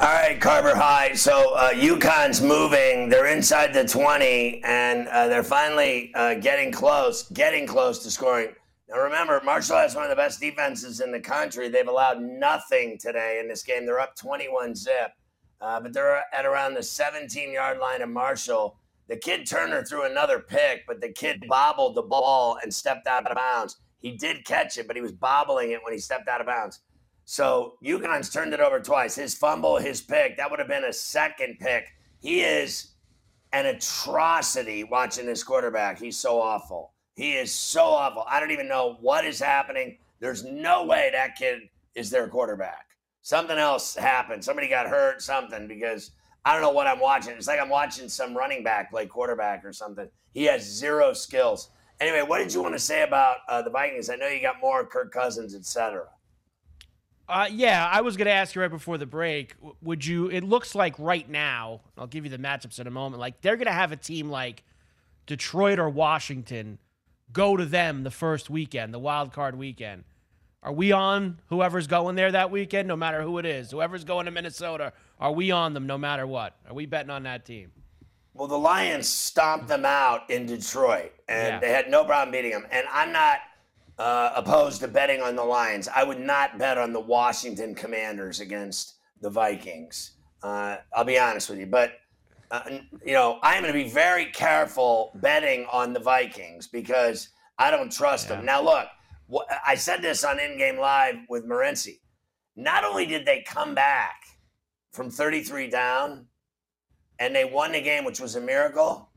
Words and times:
All 0.00 0.04
right, 0.06 0.40
Carver 0.40 0.76
High. 0.76 1.14
So 1.14 1.54
uh, 1.54 1.72
UConn's 1.72 2.40
moving. 2.40 3.08
They're 3.08 3.26
inside 3.26 3.74
the 3.74 3.84
20, 3.84 4.62
and 4.62 5.08
uh, 5.08 5.26
they're 5.26 5.42
finally 5.42 6.12
uh, 6.14 6.34
getting 6.34 6.70
close, 6.70 7.24
getting 7.30 7.66
close 7.66 7.98
to 8.04 8.10
scoring. 8.12 8.50
Now, 8.88 9.00
remember, 9.00 9.40
Marshall 9.44 9.78
has 9.78 9.96
one 9.96 10.04
of 10.04 10.10
the 10.10 10.14
best 10.14 10.40
defenses 10.40 11.00
in 11.00 11.10
the 11.10 11.18
country. 11.18 11.68
They've 11.68 11.88
allowed 11.88 12.22
nothing 12.22 12.96
today 12.96 13.40
in 13.42 13.48
this 13.48 13.64
game. 13.64 13.84
They're 13.86 13.98
up 13.98 14.14
21 14.14 14.76
zip, 14.76 15.10
uh, 15.60 15.80
but 15.80 15.92
they're 15.92 16.22
at 16.32 16.46
around 16.46 16.74
the 16.74 16.82
17 16.84 17.52
yard 17.52 17.80
line 17.80 18.00
of 18.00 18.08
Marshall. 18.08 18.78
The 19.08 19.16
kid 19.16 19.48
Turner 19.48 19.82
threw 19.82 20.04
another 20.04 20.38
pick, 20.38 20.84
but 20.86 21.00
the 21.00 21.10
kid 21.10 21.42
bobbled 21.48 21.96
the 21.96 22.02
ball 22.02 22.56
and 22.62 22.72
stepped 22.72 23.08
out 23.08 23.28
of 23.28 23.36
bounds. 23.36 23.78
He 23.98 24.12
did 24.12 24.44
catch 24.44 24.78
it, 24.78 24.86
but 24.86 24.94
he 24.94 25.02
was 25.02 25.10
bobbling 25.10 25.72
it 25.72 25.80
when 25.82 25.92
he 25.92 25.98
stepped 25.98 26.28
out 26.28 26.40
of 26.40 26.46
bounds. 26.46 26.82
So 27.30 27.74
UConn's 27.84 28.30
turned 28.30 28.54
it 28.54 28.60
over 28.60 28.80
twice. 28.80 29.14
His 29.14 29.34
fumble, 29.34 29.76
his 29.76 30.00
pick, 30.00 30.38
that 30.38 30.50
would 30.50 30.60
have 30.60 30.66
been 30.66 30.84
a 30.84 30.92
second 30.94 31.58
pick. 31.60 31.84
He 32.20 32.40
is 32.40 32.92
an 33.52 33.66
atrocity 33.66 34.82
watching 34.82 35.26
this 35.26 35.44
quarterback. 35.44 35.98
He's 35.98 36.16
so 36.16 36.40
awful. 36.40 36.94
He 37.16 37.34
is 37.34 37.54
so 37.54 37.84
awful. 37.84 38.24
I 38.26 38.40
don't 38.40 38.50
even 38.50 38.66
know 38.66 38.96
what 39.02 39.26
is 39.26 39.38
happening. 39.38 39.98
There's 40.20 40.42
no 40.42 40.86
way 40.86 41.10
that 41.12 41.36
kid 41.36 41.68
is 41.94 42.08
their 42.08 42.28
quarterback. 42.28 42.86
Something 43.20 43.58
else 43.58 43.94
happened. 43.94 44.42
Somebody 44.42 44.66
got 44.66 44.86
hurt, 44.88 45.20
something, 45.20 45.68
because 45.68 46.12
I 46.46 46.54
don't 46.54 46.62
know 46.62 46.72
what 46.72 46.86
I'm 46.86 46.98
watching. 46.98 47.34
It's 47.34 47.46
like 47.46 47.60
I'm 47.60 47.68
watching 47.68 48.08
some 48.08 48.34
running 48.34 48.64
back 48.64 48.90
play 48.90 49.04
quarterback 49.04 49.66
or 49.66 49.74
something. 49.74 50.08
He 50.32 50.44
has 50.44 50.62
zero 50.62 51.12
skills. 51.12 51.68
Anyway, 52.00 52.22
what 52.22 52.38
did 52.38 52.54
you 52.54 52.62
want 52.62 52.74
to 52.74 52.80
say 52.80 53.02
about 53.02 53.36
uh, 53.50 53.60
the 53.60 53.68
Vikings? 53.68 54.08
I 54.08 54.16
know 54.16 54.28
you 54.28 54.40
got 54.40 54.62
more 54.62 54.86
Kirk 54.86 55.12
Cousins, 55.12 55.54
et 55.54 55.66
cetera. 55.66 56.06
Uh, 57.28 57.46
yeah, 57.50 57.86
I 57.92 58.00
was 58.00 58.16
going 58.16 58.26
to 58.26 58.32
ask 58.32 58.54
you 58.54 58.62
right 58.62 58.70
before 58.70 58.96
the 58.96 59.06
break. 59.06 59.54
Would 59.82 60.04
you? 60.06 60.30
It 60.30 60.44
looks 60.44 60.74
like 60.74 60.98
right 60.98 61.28
now. 61.28 61.82
I'll 61.98 62.06
give 62.06 62.24
you 62.24 62.30
the 62.30 62.38
matchups 62.38 62.80
in 62.80 62.86
a 62.86 62.90
moment. 62.90 63.20
Like 63.20 63.42
they're 63.42 63.56
going 63.56 63.66
to 63.66 63.72
have 63.72 63.92
a 63.92 63.96
team 63.96 64.30
like 64.30 64.64
Detroit 65.26 65.78
or 65.78 65.90
Washington 65.90 66.78
go 67.32 67.56
to 67.56 67.66
them 67.66 68.02
the 68.04 68.10
first 68.10 68.48
weekend, 68.48 68.94
the 68.94 68.98
wild 68.98 69.32
card 69.32 69.56
weekend. 69.58 70.04
Are 70.62 70.72
we 70.72 70.92
on 70.92 71.38
whoever's 71.50 71.86
going 71.86 72.16
there 72.16 72.32
that 72.32 72.50
weekend, 72.50 72.88
no 72.88 72.96
matter 72.96 73.22
who 73.22 73.38
it 73.38 73.44
is? 73.46 73.70
Whoever's 73.70 74.04
going 74.04 74.24
to 74.24 74.32
Minnesota, 74.32 74.92
are 75.20 75.32
we 75.32 75.50
on 75.50 75.74
them 75.74 75.86
no 75.86 75.98
matter 75.98 76.26
what? 76.26 76.56
Are 76.66 76.74
we 76.74 76.86
betting 76.86 77.10
on 77.10 77.24
that 77.24 77.44
team? 77.44 77.70
Well, 78.34 78.48
the 78.48 78.58
Lions 78.58 79.06
stomped 79.08 79.68
them 79.68 79.84
out 79.84 80.28
in 80.30 80.46
Detroit, 80.46 81.12
and 81.28 81.54
Yeah. 81.54 81.58
they 81.60 81.70
had 81.70 81.90
no 81.90 82.04
problem 82.04 82.32
beating 82.32 82.52
them. 82.52 82.66
And 82.70 82.86
I'm 82.90 83.12
not 83.12 83.38
uh, 83.98 84.30
opposed 84.36 84.80
to 84.80 84.88
betting 84.88 85.20
on 85.20 85.36
the 85.36 85.44
Lions. 85.44 85.88
I 85.94 86.04
would 86.04 86.20
not 86.20 86.58
bet 86.58 86.78
on 86.78 86.92
the 86.92 87.00
Washington 87.00 87.74
Commanders 87.74 88.40
against 88.40 88.94
the 89.20 89.30
Vikings. 89.30 90.12
Uh, 90.42 90.76
I'll 90.94 91.04
be 91.04 91.18
honest 91.18 91.50
with 91.50 91.58
you, 91.58 91.66
but 91.66 91.92
uh, 92.50 92.62
you 93.04 93.12
know 93.12 93.38
I'm 93.42 93.62
going 93.62 93.72
to 93.72 93.84
be 93.84 93.90
very 93.90 94.26
careful 94.26 95.10
betting 95.16 95.66
on 95.72 95.92
the 95.92 96.00
Vikings 96.00 96.68
because 96.68 97.28
I 97.58 97.70
don't 97.70 97.90
trust 97.90 98.28
them. 98.28 98.44
Now, 98.44 98.62
look, 98.62 98.86
wh- 99.32 99.52
I 99.66 99.74
said 99.74 100.00
this 100.00 100.22
on 100.22 100.38
In 100.38 100.56
Game 100.56 100.78
Live 100.78 101.16
with 101.28 101.44
Morency. 101.44 101.98
Not 102.54 102.84
only 102.84 103.06
did 103.06 103.26
they 103.26 103.42
come 103.42 103.74
back 103.74 104.22
from 104.92 105.10
33 105.10 105.68
down 105.68 106.26
and 107.18 107.34
they 107.34 107.44
won 107.44 107.72
the 107.72 107.80
game, 107.80 108.04
which 108.04 108.20
was 108.20 108.36
a 108.36 108.40
miracle, 108.40 109.10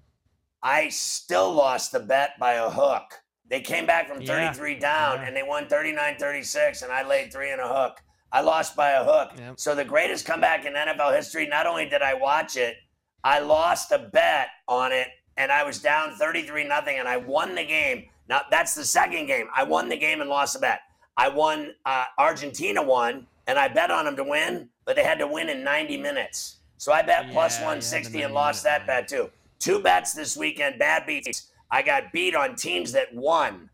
I 0.63 0.89
still 0.89 1.53
lost 1.53 1.91
the 1.91 1.99
bet 1.99 2.31
by 2.39 2.53
a 2.53 2.69
hook. 2.69 3.20
They 3.51 3.59
came 3.59 3.85
back 3.85 4.07
from 4.07 4.22
Yeah. 4.22 4.28
33 4.53 4.75
down 4.75 5.19
Yeah. 5.19 5.28
and 5.28 5.35
they 5.35 5.44
won 5.44 5.67
39 5.67 6.16
36, 6.17 6.81
and 6.84 6.91
I 6.91 7.03
laid 7.03 7.34
three 7.34 7.51
and 7.51 7.59
a 7.59 7.67
hook. 7.67 8.01
I 8.31 8.39
lost 8.39 8.78
by 8.78 8.91
a 8.91 9.03
hook. 9.03 9.34
Yep. 9.38 9.59
So, 9.59 9.75
the 9.75 9.84
greatest 9.84 10.25
comeback 10.25 10.63
in 10.66 10.73
NFL 10.78 11.12
history, 11.13 11.45
not 11.45 11.67
only 11.67 11.85
did 11.85 12.01
I 12.01 12.13
watch 12.13 12.56
it, 12.56 12.78
I 13.25 13.40
lost 13.40 13.91
a 13.91 14.00
bet 14.00 14.47
on 14.69 14.94
it 14.94 15.09
and 15.35 15.51
I 15.51 15.63
was 15.66 15.79
down 15.79 16.16
33 16.16 16.63
nothing 16.63 16.97
and 16.97 17.09
I 17.09 17.17
won 17.17 17.53
the 17.53 17.66
game. 17.66 18.06
Now, 18.29 18.44
that's 18.50 18.73
the 18.73 18.85
second 18.85 19.25
game. 19.25 19.50
I 19.53 19.63
won 19.63 19.90
the 19.90 19.97
game 19.97 20.22
and 20.22 20.29
lost 20.29 20.56
a 20.56 20.59
bet. 20.59 20.79
I 21.17 21.28
won, 21.28 21.75
uh, 21.85 22.06
Argentina 22.17 22.81
won, 22.81 23.28
and 23.47 23.59
I 23.59 23.67
bet 23.67 23.91
on 23.91 24.06
them 24.06 24.16
to 24.16 24.23
win, 24.23 24.69
but 24.85 24.95
they 24.95 25.03
had 25.03 25.19
to 25.19 25.28
win 25.28 25.50
in 25.50 25.61
90 25.61 25.97
minutes. 25.97 26.59
So 26.78 26.94
I 26.94 27.01
bet 27.01 27.25
Yeah, 27.28 27.34
plus 27.34 27.57
yeah, 27.59 27.66
160 27.66 28.22
and 28.22 28.34
lost 28.34 28.63
that 28.63 28.88
bet 28.88 29.09
too. 29.09 29.29
Two 29.59 29.79
bets 29.84 30.13
this 30.13 30.38
weekend, 30.38 30.79
bad 30.79 31.06
beats. 31.06 31.50
I 31.71 31.81
got 31.81 32.11
beat 32.11 32.35
on 32.35 32.55
teams 32.55 32.91
that 32.91 33.13
won. 33.13 33.69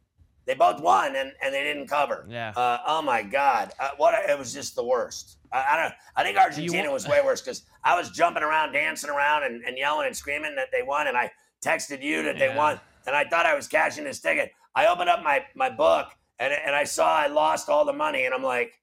They 0.45 0.53
both 0.53 0.79
won 0.81 1.15
and, 1.15 1.33
and 1.43 1.53
they 1.53 1.63
didn't 1.63 1.87
cover. 1.87 2.25
Yeah. 2.29 2.51
Uh, 2.55 2.77
oh 2.87 3.01
my 3.01 3.21
God! 3.21 3.71
Uh, 3.79 3.89
what 3.97 4.13
a- 4.13 4.31
it 4.31 4.39
was 4.39 4.53
just 4.53 4.75
the 4.75 4.83
worst. 4.83 5.37
I, 5.51 5.65
I 5.71 5.81
don't. 5.81 5.93
I 6.15 6.23
think 6.23 6.37
Argentina 6.37 6.87
wa- 6.87 6.93
was 6.93 7.07
way 7.07 7.21
worse 7.21 7.41
because 7.41 7.63
I 7.83 7.97
was 7.97 8.09
jumping 8.11 8.43
around, 8.43 8.71
dancing 8.71 9.09
around, 9.09 9.43
and, 9.43 9.63
and 9.65 9.77
yelling 9.77 10.07
and 10.07 10.15
screaming 10.15 10.55
that 10.55 10.67
they 10.71 10.83
won, 10.83 11.07
and 11.07 11.17
I 11.17 11.31
texted 11.65 12.01
you 12.01 12.23
that 12.23 12.39
they 12.39 12.47
won, 12.55 12.79
and 13.07 13.15
I 13.15 13.25
thought 13.25 13.45
I 13.45 13.55
was 13.55 13.67
cashing 13.67 14.05
this 14.05 14.19
ticket. 14.21 14.51
I 14.73 14.87
opened 14.87 15.09
up 15.09 15.21
my 15.23 15.43
my 15.55 15.69
book 15.69 16.07
and 16.39 16.53
and 16.53 16.73
I 16.75 16.83
saw 16.85 17.13
I 17.13 17.27
lost 17.27 17.67
all 17.67 17.83
the 17.83 17.91
money, 17.93 18.23
and 18.25 18.33
I'm 18.33 18.43
like, 18.43 18.79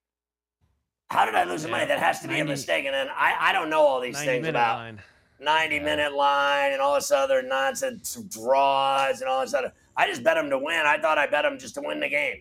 how 1.09 1.25
did 1.25 1.35
I 1.35 1.45
lose 1.45 1.63
the 1.63 1.69
money? 1.69 1.87
That 1.87 1.99
has 2.01 2.21
to 2.21 2.29
be 2.29 2.35
a 2.35 2.45
mistake. 2.51 2.85
And 2.85 2.95
then 2.95 3.09
I 3.15 3.37
I 3.41 3.53
don't 3.53 3.71
know 3.71 3.83
all 3.87 4.01
these 4.01 4.17
things 4.27 4.43
about 4.51 4.77
line. 4.79 5.01
90 5.41 5.81
minute 5.81 6.13
line 6.15 6.73
and 6.73 6.81
all 6.81 6.95
this 6.95 7.11
other 7.11 7.43
nonsense 7.43 8.15
draws 8.31 9.21
and 9.21 9.29
all 9.29 9.41
this 9.43 9.55
other. 9.55 9.73
I 9.97 10.07
just 10.09 10.23
bet 10.23 10.37
him 10.37 10.51
to 10.51 10.59
win. 10.59 10.83
I 10.87 10.99
thought 10.99 11.19
I 11.19 11.27
bet 11.27 11.45
him 11.45 11.59
just 11.59 11.75
to 11.75 11.81
win 11.83 12.01
the 12.01 12.09
game. 12.09 12.39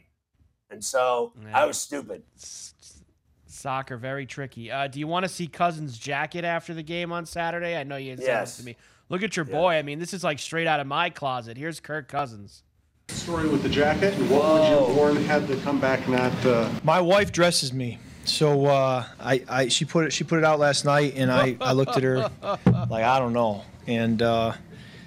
And 0.70 0.84
so 0.84 1.34
Yeah. 1.44 1.59
I 1.62 1.66
was 1.66 1.78
stupid. 1.80 2.24
S- 2.38 2.74
s- 2.81 3.04
Soccer 3.48 3.98
very 3.98 4.26
tricky. 4.26 4.72
Uh, 4.72 4.88
do 4.88 5.00
you 5.00 5.08
want 5.08 5.24
to 5.24 5.30
see 5.30 5.48
Cousins' 5.48 5.98
jacket 5.98 6.44
after 6.44 6.74
the 6.74 6.84
game 6.84 7.12
on 7.12 7.26
Saturday? 7.26 7.76
I 7.78 7.84
know 7.84 7.98
you 7.98 8.12
had 8.12 8.19
sent 8.19 8.28
Yes. 8.28 8.51
this 8.57 8.57
to 8.57 8.66
me. 8.66 8.78
Look 9.10 9.22
at 9.22 9.36
your 9.36 9.46
boy. 9.46 9.75
I 9.75 9.81
mean, 9.84 10.00
this 10.00 10.13
is 10.13 10.24
like 10.24 10.39
straight 10.39 10.66
out 10.66 10.80
of 10.80 10.88
my 10.88 11.10
closet. 11.10 11.57
Here's 11.57 11.80
Kirk 11.80 12.07
Cousins. 12.07 12.63
story 13.10 13.48
with 13.50 13.62
the 13.62 13.69
jacket? 13.69 14.13
What 14.30 14.44
would 14.44 14.68
you 14.69 14.78
have 14.88 14.96
worn 14.96 15.16
had 15.25 15.48
the 15.48 15.57
comeback 15.57 16.07
not? 16.07 16.31
Uh... 16.46 16.69
My 16.84 17.00
wife 17.01 17.31
dresses 17.31 17.72
me, 17.74 18.00
so 18.25 18.66
uh, 18.66 19.06
I, 19.20 19.44
I 19.50 19.68
she 19.68 19.86
put 19.86 20.06
it 20.06 20.14
she 20.14 20.24
put 20.24 20.40
it 20.40 20.46
out 20.46 20.60
last 20.60 20.86
night, 20.86 21.14
and 21.16 21.31
I, 21.31 21.58
I 21.62 21.74
looked 21.74 21.98
at 21.98 22.04
her 22.04 22.30
like 22.42 23.04
I 23.04 23.20
don't 23.20 23.34
know, 23.34 23.64
and 23.88 24.22
uh, 24.22 24.54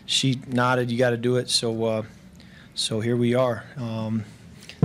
she 0.07 0.41
nodded. 0.47 0.91
You 0.91 0.99
got 0.99 1.11
to 1.11 1.17
do 1.17 1.37
it. 1.37 1.49
So 1.51 1.85
uh, 1.85 2.03
so 2.75 3.01
here 3.01 3.17
we 3.17 3.35
are. 3.35 3.65
Um, 3.77 4.25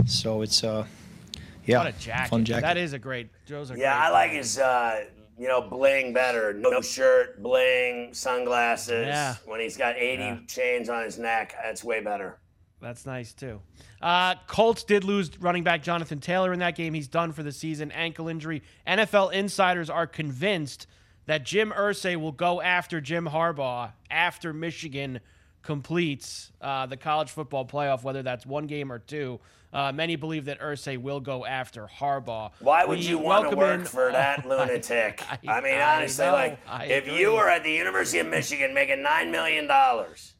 so 0.06 0.42
it's 0.42 0.63
uh, 0.63 0.86
yeah, 1.66 1.80
What 1.80 1.88
a 1.95 2.00
jacket. 2.00 2.30
fun 2.30 2.45
jacket. 2.45 2.62
That 2.62 2.78
is 2.78 2.94
a 2.94 3.00
great. 3.00 3.30
Joe's 3.45 3.72
are 3.72 3.78
Yeah, 3.78 3.94
great 3.98 4.07
I 4.07 4.10
like 4.12 4.31
his, 4.31 4.57
uh, 4.57 5.06
you 5.38 5.48
know, 5.48 5.62
bling 5.62 6.13
better. 6.13 6.54
No 6.54 6.81
shirt, 6.81 7.42
bling, 7.44 8.13
sunglasses. 8.13 9.06
Yeah. 9.07 9.36
When 9.45 9.60
he's 9.60 9.78
got 9.78 9.95
80 9.98 10.24
Yeah. 10.24 10.38
chains 10.48 10.89
on 10.89 11.04
his 11.04 11.19
neck, 11.19 11.54
that's 11.63 11.83
way 11.83 12.00
better. 12.01 12.39
That's 12.81 13.06
nice 13.06 13.31
too. 13.33 13.62
Uh, 14.01 14.36
Colts 14.48 14.83
did 14.83 15.04
lose 15.04 15.30
running 15.39 15.63
back 15.63 15.83
Jonathan 15.83 16.19
Taylor 16.19 16.51
in 16.51 16.60
that 16.60 16.75
game. 16.75 16.94
He's 16.94 17.07
done 17.07 17.31
for 17.31 17.44
the 17.44 17.51
season, 17.51 17.92
ankle 17.92 18.28
injury. 18.28 18.63
NFL 18.88 19.33
insiders 19.33 19.89
are 19.89 20.07
convinced 20.07 20.88
that 21.28 21.45
Jim 21.45 21.72
Irsay 21.72 22.16
will 22.19 22.31
go 22.31 22.60
after 22.62 23.00
Jim 23.00 23.28
Harbaugh 23.31 23.92
after 24.10 24.51
Michigan 24.51 25.19
completes 25.62 26.51
uh, 26.60 26.88
the 26.88 26.98
college 26.98 27.30
football 27.30 27.66
playoff, 27.66 28.01
whether 28.04 28.24
that's 28.24 28.45
one 28.48 28.66
game 28.66 28.92
or 28.92 28.98
two. 29.00 29.39
Uh, 29.72 29.92
many 29.94 30.18
believe 30.18 30.45
that 30.45 30.60
Irsay 30.60 30.98
will 30.98 31.22
go 31.22 31.45
after 31.45 31.88
Harbaugh. 31.88 32.51
Why 32.60 32.83
would 32.83 33.00
We 33.00 33.06
you 33.06 33.18
want 33.19 33.50
to 33.51 33.56
work 33.56 33.80
in- 33.81 33.86
for 33.86 34.12
that 34.12 34.45
lunatic? 34.48 35.24
I- 35.30 35.39
I, 35.48 35.62
mean, 35.62 35.75
I 35.75 35.98
honestly, 35.98 36.25
know, 36.25 36.31
like 36.33 36.60
I 36.68 36.86
if 36.86 37.06
agree. 37.06 37.19
you 37.19 37.33
were 37.33 37.48
at 37.48 37.63
the 37.63 37.72
University 37.72 38.19
of 38.19 38.28
Michigan 38.28 38.74
making 38.74 39.01
nine 39.01 39.31
million 39.31 39.68
dollars, 39.68 40.33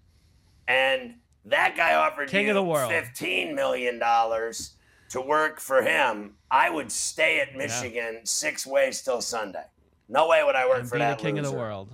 and 0.68 1.14
that 1.46 1.76
guy 1.76 1.96
offered 1.96 2.30
King 2.30 2.46
you 2.46 2.52
of 2.52 2.56
the 2.56 2.64
world. 2.64 2.92
fifteen 2.92 3.56
million 3.56 4.00
dollars 4.00 4.74
to 5.10 5.22
work 5.22 5.60
for 5.60 5.82
him, 5.82 6.36
I 6.50 6.70
would 6.70 6.92
stay 6.92 7.40
at 7.42 7.56
Michigan 7.56 8.22
six 8.24 8.66
ways 8.66 9.02
till 9.02 9.22
Sunday. 9.22 9.66
No 10.08 10.28
way 10.28 10.44
would 10.44 10.56
I 10.56 10.68
work 10.68 10.80
and 10.80 10.90
for 10.90 10.96
be 10.96 11.00
that 11.00 11.18
the 11.18 11.24
king 11.24 11.38
of 11.40 11.46
the 11.46 11.52
world. 11.52 11.90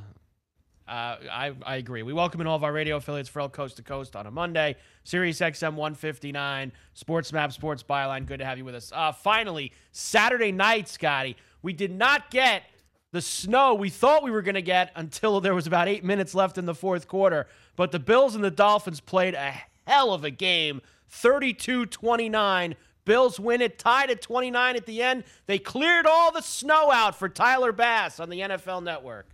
Uh, 0.87 1.17
I, 1.29 1.53
I 1.65 1.75
agree. 1.75 2.01
We 2.01 2.13
welcome 2.13 2.39
in 2.39 2.47
all 2.47 2.55
of 2.55 2.63
our 2.63 2.71
radio 2.71 2.95
affiliates 2.95 3.27
for 3.27 3.41
El 3.41 3.49
Coast 3.49 3.75
to 3.75 3.83
Coast 3.83 4.15
on 4.15 4.25
a 4.25 4.31
Monday. 4.31 4.77
Sirius 5.03 5.39
XM 5.39 5.73
159, 5.73 6.71
Sports 6.93 7.33
Map, 7.33 7.51
Sports 7.51 7.83
Byline. 7.83 8.25
Good 8.25 8.39
to 8.39 8.45
have 8.45 8.57
you 8.57 8.63
with 8.63 8.75
us. 8.75 8.93
Uh, 8.95 9.11
finally, 9.11 9.73
Saturday 9.91 10.53
night, 10.53 10.87
Scotty. 10.87 11.35
We 11.61 11.73
did 11.73 11.91
not 11.91 12.31
get 12.31 12.63
the 13.11 13.21
snow 13.21 13.73
we 13.73 13.89
thought 13.89 14.23
we 14.23 14.31
were 14.31 14.41
going 14.41 14.55
to 14.55 14.61
get 14.61 14.91
until 14.95 15.39
there 15.39 15.55
was 15.55 15.67
about 15.67 15.87
eight 15.87 16.03
minutes 16.03 16.35
left 16.35 16.57
in 16.57 16.65
the 16.65 16.75
fourth 16.75 17.07
quarter. 17.07 17.47
But 17.75 17.91
the 17.91 17.99
Bills 17.99 18.35
and 18.35 18.43
the 18.43 18.51
Dolphins 18.51 18.99
played 18.99 19.33
a 19.33 19.53
hell 19.85 20.13
of 20.13 20.23
a 20.23 20.31
game 20.31 20.81
32 21.09 21.85
29. 21.85 22.75
Bills 23.05 23.39
win 23.39 23.61
it, 23.61 23.79
tied 23.79 24.09
at 24.09 24.21
29 24.21 24.75
at 24.75 24.85
the 24.85 25.01
end. 25.01 25.23
They 25.45 25.59
cleared 25.59 26.05
all 26.05 26.33
the 26.33 26.41
snow 26.41 26.91
out 26.91 27.17
for 27.17 27.29
Tyler 27.29 27.71
Bass 27.71 28.19
on 28.19 28.29
the 28.29 28.41
NFL 28.41 28.83
Network. 28.83 29.29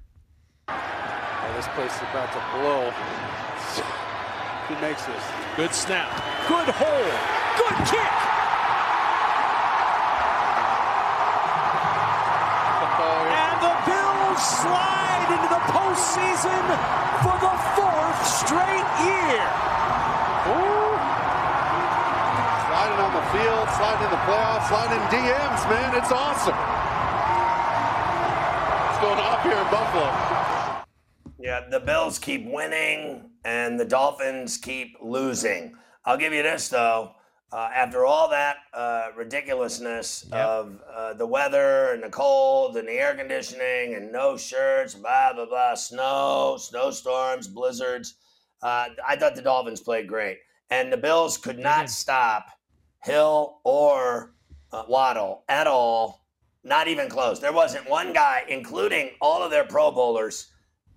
Oh, 0.68 1.54
this 1.56 1.68
place 1.70 1.94
is 1.96 2.02
about 2.02 2.32
to 2.34 2.60
blow. 2.60 2.92
Who 4.68 4.80
makes 4.80 5.04
this? 5.06 5.24
Good 5.56 5.74
snap. 5.74 6.10
Good 6.48 6.70
hole. 6.70 7.68
Good 7.68 7.88
kick. 7.88 8.33
Slide 14.62 15.30
into 15.34 15.50
the 15.50 15.64
postseason 15.74 16.64
for 17.26 17.36
the 17.42 17.56
fourth 17.74 18.20
straight 18.22 18.90
year. 19.02 19.42
Ooh. 20.54 20.94
Sliding 22.70 23.00
on 23.02 23.14
the 23.18 23.26
field, 23.34 23.66
sliding 23.74 24.06
in 24.06 24.12
the 24.14 24.24
playoffs, 24.30 24.68
sliding 24.70 25.00
in 25.00 25.08
DMs, 25.10 25.64
man. 25.70 25.96
It's 25.98 26.12
awesome. 26.12 26.56
What's 28.86 29.00
going 29.02 29.20
on 29.20 29.42
here 29.42 29.58
in 29.58 29.70
Buffalo? 29.72 30.10
Yeah, 31.40 31.68
the 31.70 31.80
Bills 31.80 32.20
keep 32.20 32.46
winning 32.46 33.32
and 33.44 33.80
the 33.80 33.86
Dolphins 33.86 34.58
keep 34.58 34.98
losing. 35.02 35.76
I'll 36.06 36.18
give 36.18 36.34
you 36.34 36.44
this 36.44 36.70
though. 36.70 37.16
Uh, 37.54 37.70
after 37.76 38.04
all 38.04 38.28
that 38.30 38.58
uh, 38.74 39.10
ridiculousness 39.16 40.26
Yep. 40.32 40.46
of 40.46 40.82
uh, 40.92 41.14
the 41.14 41.26
weather 41.28 41.94
and 41.94 42.02
the 42.02 42.10
cold 42.10 42.78
and 42.78 42.88
the 42.88 42.94
air 42.94 43.14
conditioning 43.14 43.94
and 43.94 44.12
no 44.12 44.36
shirts, 44.36 44.96
blah 44.96 45.34
blah 45.34 45.46
blah, 45.46 45.76
snow, 45.76 46.58
snowstorms, 46.60 47.48
blizzards, 47.48 48.16
uh, 48.64 48.88
I 49.08 49.16
thought 49.18 49.36
the 49.36 49.44
Dolphins 49.44 49.82
played 49.82 50.08
great, 50.08 50.40
and 50.72 50.92
the 50.92 50.98
Bills 50.98 51.38
could 51.38 51.60
not 51.60 51.92
stop 51.92 52.48
Hill 53.04 53.60
or 53.64 54.34
uh, 54.72 54.84
Waddle 54.88 55.44
at 55.48 55.68
all. 55.68 56.26
Not 56.64 56.88
even 56.88 57.08
close. 57.08 57.40
There 57.40 57.54
wasn't 57.54 57.88
one 57.88 58.14
guy, 58.14 58.46
including 58.48 59.12
all 59.22 59.44
of 59.44 59.52
their 59.52 59.66
Pro 59.66 59.92
Bowlers, 59.92 60.52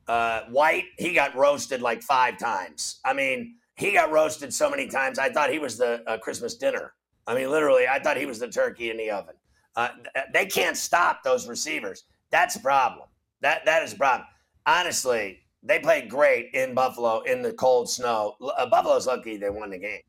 uh, 0.09 0.43
White, 0.49 0.85
he 0.97 1.13
got 1.13 1.35
roasted 1.35 1.83
like 1.83 2.01
five 2.03 2.39
times. 2.39 3.01
I 3.05 3.13
mean, 3.13 3.57
he 3.77 3.93
got 3.93 4.11
roasted 4.11 4.53
so 4.53 4.71
many 4.71 4.89
times. 4.89 5.19
I 5.19 5.31
thought 5.31 5.51
he 5.51 5.59
was 5.59 5.77
the 5.77 6.03
uh, 6.07 6.19
Christmas 6.19 6.57
dinner. 6.57 6.95
I 7.27 7.35
mean, 7.35 7.51
literally, 7.51 7.87
I 7.87 7.99
thought 7.99 8.17
he 8.17 8.27
was 8.27 8.39
the 8.39 8.49
turkey 8.49 8.91
in 8.91 8.97
the 8.97 9.11
oven. 9.11 9.35
Uh, 9.75 9.89
they 10.33 10.47
can't 10.47 10.77
stop 10.77 11.23
those 11.23 11.47
receivers. 11.47 12.05
That's 12.31 12.57
a 12.57 12.61
problem. 12.61 13.09
That 13.43 13.65
that 13.67 13.83
is 13.83 13.93
a 13.93 13.97
problem. 13.97 14.27
Honestly, 14.65 15.41
they 15.63 15.79
played 15.79 16.09
great 16.09 16.51
in 16.55 16.75
Buffalo 16.75 17.21
in 17.23 17.43
the 17.43 17.53
cold 17.53 17.91
snow. 17.91 18.37
Uh, 18.41 18.67
Buffalo's 18.67 19.07
lucky 19.07 19.37
they 19.37 19.51
won 19.51 19.71
the 19.71 19.79
game. 19.79 20.01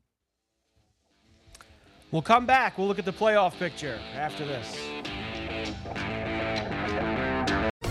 We'll 2.10 2.22
come 2.22 2.46
back. 2.46 2.78
We'll 2.78 2.88
look 2.88 2.98
at 2.98 3.04
the 3.04 3.12
playoff 3.12 3.58
picture 3.58 3.98
after 4.14 4.46
this. 4.46 4.78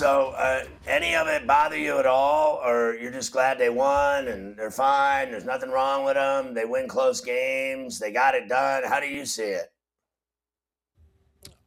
So, 0.00 0.28
uh, 0.28 0.64
any 0.86 1.14
of 1.14 1.28
it 1.28 1.46
bother 1.46 1.76
you 1.76 1.98
at 1.98 2.06
all, 2.06 2.58
or 2.64 2.94
you're 2.94 3.12
just 3.12 3.32
glad 3.32 3.58
they 3.58 3.68
won 3.68 4.28
and 4.28 4.56
they're 4.56 4.70
fine? 4.70 5.30
There's 5.30 5.44
nothing 5.44 5.68
wrong 5.68 6.06
with 6.06 6.14
them. 6.14 6.54
They 6.54 6.64
win 6.64 6.88
close 6.88 7.20
games. 7.20 7.98
They 7.98 8.10
got 8.10 8.34
it 8.34 8.48
done. 8.48 8.84
How 8.84 8.98
do 8.98 9.06
you 9.06 9.26
see 9.26 9.42
it? 9.42 9.70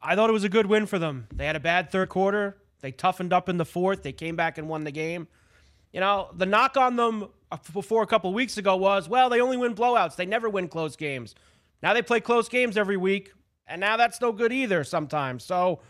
I 0.02 0.16
thought 0.16 0.30
it 0.30 0.32
was 0.32 0.42
a 0.42 0.48
good 0.48 0.66
win 0.66 0.86
for 0.86 0.98
them. 0.98 1.28
They 1.32 1.46
had 1.46 1.54
a 1.54 1.60
bad 1.60 1.92
third 1.92 2.08
quarter. 2.08 2.56
They 2.80 2.90
toughened 2.90 3.32
up 3.32 3.48
in 3.48 3.56
the 3.56 3.64
fourth. 3.64 4.02
They 4.02 4.10
came 4.10 4.34
back 4.34 4.58
and 4.58 4.68
won 4.68 4.82
the 4.82 4.90
game. 4.90 5.28
You 5.92 6.00
know, 6.00 6.30
the 6.34 6.44
knock 6.44 6.76
on 6.76 6.96
them 6.96 7.28
before 7.72 8.02
a 8.02 8.06
couple 8.08 8.34
weeks 8.34 8.58
ago 8.58 8.74
was, 8.74 9.08
well, 9.08 9.28
they 9.28 9.40
only 9.40 9.58
win 9.58 9.76
blowouts. 9.76 10.16
They 10.16 10.26
never 10.26 10.50
win 10.50 10.66
close 10.66 10.96
games. 10.96 11.36
Now 11.84 11.94
they 11.94 12.02
play 12.02 12.18
close 12.18 12.48
games 12.48 12.76
every 12.76 12.96
week, 12.96 13.30
and 13.68 13.80
now 13.80 13.96
that's 13.96 14.20
no 14.20 14.32
good 14.32 14.52
either 14.52 14.82
sometimes. 14.82 15.44
So 15.44 15.82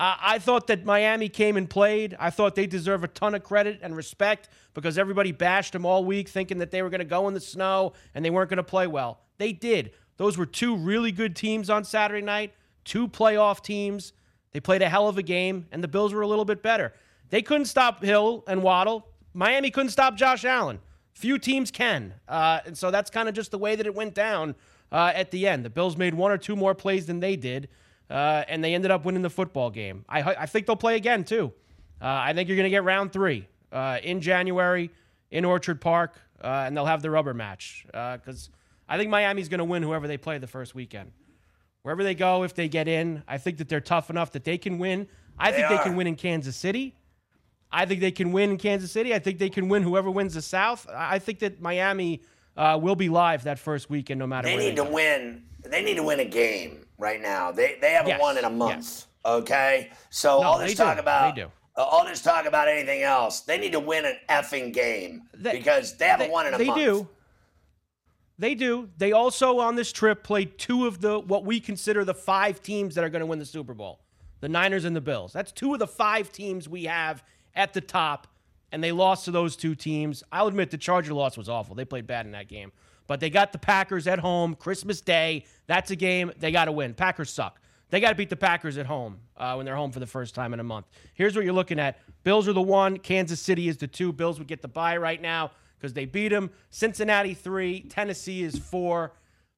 uh, 0.00 0.16
I 0.18 0.38
thought 0.38 0.66
that 0.68 0.86
Miami 0.86 1.28
came 1.28 1.58
and 1.58 1.68
played. 1.68 2.16
I 2.18 2.30
thought 2.30 2.54
they 2.54 2.66
deserve 2.66 3.04
a 3.04 3.08
ton 3.08 3.34
of 3.34 3.42
credit 3.44 3.80
and 3.82 3.94
respect 3.94 4.48
because 4.72 4.96
everybody 4.96 5.30
bashed 5.30 5.74
them 5.74 5.84
all 5.84 6.06
week 6.06 6.30
thinking 6.30 6.56
that 6.56 6.70
they 6.70 6.80
were 6.80 6.88
going 6.88 7.00
to 7.00 7.04
go 7.04 7.28
in 7.28 7.34
the 7.34 7.40
snow 7.40 7.92
and 8.14 8.24
they 8.24 8.30
weren't 8.30 8.48
going 8.48 8.56
to 8.56 8.62
play 8.62 8.86
well. 8.86 9.20
They 9.36 9.52
did. 9.52 9.90
Those 10.16 10.38
were 10.38 10.46
two 10.46 10.74
really 10.74 11.12
good 11.12 11.36
teams 11.36 11.68
on 11.68 11.84
Saturday 11.84 12.24
night, 12.24 12.54
two 12.82 13.08
playoff 13.08 13.62
teams. 13.62 14.14
They 14.52 14.60
played 14.60 14.80
a 14.80 14.88
hell 14.88 15.06
of 15.06 15.18
a 15.18 15.22
game, 15.22 15.66
and 15.70 15.84
the 15.84 15.88
Bills 15.88 16.14
were 16.14 16.22
a 16.22 16.26
little 16.26 16.46
bit 16.46 16.62
better. 16.62 16.94
They 17.28 17.42
couldn't 17.42 17.66
stop 17.66 18.02
Hill 18.02 18.42
and 18.48 18.62
Waddle. 18.62 19.06
Miami 19.34 19.70
couldn't 19.70 19.90
stop 19.90 20.16
Josh 20.16 20.46
Allen. 20.46 20.78
Few 21.12 21.38
teams 21.38 21.70
can. 21.70 22.14
Uh, 22.26 22.60
and 22.64 22.78
so 22.78 22.90
that's 22.90 23.10
kind 23.10 23.28
of 23.28 23.34
just 23.34 23.50
the 23.50 23.58
way 23.58 23.76
that 23.76 23.84
it 23.84 23.94
went 23.94 24.14
down 24.14 24.54
uh, 24.90 25.12
at 25.14 25.30
the 25.30 25.46
end. 25.46 25.62
The 25.62 25.70
Bills 25.70 25.98
made 25.98 26.14
one 26.14 26.30
or 26.30 26.38
two 26.38 26.56
more 26.56 26.74
plays 26.74 27.04
than 27.04 27.20
they 27.20 27.36
did, 27.36 27.68
uh, 28.10 28.44
and 28.48 28.62
they 28.62 28.74
ended 28.74 28.90
up 28.90 29.04
winning 29.04 29.22
the 29.22 29.30
football 29.30 29.70
game. 29.70 30.04
I, 30.08 30.22
I 30.22 30.46
think 30.46 30.66
they'll 30.66 30.76
play 30.76 30.96
again, 30.96 31.24
too. 31.24 31.52
Uh, 32.02 32.06
I 32.06 32.32
think 32.32 32.48
you're 32.48 32.56
going 32.56 32.64
to 32.64 32.70
get 32.70 32.84
round 32.84 33.12
three 33.12 33.46
uh, 33.72 33.98
in 34.02 34.20
January 34.20 34.90
in 35.30 35.44
Orchard 35.44 35.80
Park, 35.80 36.20
uh, 36.42 36.64
and 36.66 36.76
they'll 36.76 36.86
have 36.86 37.02
the 37.02 37.10
rubber 37.10 37.34
match 37.34 37.86
because 37.86 38.50
I 38.88 38.98
think 38.98 39.10
Miami's 39.10 39.48
going 39.48 39.58
to 39.58 39.64
win 39.64 39.82
whoever 39.82 40.08
they 40.08 40.16
play 40.16 40.38
the 40.38 40.46
first 40.46 40.74
weekend. 40.74 41.12
Wherever 41.82 42.02
they 42.02 42.14
go, 42.14 42.42
if 42.42 42.54
they 42.54 42.68
get 42.68 42.88
in, 42.88 43.22
I 43.28 43.38
think 43.38 43.58
that 43.58 43.68
they're 43.68 43.80
tough 43.80 44.10
enough 44.10 44.32
that 44.32 44.44
they 44.44 44.58
can 44.58 44.78
win. 44.78 45.06
I 45.38 45.50
They 45.50 45.58
think 45.58 45.68
they 45.68 45.78
can 45.78 45.96
win 45.96 46.06
in 46.06 46.16
Kansas 46.16 46.56
City. 46.56 46.94
I 47.72 47.86
think 47.86 48.00
they 48.00 48.10
can 48.10 48.32
win 48.32 48.50
in 48.50 48.58
Kansas 48.58 48.90
City. 48.90 49.14
I 49.14 49.20
think 49.20 49.38
they 49.38 49.48
can 49.48 49.68
win 49.68 49.82
whoever 49.82 50.10
wins 50.10 50.34
the 50.34 50.42
South. 50.42 50.86
I 50.92 51.20
think 51.20 51.38
that 51.38 51.60
Miami 51.60 52.22
uh, 52.56 52.78
will 52.82 52.96
be 52.96 53.08
live 53.08 53.44
that 53.44 53.58
first 53.58 53.88
weekend, 53.88 54.18
no 54.18 54.26
matter 54.26 54.48
They 54.48 54.56
need 54.56 54.70
they 54.72 54.84
to 54.84 54.84
win. 54.84 55.44
They 55.62 55.82
need 55.82 55.94
to 55.94 56.02
win 56.02 56.20
a 56.20 56.24
game 56.24 56.79
right 57.00 57.20
now. 57.20 57.50
They 57.50 57.78
they 57.80 57.92
haven't 57.92 58.10
Yes, 58.10 58.20
won 58.20 58.38
in 58.38 58.44
a 58.44 58.50
month. 58.50 59.06
Okay, 59.24 59.90
so 60.10 60.40
No, 60.40 60.46
all 60.48 60.58
this 60.58 60.72
do. 60.72 60.76
talk 60.76 60.98
about 60.98 61.34
They 61.34 61.42
do. 61.42 61.48
uh, 61.76 61.82
all 61.82 62.04
this 62.06 62.22
talk 62.22 62.46
about 62.46 62.68
anything 62.68 63.02
else. 63.02 63.40
They 63.40 63.58
need 63.58 63.72
to 63.72 63.80
win 63.80 64.04
an 64.04 64.16
effing 64.28 64.72
game 64.72 65.22
They- 65.34 65.52
because 65.58 65.96
they 65.96 66.06
haven't 66.06 66.28
They, 66.28 66.32
won 66.32 66.46
in 66.46 66.54
a 66.54 66.58
they 66.58 66.64
month. 66.66 66.78
They 66.78 66.84
do. 66.84 67.08
They 68.38 68.54
do. 68.54 68.88
They 68.96 69.12
also 69.12 69.58
on 69.58 69.74
this 69.74 69.92
trip 69.92 70.22
played 70.24 70.56
two 70.58 70.86
of 70.86 71.00
the 71.00 71.18
what 71.20 71.44
we 71.44 71.60
consider 71.60 72.04
the 72.04 72.14
five 72.14 72.62
teams 72.62 72.94
that 72.94 73.04
are 73.04 73.10
going 73.10 73.20
to 73.20 73.26
win 73.26 73.38
the 73.38 73.44
Super 73.44 73.74
Bowl. 73.74 74.00
The 74.40 74.48
Niners 74.48 74.86
and 74.86 74.96
the 74.96 75.02
Bills. 75.02 75.32
That's 75.34 75.52
two 75.52 75.74
of 75.74 75.78
the 75.78 75.86
five 75.86 76.32
teams 76.32 76.66
we 76.66 76.84
have 76.84 77.22
at 77.54 77.74
the 77.74 77.82
top, 77.82 78.26
and 78.72 78.82
they 78.82 78.92
lost 78.92 79.26
to 79.26 79.30
those 79.30 79.54
two 79.56 79.74
teams. 79.74 80.24
I'll 80.32 80.46
admit 80.46 80.70
the 80.70 80.78
Charger 80.78 81.12
loss 81.12 81.36
was 81.36 81.50
awful. 81.50 81.74
They 81.74 81.84
played 81.84 82.06
bad 82.06 82.24
in 82.24 82.32
that 82.32 82.48
game. 82.48 82.72
But 83.10 83.18
they 83.18 83.28
got 83.28 83.50
the 83.50 83.58
Packers 83.58 84.06
at 84.06 84.20
home, 84.20 84.54
Christmas 84.54 85.00
Day. 85.00 85.44
That's 85.66 85.90
a 85.90 85.96
game 85.96 86.30
they 86.38 86.52
got 86.52 86.66
to 86.66 86.72
win. 86.72 86.94
Packers 86.94 87.28
suck. 87.28 87.60
They 87.88 87.98
got 87.98 88.10
to 88.10 88.14
beat 88.14 88.30
the 88.30 88.36
Packers 88.36 88.78
at 88.78 88.86
home 88.86 89.18
uh, 89.36 89.54
when 89.54 89.66
they're 89.66 89.74
home 89.74 89.90
for 89.90 89.98
the 89.98 90.06
first 90.06 90.32
time 90.32 90.54
in 90.54 90.60
a 90.60 90.62
month. 90.62 90.86
Here's 91.14 91.34
what 91.34 91.44
you're 91.44 91.52
looking 91.52 91.80
at 91.80 91.98
Bills 92.22 92.46
are 92.46 92.52
the 92.52 92.62
one, 92.62 92.98
Kansas 92.98 93.40
City 93.40 93.66
is 93.66 93.78
the 93.78 93.88
two. 93.88 94.12
Bills 94.12 94.38
would 94.38 94.46
get 94.46 94.62
the 94.62 94.68
bye 94.68 94.96
right 94.96 95.20
now 95.20 95.50
because 95.76 95.92
they 95.92 96.04
beat 96.04 96.28
them. 96.28 96.50
Cincinnati, 96.70 97.34
three. 97.34 97.80
Tennessee 97.80 98.44
is 98.44 98.56
four. 98.56 99.12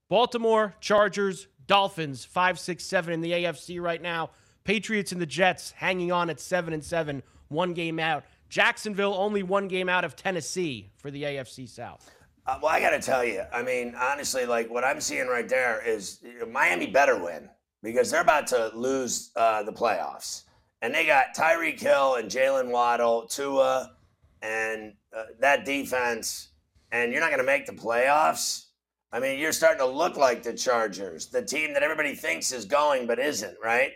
Baltimore, 0.08 0.74
Chargers, 0.80 1.46
Dolphins, 1.66 2.24
five, 2.24 2.58
six, 2.58 2.86
seven 2.86 3.12
in 3.12 3.20
the 3.20 3.32
AFC 3.32 3.82
right 3.82 4.00
now. 4.00 4.30
Patriots 4.64 5.12
and 5.12 5.20
the 5.20 5.26
Jets 5.26 5.72
hanging 5.72 6.10
on 6.10 6.30
at 6.30 6.40
seven 6.40 6.72
and 6.72 6.82
seven, 6.82 7.22
one 7.48 7.74
game 7.74 7.98
out. 7.98 8.24
Jacksonville 8.48 9.12
only 9.12 9.42
one 9.42 9.68
game 9.68 9.90
out 9.90 10.06
of 10.06 10.16
Tennessee 10.16 10.88
for 10.96 11.10
the 11.10 11.24
AFC 11.24 11.68
South. 11.68 12.10
Uh, 12.44 12.58
well, 12.60 12.72
I 12.72 12.80
got 12.80 12.90
to 12.90 12.98
tell 12.98 13.24
you, 13.24 13.42
I 13.52 13.62
mean, 13.62 13.94
honestly, 13.96 14.46
like 14.46 14.68
what 14.68 14.82
I'm 14.82 15.00
seeing 15.00 15.28
right 15.28 15.48
there 15.48 15.80
is 15.86 16.18
uh, 16.40 16.46
Miami 16.46 16.88
better 16.88 17.22
win 17.22 17.48
because 17.82 18.10
they're 18.10 18.20
about 18.20 18.48
to 18.48 18.72
lose 18.74 19.30
uh, 19.36 19.62
the 19.62 19.72
playoffs. 19.72 20.42
And 20.80 20.92
they 20.92 21.06
got 21.06 21.36
Tyreek 21.36 21.78
Hill 21.78 22.16
and 22.16 22.28
Jaylen 22.28 22.70
Waddle, 22.70 23.26
Tua, 23.28 23.92
and 24.42 24.94
uh, 25.16 25.24
that 25.38 25.64
defense, 25.64 26.48
and 26.90 27.12
you're 27.12 27.20
not 27.20 27.30
going 27.30 27.38
to 27.38 27.46
make 27.46 27.66
the 27.66 27.72
playoffs. 27.72 28.66
I 29.12 29.20
mean, 29.20 29.38
you're 29.38 29.52
starting 29.52 29.78
to 29.78 29.86
look 29.86 30.16
like 30.16 30.42
the 30.42 30.54
Chargers, 30.54 31.26
the 31.26 31.42
team 31.42 31.72
that 31.74 31.84
everybody 31.84 32.16
thinks 32.16 32.50
is 32.50 32.64
going 32.64 33.06
but 33.06 33.20
isn't, 33.20 33.56
right? 33.62 33.92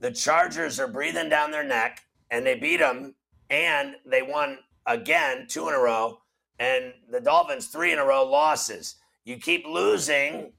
The 0.00 0.10
Chargers 0.10 0.80
are 0.80 0.88
breathing 0.88 1.28
down 1.28 1.52
their 1.52 1.62
neck, 1.62 2.00
and 2.32 2.44
they 2.44 2.56
beat 2.56 2.78
them, 2.78 3.14
and 3.50 3.94
they 4.04 4.22
won 4.22 4.58
again, 4.86 5.46
two 5.48 5.68
in 5.68 5.74
a 5.74 5.78
row 5.78 6.18
and 6.58 6.92
the 7.10 7.20
Dolphins 7.20 7.68
three 7.68 7.92
in 7.92 7.98
a 7.98 8.04
row 8.04 8.24
losses. 8.24 8.96
You 9.24 9.36
keep 9.38 9.66
losing. 9.66 10.52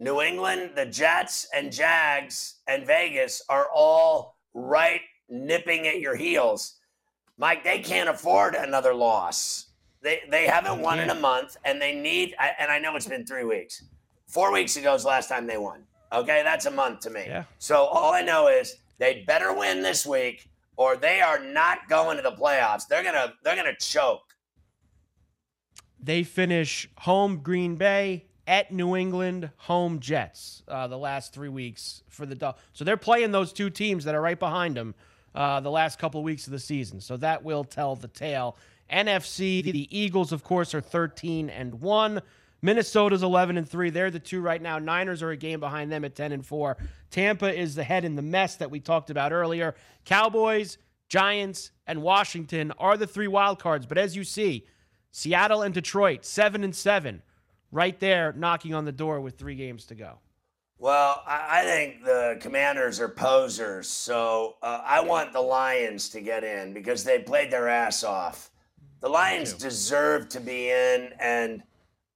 New 0.00 0.20
England, 0.20 0.72
the 0.74 0.86
Jets, 0.86 1.46
and 1.54 1.72
Jags 1.72 2.56
and 2.66 2.84
Vegas 2.84 3.40
are 3.48 3.68
all 3.72 4.36
right 4.52 5.00
nipping 5.28 5.86
at 5.86 6.00
your 6.00 6.16
heels. 6.16 6.76
Mike, 7.38 7.62
they 7.64 7.78
can't 7.78 8.08
afford 8.08 8.54
another 8.56 8.92
loss. 8.92 9.66
They 10.02 10.22
they 10.30 10.46
haven't 10.46 10.80
won 10.80 10.98
in 11.00 11.10
a 11.10 11.14
month, 11.14 11.56
and 11.64 11.80
they 11.80 11.94
need. 11.94 12.34
I- 12.38 12.54
And 12.58 12.70
I 12.72 12.78
know 12.78 12.94
it's 12.96 13.06
been 13.06 13.24
three 13.24 13.44
weeks. 13.44 13.84
Four 14.26 14.52
weeks 14.52 14.76
ago 14.76 14.94
is 14.94 15.02
the 15.02 15.08
last 15.08 15.28
time 15.28 15.46
they 15.46 15.58
won. 15.58 15.86
Okay, 16.12 16.42
that's 16.42 16.66
a 16.66 16.70
month 16.70 17.00
to 17.00 17.10
me. 17.10 17.24
Yeah. 17.26 17.44
So 17.58 17.76
all 17.84 18.12
I 18.12 18.20
know 18.22 18.48
is 18.48 18.76
they 18.98 19.22
better 19.26 19.52
win 19.54 19.80
this 19.82 20.04
week, 20.04 20.48
or 20.76 20.96
they 20.96 21.20
are 21.20 21.38
not 21.38 21.88
going 21.88 22.16
to 22.16 22.22
the 22.22 22.32
playoffs. 22.32 22.86
They're 22.88 23.04
gonna 23.04 23.34
they're 23.44 23.56
gonna 23.56 23.76
choke. 23.76 24.23
They 26.04 26.22
finish 26.22 26.88
home 26.98 27.38
Green 27.38 27.76
Bay, 27.76 28.26
at 28.46 28.72
New 28.72 28.94
England, 28.94 29.50
home 29.56 30.00
Jets 30.00 30.62
uh, 30.68 30.86
the 30.86 30.98
last 30.98 31.32
three 31.32 31.48
weeks 31.48 32.02
for 32.08 32.26
the 32.26 32.34
Dol- 32.34 32.58
So 32.72 32.84
they're 32.84 32.96
playing 32.96 33.32
those 33.32 33.52
two 33.52 33.70
teams 33.70 34.04
that 34.04 34.14
are 34.14 34.20
right 34.20 34.38
behind 34.38 34.76
them 34.76 34.94
uh, 35.34 35.60
the 35.60 35.70
last 35.70 35.98
couple 35.98 36.20
of 36.20 36.24
weeks 36.24 36.46
of 36.46 36.52
the 36.52 36.58
season. 36.58 37.00
So 37.00 37.16
that 37.18 37.42
will 37.42 37.64
tell 37.64 37.96
the 37.96 38.08
tale. 38.08 38.56
NFC, 38.92 39.62
the 39.62 39.88
Eagles, 39.96 40.30
of 40.30 40.44
course, 40.44 40.74
are 40.74 40.80
13 40.80 41.48
and 41.48 41.80
1. 41.80 42.20
Minnesota's 42.60 43.22
11 43.22 43.58
and 43.58 43.68
3. 43.68 43.90
They're 43.90 44.10
the 44.10 44.18
two 44.18 44.40
right 44.40 44.60
now. 44.60 44.78
Niners 44.78 45.22
are 45.22 45.30
a 45.30 45.36
game 45.36 45.60
behind 45.60 45.90
them 45.90 46.04
at 46.04 46.14
10 46.14 46.32
and 46.32 46.44
4. 46.46 46.76
Tampa 47.10 47.58
is 47.58 47.74
the 47.74 47.84
head 47.84 48.04
in 48.04 48.14
the 48.14 48.22
mess 48.22 48.56
that 48.56 48.70
we 48.70 48.80
talked 48.80 49.10
about 49.10 49.32
earlier. 49.32 49.74
Cowboys, 50.04 50.78
Giants, 51.08 51.70
and 51.86 52.02
Washington 52.02 52.72
are 52.78 52.96
the 52.96 53.06
three 53.06 53.28
wild 53.28 53.58
cards. 53.58 53.86
But 53.86 53.98
as 53.98 54.16
you 54.16 54.24
see, 54.24 54.66
Seattle 55.16 55.62
and 55.62 55.72
Detroit, 55.72 56.24
7 56.24 56.64
and 56.64 56.74
7, 56.74 57.22
right 57.70 58.00
there 58.00 58.32
knocking 58.32 58.74
on 58.74 58.84
the 58.84 58.90
door 58.90 59.20
with 59.20 59.38
3 59.38 59.54
games 59.54 59.84
to 59.84 59.94
go. 59.94 60.18
Well, 60.76 61.22
I, 61.24 61.60
I 61.60 61.62
think 61.62 62.04
the 62.04 62.36
Commanders 62.40 62.98
are 62.98 63.08
posers, 63.08 63.88
so 63.88 64.56
uh, 64.60 64.80
I 64.84 65.02
want 65.02 65.32
the 65.32 65.40
Lions 65.40 66.08
to 66.10 66.20
get 66.20 66.42
in 66.42 66.74
because 66.74 67.04
they 67.04 67.20
played 67.20 67.52
their 67.52 67.68
ass 67.68 68.02
off. 68.02 68.50
The 69.02 69.08
Lions 69.08 69.52
deserve 69.52 70.28
to 70.30 70.40
be 70.40 70.70
in, 70.70 71.10
and 71.20 71.62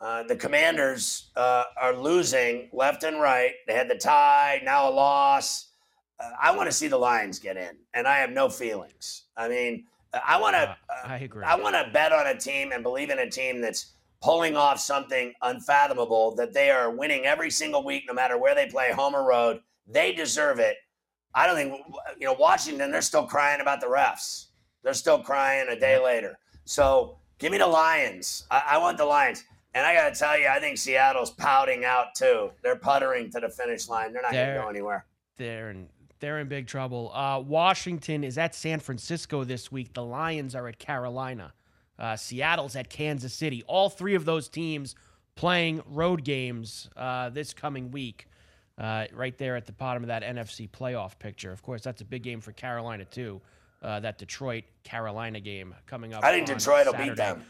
uh, 0.01 0.25
the 0.25 0.35
Commanders 0.35 1.31
uh, 1.37 1.65
are 1.81 1.95
losing 1.95 2.69
left 2.73 3.05
and 3.05 3.21
right. 3.21 3.53
They 3.69 3.75
had 3.75 3.89
the 3.89 3.97
tie, 3.97 4.61
now 4.65 4.89
a 4.89 4.91
loss. 4.91 5.69
Uh, 6.19 6.31
I 6.43 6.57
want 6.57 6.69
to 6.69 6.73
see 6.73 6.89
the 6.89 6.99
Lions 6.99 7.39
get 7.39 7.57
in, 7.57 7.77
and 7.95 8.09
I 8.09 8.19
have 8.19 8.31
no 8.31 8.49
feelings. 8.49 9.23
I 9.37 9.49
mean, 9.49 9.85
I 10.13 10.41
want 10.41 10.55
to. 10.55 10.77
Uh, 10.89 11.07
I 11.07 11.19
agree. 11.19 11.45
I 11.45 11.57
want 11.57 11.75
to 11.75 11.91
bet 11.93 12.13
on 12.13 12.27
a 12.27 12.39
team 12.39 12.73
and 12.73 12.83
believe 12.83 13.11
in 13.11 13.19
a 13.19 13.31
team 13.31 13.61
that's 13.61 13.93
pulling 14.23 14.57
off 14.57 14.81
something 14.81 15.33
unfathomable 15.43 16.35
that 16.37 16.53
they 16.53 16.71
are 16.71 16.91
winning 16.91 17.25
every 17.25 17.51
single 17.51 17.85
week, 17.85 18.05
no 18.07 18.15
matter 18.15 18.37
where 18.39 18.55
they 18.55 18.67
play, 18.67 18.91
home 18.91 19.15
or 19.15 19.29
road. 19.29 19.61
They 19.87 20.13
deserve 20.13 20.59
it. 20.59 20.77
I 21.35 21.47
don't 21.47 21.57
think, 21.57 21.83
you 22.19 22.27
know, 22.27 22.33
Washington, 22.33 22.91
they're 22.91 23.03
still 23.03 23.27
crying 23.27 23.61
about 23.61 23.81
the 23.81 23.87
refs. 23.87 24.47
They're 24.83 24.95
still 24.95 25.21
crying 25.21 25.69
a 25.69 25.79
day 25.79 26.03
later. 26.03 26.39
So 26.65 27.19
give 27.39 27.53
me 27.53 27.59
the 27.59 27.67
Lions. 27.67 28.45
I, 28.51 28.63
I 28.71 28.79
want 28.79 28.99
the 28.99 29.05
Lions. 29.05 29.45
And 29.75 29.87
I 29.87 29.95
got 29.95 30.13
to 30.13 30.19
tell 30.19 30.39
you, 30.39 30.49
I 30.49 30.59
think 30.59 30.79
Seattle's 30.79 31.31
pouting 31.31 31.85
out 31.85 32.15
too. 32.17 32.51
They're 32.63 32.77
puttering 32.77 33.31
to 33.33 33.41
the 33.41 33.51
finish 33.51 33.89
line. 33.89 34.13
They're 34.13 34.23
not 34.23 34.33
going 34.33 34.55
to 34.55 34.63
go 34.63 34.69
anywhere. 34.69 35.07
They're 35.37 35.75
they're 36.21 36.39
in 36.39 36.49
big 36.49 36.67
trouble. 36.67 37.13
Uh, 37.15 37.41
Washington 37.41 38.25
is 38.25 38.39
at 38.39 38.55
San 38.55 38.81
Francisco 38.81 39.45
this 39.45 39.71
week. 39.71 39.95
The 39.95 40.05
Lions 40.05 40.55
are 40.55 40.69
at 40.69 40.79
Carolina. 40.79 41.53
Uh, 41.99 42.17
Seattle's 42.17 42.77
at 42.77 42.89
Kansas 42.89 43.35
City. 43.35 43.63
All 43.67 43.89
three 43.89 44.15
of 44.15 44.25
those 44.25 44.49
teams 44.49 44.95
playing 45.35 45.83
road 45.87 46.25
games 46.25 46.89
uh, 46.97 47.31
this 47.31 47.53
coming 47.53 47.91
week. 47.91 48.29
Uh, 48.79 49.07
right 49.13 49.37
there 49.39 49.57
at 49.57 49.67
the 49.67 49.73
bottom 49.73 50.05
of 50.05 50.07
that 50.07 50.23
NFC 50.23 50.71
playoff 50.71 51.19
picture. 51.19 51.51
Of 51.51 51.63
course, 51.63 51.83
that's 51.83 52.01
a 52.01 52.05
big 52.05 52.23
game 52.23 52.41
for 52.41 52.53
Carolina 52.53 53.05
too. 53.05 53.41
Uh, 53.83 53.99
that 54.01 54.19
Detroit 54.19 54.65
Carolina 54.85 55.41
game 55.41 55.75
coming 55.87 56.15
up. 56.15 56.25
I 56.25 56.31
think 56.31 56.47
Detroit 56.47 56.87
will 56.87 56.93
beat 56.93 57.17
Saturday. 57.17 57.45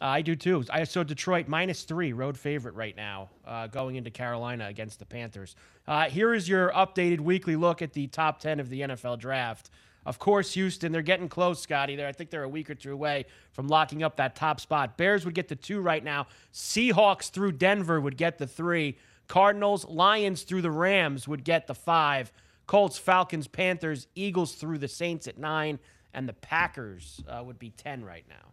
Them. 0.00 0.08
I 0.08 0.22
do 0.22 0.36
too. 0.36 0.64
I 0.70 0.84
so 0.84 1.04
Detroit 1.04 1.48
minus 1.48 1.82
three, 1.82 2.12
road 2.12 2.38
favorite 2.38 2.74
right 2.74 2.96
now, 2.96 3.30
uh, 3.46 3.66
going 3.66 3.96
into 3.96 4.10
Carolina 4.10 4.66
against 4.66 4.98
the 4.98 5.06
Panthers. 5.06 5.56
Uh, 5.86 6.04
here 6.08 6.34
is 6.34 6.48
your 6.48 6.70
updated 6.72 7.20
weekly 7.20 7.56
look 7.56 7.82
at 7.82 7.92
the 7.92 8.06
top 8.06 8.40
ten 8.40 8.60
of 8.60 8.68
the 8.68 8.82
NFL 8.82 9.18
draft. 9.18 9.70
Of 10.06 10.20
course, 10.20 10.52
Houston, 10.54 10.92
they're 10.92 11.02
getting 11.02 11.28
close, 11.28 11.60
Scotty. 11.60 11.96
There, 11.96 12.06
I 12.06 12.12
think 12.12 12.30
they're 12.30 12.44
a 12.44 12.48
week 12.48 12.70
or 12.70 12.76
two 12.76 12.92
away 12.92 13.26
from 13.50 13.66
locking 13.66 14.04
up 14.04 14.16
that 14.16 14.36
top 14.36 14.60
spot. 14.60 14.96
Bears 14.96 15.24
would 15.24 15.34
get 15.34 15.48
the 15.48 15.56
two 15.56 15.80
right 15.80 16.02
now. 16.02 16.28
Seahawks 16.52 17.28
through 17.28 17.52
Denver 17.52 18.00
would 18.00 18.16
get 18.16 18.38
the 18.38 18.46
three. 18.46 18.96
Cardinals, 19.26 19.84
Lions 19.84 20.42
through 20.42 20.62
the 20.62 20.70
Rams 20.70 21.26
would 21.26 21.42
get 21.42 21.66
the 21.66 21.74
five. 21.74 22.32
Colts, 22.68 22.98
Falcons, 22.98 23.48
Panthers, 23.48 24.06
Eagles 24.14 24.54
through 24.54 24.78
the 24.78 24.88
Saints 24.88 25.26
at 25.26 25.38
nine, 25.38 25.80
and 26.14 26.28
the 26.28 26.32
Packers 26.34 27.20
uh, 27.28 27.42
would 27.42 27.58
be 27.58 27.70
ten 27.70 28.04
right 28.04 28.24
now. 28.28 28.52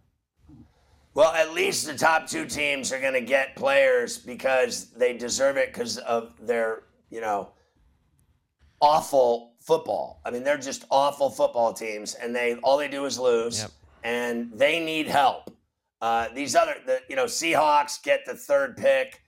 Well, 1.16 1.32
at 1.34 1.54
least 1.54 1.86
the 1.86 1.96
top 1.96 2.28
two 2.28 2.46
teams 2.46 2.92
are 2.92 3.00
going 3.00 3.14
to 3.14 3.22
get 3.22 3.56
players 3.56 4.18
because 4.18 4.92
they 4.92 5.16
deserve 5.16 5.58
it 5.58 5.72
because 5.72 5.98
of 6.00 6.34
their, 6.42 6.84
you 7.12 7.22
know, 7.22 7.52
awful 8.82 9.54
football. 9.62 10.22
I 10.26 10.32
mean, 10.32 10.44
they're 10.44 10.58
just 10.58 10.86
awful 10.90 11.30
football 11.30 11.72
teams, 11.74 12.16
and 12.16 12.36
they 12.36 12.56
all 12.64 12.78
they 12.78 12.88
do 12.88 13.06
is 13.06 13.20
lose, 13.20 13.62
Yep. 13.62 13.72
and 14.04 14.52
they 14.56 14.84
need 14.84 15.08
help. 15.08 15.52
Uh, 16.02 16.28
these 16.34 16.56
other, 16.56 16.76
the 16.86 17.00
you 17.10 17.16
know, 17.16 17.26
Seahawks 17.26 18.02
get 18.02 18.26
the 18.26 18.36
third 18.36 18.76
pick 18.76 19.22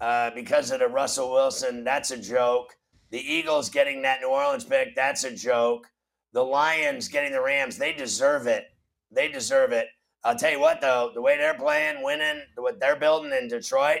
uh, 0.00 0.30
because 0.34 0.70
of 0.70 0.78
the 0.78 0.88
Russell 0.88 1.30
Wilson. 1.32 1.84
That's 1.84 2.10
a 2.10 2.16
joke. 2.16 2.74
The 3.10 3.18
Eagles 3.20 3.68
getting 3.68 4.00
that 4.02 4.20
New 4.22 4.28
Orleans 4.28 4.64
pick. 4.64 4.94
That's 4.96 5.24
a 5.24 5.34
joke. 5.34 5.86
The 6.32 6.42
Lions 6.42 7.08
getting 7.08 7.32
the 7.32 7.42
Rams. 7.42 7.76
They 7.76 7.92
deserve 7.92 8.46
it. 8.46 8.64
They 9.10 9.28
deserve 9.28 9.72
it. 9.72 9.88
I'll 10.24 10.36
tell 10.36 10.50
you 10.52 10.60
what, 10.60 10.80
though, 10.80 11.10
the 11.14 11.20
way 11.22 11.36
they're 11.36 11.54
playing, 11.54 12.02
winning, 12.02 12.42
what 12.56 12.78
they're 12.78 12.96
building 12.96 13.32
in 13.32 13.48
Detroit. 13.48 14.00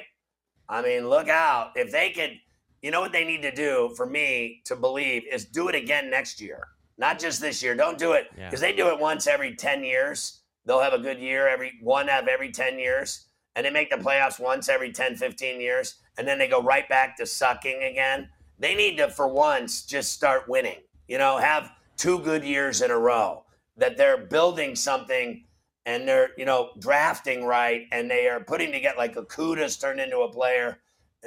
I 0.68 0.80
mean, 0.82 1.08
look 1.08 1.28
out. 1.28 1.72
If 1.74 1.90
they 1.90 2.10
could, 2.10 2.32
you 2.80 2.90
know 2.90 3.00
what 3.00 3.12
they 3.12 3.24
need 3.24 3.42
to 3.42 3.54
do 3.54 3.92
for 3.96 4.06
me 4.06 4.62
to 4.66 4.76
believe 4.76 5.24
is 5.30 5.44
do 5.44 5.68
it 5.68 5.74
again 5.74 6.10
next 6.10 6.40
year. 6.40 6.68
Not 6.96 7.18
just 7.18 7.40
this 7.40 7.62
year. 7.62 7.74
Don't 7.74 7.98
do 7.98 8.12
it 8.12 8.26
Yeah. 8.38 8.46
because 8.48 8.60
they 8.60 8.72
do 8.72 8.88
it 8.88 8.98
once 8.98 9.26
every 9.26 9.56
10 9.56 9.82
years. 9.82 10.42
They'll 10.64 10.80
have 10.80 10.92
a 10.92 10.98
good 10.98 11.18
year 11.18 11.48
every 11.48 11.72
one 11.82 12.08
out 12.08 12.22
of 12.22 12.28
every 12.28 12.52
10 12.52 12.78
years. 12.78 13.26
And 13.56 13.66
they 13.66 13.70
make 13.70 13.90
the 13.90 13.96
playoffs 13.96 14.38
once 14.38 14.68
every 14.68 14.92
10, 14.92 15.16
15 15.16 15.60
years. 15.60 15.96
And 16.16 16.26
then 16.28 16.38
they 16.38 16.46
go 16.46 16.62
right 16.62 16.88
back 16.88 17.16
to 17.16 17.26
sucking 17.26 17.82
again. 17.82 18.28
They 18.58 18.74
need 18.76 18.96
to, 18.98 19.10
for 19.10 19.26
once, 19.26 19.84
just 19.84 20.12
start 20.12 20.48
winning. 20.48 20.78
You 21.08 21.18
know, 21.18 21.38
have 21.38 21.72
two 21.96 22.20
good 22.20 22.44
years 22.44 22.80
in 22.80 22.90
a 22.92 22.98
row 22.98 23.44
that 23.76 23.96
they're 23.96 24.16
building 24.26 24.76
something 24.76 25.44
and 25.86 26.06
they're 26.06 26.30
you 26.36 26.44
know 26.44 26.70
drafting 26.78 27.44
right 27.44 27.86
and 27.92 28.10
they 28.10 28.28
are 28.28 28.40
putting 28.40 28.72
together 28.72 28.96
like 28.98 29.16
Okudah's 29.16 29.76
turned 29.76 30.00
into 30.00 30.20
a 30.20 30.32
player. 30.32 30.78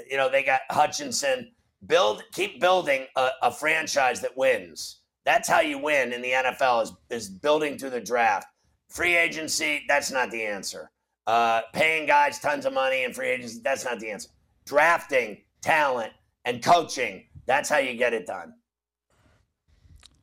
You 0.10 0.18
know 0.18 0.30
they 0.30 0.44
got 0.44 0.62
Hutchinson. 0.70 1.52
Build, 1.88 2.24
keep 2.34 2.60
building 2.60 3.06
a, 3.16 3.30
a 3.44 3.52
franchise 3.52 4.20
that 4.22 4.36
wins. 4.36 5.02
That's 5.24 5.48
how 5.48 5.60
you 5.60 5.78
win 5.78 6.14
in 6.14 6.22
the 6.22 6.32
NFL 6.32 6.84
is 6.84 6.94
is 7.10 7.30
building 7.30 7.78
through 7.78 7.92
the 7.92 8.02
draft. 8.02 8.48
Free 8.90 9.16
agency, 9.16 9.84
that's 9.88 10.12
not 10.12 10.32
the 10.32 10.44
answer. 10.44 10.90
Uh, 11.28 11.62
paying 11.74 12.06
guys 12.06 12.40
tons 12.40 12.66
of 12.66 12.74
money 12.74 13.04
and 13.04 13.16
free 13.16 13.30
agency, 13.30 13.60
that's 13.64 13.84
not 13.84 14.00
the 14.00 14.10
answer. 14.10 14.30
Drafting 14.66 15.42
talent 15.62 16.14
and 16.46 16.64
coaching, 16.64 17.26
that's 17.46 17.68
how 17.68 17.78
you 17.78 17.96
get 17.96 18.14
it 18.14 18.26
done. 18.28 18.54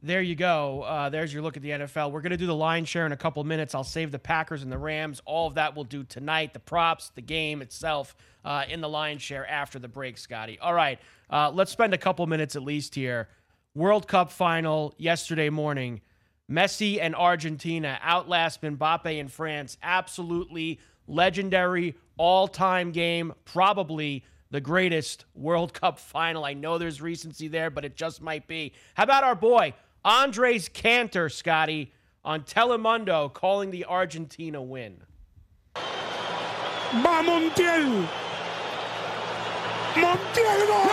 There 0.04 0.21
you 0.21 0.35
go. 0.35 0.82
Uh, 0.82 1.11
there's 1.11 1.32
your 1.32 1.42
look 1.42 1.56
at 1.56 1.62
the 1.62 1.71
NFL. 1.71 2.11
We're 2.11 2.23
going 2.23 2.30
to 2.30 2.37
do 2.37 2.47
the 2.47 2.54
Lion's 2.54 2.88
Share 2.88 3.06
in 3.06 3.12
a 3.12 3.16
couple 3.16 3.44
minutes. 3.44 3.73
I'll 3.73 3.85
save 3.85 4.11
the 4.11 4.18
Packers 4.18 4.64
and 4.64 4.73
the 4.73 4.78
Rams. 4.78 5.23
All 5.25 5.47
of 5.47 5.54
that 5.54 5.76
we'll 5.76 5.85
do 5.85 6.02
tonight. 6.02 6.54
The 6.54 6.59
props, 6.59 7.12
the 7.14 7.21
game 7.21 7.62
itself 7.62 8.16
uh, 8.44 8.64
in 8.68 8.80
the 8.80 8.88
Lion's 8.88 9.23
Share 9.23 9.49
after 9.49 9.78
the 9.78 9.87
break, 9.87 10.18
Scotty. 10.18 10.59
All 10.59 10.75
right. 10.75 10.99
Uh, 11.30 11.52
let's 11.54 11.71
spend 11.71 11.94
a 11.94 11.99
couple 11.99 12.26
minutes 12.26 12.56
at 12.56 12.62
least 12.62 12.97
here. 12.97 13.28
World 13.76 14.09
Cup 14.09 14.32
final 14.32 14.92
yesterday 14.99 15.50
morning. 15.50 16.00
Messi 16.50 16.99
and 17.00 17.14
Argentina 17.14 17.99
outlast 18.02 18.61
Mbappe 18.61 19.21
and 19.21 19.30
France. 19.30 19.78
Absolutely 19.85 20.80
legendary 21.06 21.94
all 22.16 22.49
time 22.49 22.90
game. 22.90 23.32
Probably 23.44 24.25
the 24.50 24.61
greatest 24.61 25.25
World 25.35 25.73
Cup 25.73 25.99
final. 26.00 26.44
I 26.44 26.54
know 26.54 26.78
there's 26.78 27.00
recency 27.00 27.49
there, 27.49 27.71
but 27.71 27.85
it 27.85 27.97
just 27.97 28.21
might 28.21 28.47
be. 28.47 28.73
How 28.94 29.04
about 29.04 29.25
our 29.25 29.35
boy, 29.35 29.75
Andres 30.04 30.68
Cantor, 30.68 31.28
Scotty, 31.28 31.92
on 32.25 32.42
Telemundo 32.42 33.32
calling 33.32 33.71
the 33.71 33.85
Argentina 33.85 34.61
win? 34.61 35.02
Va 35.76 37.23
Montiel. 37.23 38.09
Montiel 39.94 40.66
gol. 40.66 40.88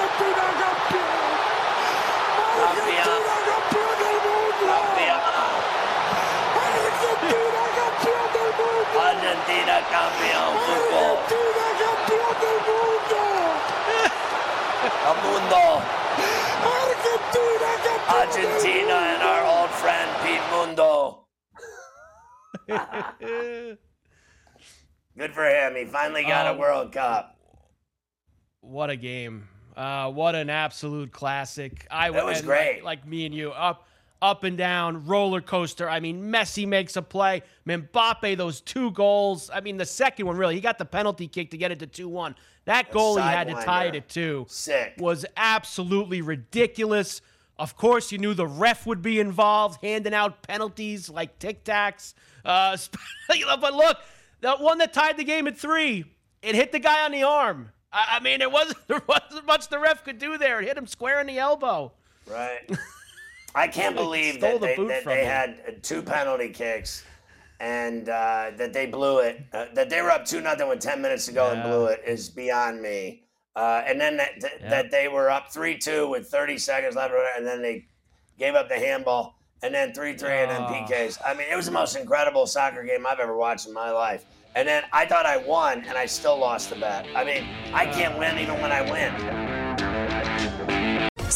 Argentina 0.00 0.46
campeón. 0.60 1.20
Argentina 2.56 3.04
campeón 3.44 3.94
del 4.00 4.18
mundo. 4.24 4.64
Argentina 4.70 5.16
campeón 8.00 8.32
del 8.32 8.50
mundo. 8.50 8.96
Argentina 9.00 9.74
campeón 9.90 10.52
fútbol. 10.60 11.14
Argentina 11.20 11.66
campeón 11.80 12.34
del 12.40 12.58
mundo. 12.66 13.20
El 15.02 15.14
mundo. 15.24 15.82
Argentina 16.62 17.70
campeón 17.84 18.20
Argentina 18.20 18.94
and 18.94 19.22
our 19.22 19.44
old 19.60 19.70
friend 19.70 20.10
Pete 20.22 20.46
Mundo. 20.50 21.26
Good 25.16 25.34
for 25.34 25.44
him. 25.46 25.74
He 25.76 25.84
finally 25.86 26.22
got 26.22 26.46
a 26.46 26.50
Um, 26.50 26.58
World 26.58 26.92
Cup. 26.92 27.36
What 28.60 28.90
a 28.90 28.96
game. 28.96 29.48
Uh, 29.76 30.10
what 30.10 30.34
an 30.34 30.50
absolute 30.50 31.12
classic. 31.12 31.86
I 31.90 32.10
That 32.10 32.24
was 32.24 32.38
and 32.38 32.46
great. 32.46 32.84
Like, 32.84 33.00
like 33.00 33.06
me 33.08 33.24
and 33.26 33.34
you, 33.34 33.50
up, 33.52 33.86
up 34.22 34.44
and 34.44 34.56
down, 34.58 35.06
roller 35.06 35.40
coaster. 35.40 35.88
I 35.88 36.00
mean, 36.00 36.30
Messi 36.30 36.66
makes 36.66 36.96
a 36.96 37.02
play. 37.02 37.42
Mbappe, 37.66 38.36
those 38.36 38.60
two 38.60 38.90
goals. 38.90 39.50
I 39.52 39.60
mean, 39.60 39.76
the 39.76 39.86
second 39.86 40.26
one 40.26 40.36
really, 40.36 40.54
he 40.54 40.60
got 40.60 40.78
the 40.78 40.84
penalty 40.84 41.26
kick 41.26 41.50
to 41.52 41.56
get 41.56 41.72
it 41.72 41.78
to 41.80 41.86
two 41.86 42.08
one. 42.08 42.34
That 42.66 42.92
goal 42.92 43.16
he 43.16 43.22
had 43.22 43.48
to 43.48 43.54
tie 43.54 43.86
it 43.86 43.94
at 43.96 44.08
two 44.08 44.46
Sick. 44.48 44.94
was 44.98 45.24
absolutely 45.36 46.20
ridiculous. 46.20 47.22
Of 47.58 47.76
course, 47.76 48.12
you 48.12 48.18
knew 48.18 48.34
the 48.34 48.46
ref 48.46 48.86
would 48.86 49.02
be 49.02 49.20
involved, 49.20 49.80
handing 49.82 50.14
out 50.14 50.42
penalties 50.42 51.10
like 51.10 51.38
tic 51.38 51.64
tacs. 51.64 52.14
Uh, 52.44 52.76
but 53.28 53.74
look, 53.74 53.98
the 54.40 54.52
one 54.56 54.78
that 54.78 54.92
tied 54.92 55.16
the 55.16 55.24
game 55.24 55.46
at 55.46 55.58
three, 55.58 56.04
it 56.42 56.54
hit 56.54 56.72
the 56.72 56.78
guy 56.78 57.04
on 57.04 57.12
the 57.12 57.22
arm. 57.22 57.70
I, 57.92 58.16
I 58.16 58.20
mean, 58.20 58.40
it 58.40 58.50
wasn't 58.50 58.78
there 58.88 59.02
wasn't 59.06 59.46
much 59.46 59.68
the 59.68 59.78
ref 59.78 60.04
could 60.04 60.18
do 60.18 60.38
there. 60.38 60.60
It 60.60 60.68
hit 60.68 60.76
him 60.76 60.86
square 60.86 61.20
in 61.20 61.26
the 61.26 61.38
elbow. 61.38 61.92
Right. 62.26 62.60
I 63.54 63.66
can't 63.68 63.96
believe 63.96 64.40
that 64.40 64.60
the 64.60 64.66
they, 64.66 64.76
that 64.76 65.04
they 65.04 65.24
had 65.24 65.82
two 65.82 66.02
penalty 66.02 66.50
kicks 66.50 67.04
and 67.58 68.08
uh, 68.08 68.52
that 68.56 68.72
they 68.72 68.86
blew 68.86 69.18
it. 69.18 69.42
Uh, 69.52 69.66
that 69.74 69.90
they 69.90 70.00
were 70.02 70.10
up 70.10 70.24
2 70.24 70.40
nothing 70.40 70.68
with 70.68 70.80
10 70.80 71.02
minutes 71.02 71.26
to 71.26 71.32
go 71.32 71.50
and 71.50 71.62
blew 71.62 71.86
it 71.86 72.00
is 72.06 72.30
beyond 72.30 72.80
me. 72.80 73.24
Uh, 73.56 73.82
and 73.86 74.00
then 74.00 74.16
that, 74.16 74.30
that, 74.40 74.52
Yeah. 74.60 74.68
that 74.70 74.90
they 74.90 75.08
were 75.08 75.28
up 75.30 75.52
3 75.52 75.76
2 75.76 76.08
with 76.08 76.28
30 76.28 76.56
seconds 76.58 76.96
left, 76.96 77.12
and 77.36 77.46
then 77.46 77.60
they 77.60 77.86
gave 78.38 78.54
up 78.54 78.68
the 78.68 78.78
handball, 78.78 79.34
and 79.62 79.74
then 79.74 79.92
3 79.92 80.16
3 80.16 80.30
and 80.30 80.50
then. 80.50 80.62
PKs. 80.62 81.18
I 81.24 81.34
mean, 81.34 81.46
it 81.50 81.56
was 81.56 81.66
the 81.66 81.72
most 81.72 81.96
incredible 81.96 82.46
soccer 82.46 82.82
game 82.84 83.06
I've 83.06 83.18
ever 83.20 83.36
watched 83.36 83.66
in 83.66 83.74
my 83.74 83.90
life. 83.90 84.24
And 84.54 84.66
then 84.66 84.84
I 84.92 85.04
thought 85.06 85.26
I 85.26 85.36
won, 85.36 85.84
and 85.86 85.98
I 85.98 86.06
still 86.06 86.38
lost 86.38 86.70
the 86.70 86.76
bet. 86.76 87.06
I 87.14 87.24
mean, 87.24 87.46
I 87.74 87.86
can't 87.86 88.18
win 88.18 88.38
even 88.38 88.60
when 88.62 88.72
I 88.72 88.82
win. 88.82 89.59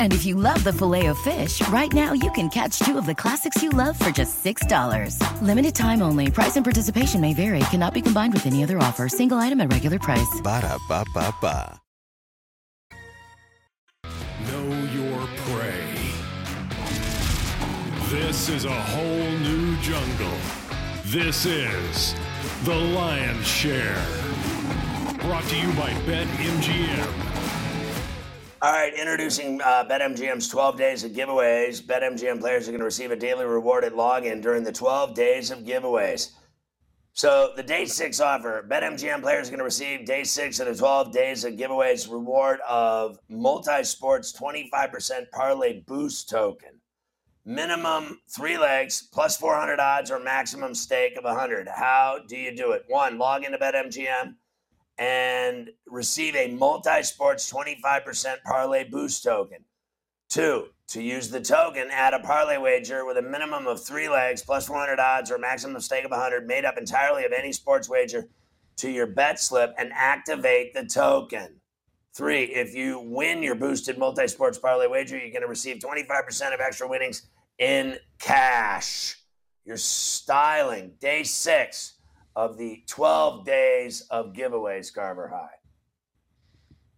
And 0.00 0.14
if 0.14 0.24
you 0.24 0.36
love 0.36 0.64
the 0.64 0.72
filet 0.72 1.06
of 1.06 1.18
fish, 1.18 1.60
right 1.68 1.92
now 1.92 2.14
you 2.14 2.30
can 2.32 2.48
catch 2.48 2.78
two 2.78 2.96
of 2.96 3.04
the 3.04 3.14
classics 3.14 3.62
you 3.62 3.68
love 3.68 3.98
for 3.98 4.10
just 4.10 4.42
$6. 4.42 5.20
Limited 5.42 5.74
time 5.74 6.00
only. 6.00 6.30
Price 6.30 6.56
and 6.56 6.64
participation 6.64 7.20
may 7.20 7.34
vary. 7.34 7.60
Cannot 7.70 7.92
be 7.92 8.00
combined 8.00 8.32
with 8.32 8.46
any 8.46 8.64
other 8.64 8.78
offer. 8.78 9.08
Single 9.08 9.36
item 9.36 9.60
at 9.60 9.70
regular 9.70 9.98
price. 9.98 10.40
Ba 10.42 10.62
da 10.62 10.78
ba 10.88 11.04
ba 11.12 11.34
ba. 11.42 11.80
Know 14.48 14.68
your 14.94 15.26
prey. 15.48 15.96
This 18.10 18.48
is 18.48 18.64
a 18.64 18.70
whole 18.70 19.30
new 19.38 19.76
jungle. 19.78 20.38
This 21.06 21.46
is 21.46 22.14
The 22.64 22.74
Lion's 22.74 23.46
Share. 23.46 24.00
Brought 25.20 25.44
to 25.44 25.56
you 25.56 25.72
by 25.72 25.90
BetMGM. 26.06 27.35
All 28.66 28.72
right, 28.72 28.92
introducing 28.94 29.60
uh, 29.62 29.84
BetMGM's 29.88 30.48
12 30.48 30.76
days 30.76 31.04
of 31.04 31.12
giveaways. 31.12 31.80
BetMGM 31.80 32.40
players 32.40 32.66
are 32.66 32.72
going 32.72 32.80
to 32.80 32.84
receive 32.84 33.12
a 33.12 33.16
daily 33.16 33.44
rewarded 33.44 33.92
login 33.92 34.42
during 34.42 34.64
the 34.64 34.72
12 34.72 35.14
days 35.14 35.52
of 35.52 35.60
giveaways. 35.60 36.32
So, 37.12 37.52
the 37.54 37.62
day 37.62 37.84
six 37.84 38.18
offer 38.18 38.66
BetMGM 38.68 39.22
players 39.22 39.46
are 39.46 39.50
going 39.52 39.60
to 39.60 39.64
receive 39.64 40.04
day 40.04 40.24
six 40.24 40.58
of 40.58 40.66
the 40.66 40.74
12 40.74 41.12
days 41.12 41.44
of 41.44 41.54
giveaways 41.54 42.10
reward 42.10 42.58
of 42.68 43.20
multi 43.28 43.84
sports 43.84 44.32
25% 44.36 45.30
parlay 45.30 45.84
boost 45.86 46.28
token. 46.28 46.80
Minimum 47.44 48.18
three 48.28 48.58
legs 48.58 49.00
plus 49.12 49.36
400 49.36 49.78
odds 49.78 50.10
or 50.10 50.18
maximum 50.18 50.74
stake 50.74 51.16
of 51.16 51.22
100. 51.22 51.68
How 51.68 52.18
do 52.26 52.36
you 52.36 52.56
do 52.56 52.72
it? 52.72 52.82
One, 52.88 53.16
log 53.16 53.44
into 53.44 53.58
BetMGM 53.58 54.34
and 54.98 55.70
receive 55.86 56.34
a 56.36 56.48
multi 56.48 57.02
sports 57.02 57.50
25% 57.52 58.42
parlay 58.44 58.84
boost 58.84 59.22
token. 59.22 59.58
Two, 60.28 60.66
to 60.88 61.02
use 61.02 61.28
the 61.28 61.40
token, 61.40 61.88
add 61.90 62.14
a 62.14 62.20
parlay 62.20 62.56
wager 62.56 63.04
with 63.04 63.16
a 63.16 63.22
minimum 63.22 63.66
of 63.66 63.84
three 63.84 64.08
legs 64.08 64.42
plus 64.42 64.66
400 64.66 64.98
odds 64.98 65.30
or 65.30 65.38
maximum 65.38 65.80
stake 65.80 66.04
of 66.04 66.10
100 66.10 66.46
made 66.46 66.64
up 66.64 66.78
entirely 66.78 67.24
of 67.24 67.32
any 67.32 67.52
sports 67.52 67.88
wager 67.88 68.28
to 68.76 68.90
your 68.90 69.06
bet 69.06 69.40
slip 69.40 69.74
and 69.78 69.90
activate 69.94 70.74
the 70.74 70.84
token. 70.84 71.60
Three, 72.14 72.44
if 72.44 72.74
you 72.74 73.00
win 73.00 73.42
your 73.42 73.54
boosted 73.54 73.98
multi 73.98 74.26
sports 74.26 74.58
parlay 74.58 74.86
wager, 74.86 75.18
you're 75.18 75.30
going 75.30 75.42
to 75.42 75.48
receive 75.48 75.78
25% 75.78 76.54
of 76.54 76.60
extra 76.60 76.88
winnings 76.88 77.28
in 77.58 77.98
cash. 78.18 79.20
You're 79.64 79.76
styling 79.76 80.92
day 81.00 81.24
six 81.24 81.95
of 82.36 82.58
the 82.58 82.82
12 82.86 83.46
days 83.46 84.02
of 84.10 84.34
giveaways, 84.34 84.94
Carver 84.94 85.26
High. 85.26 85.48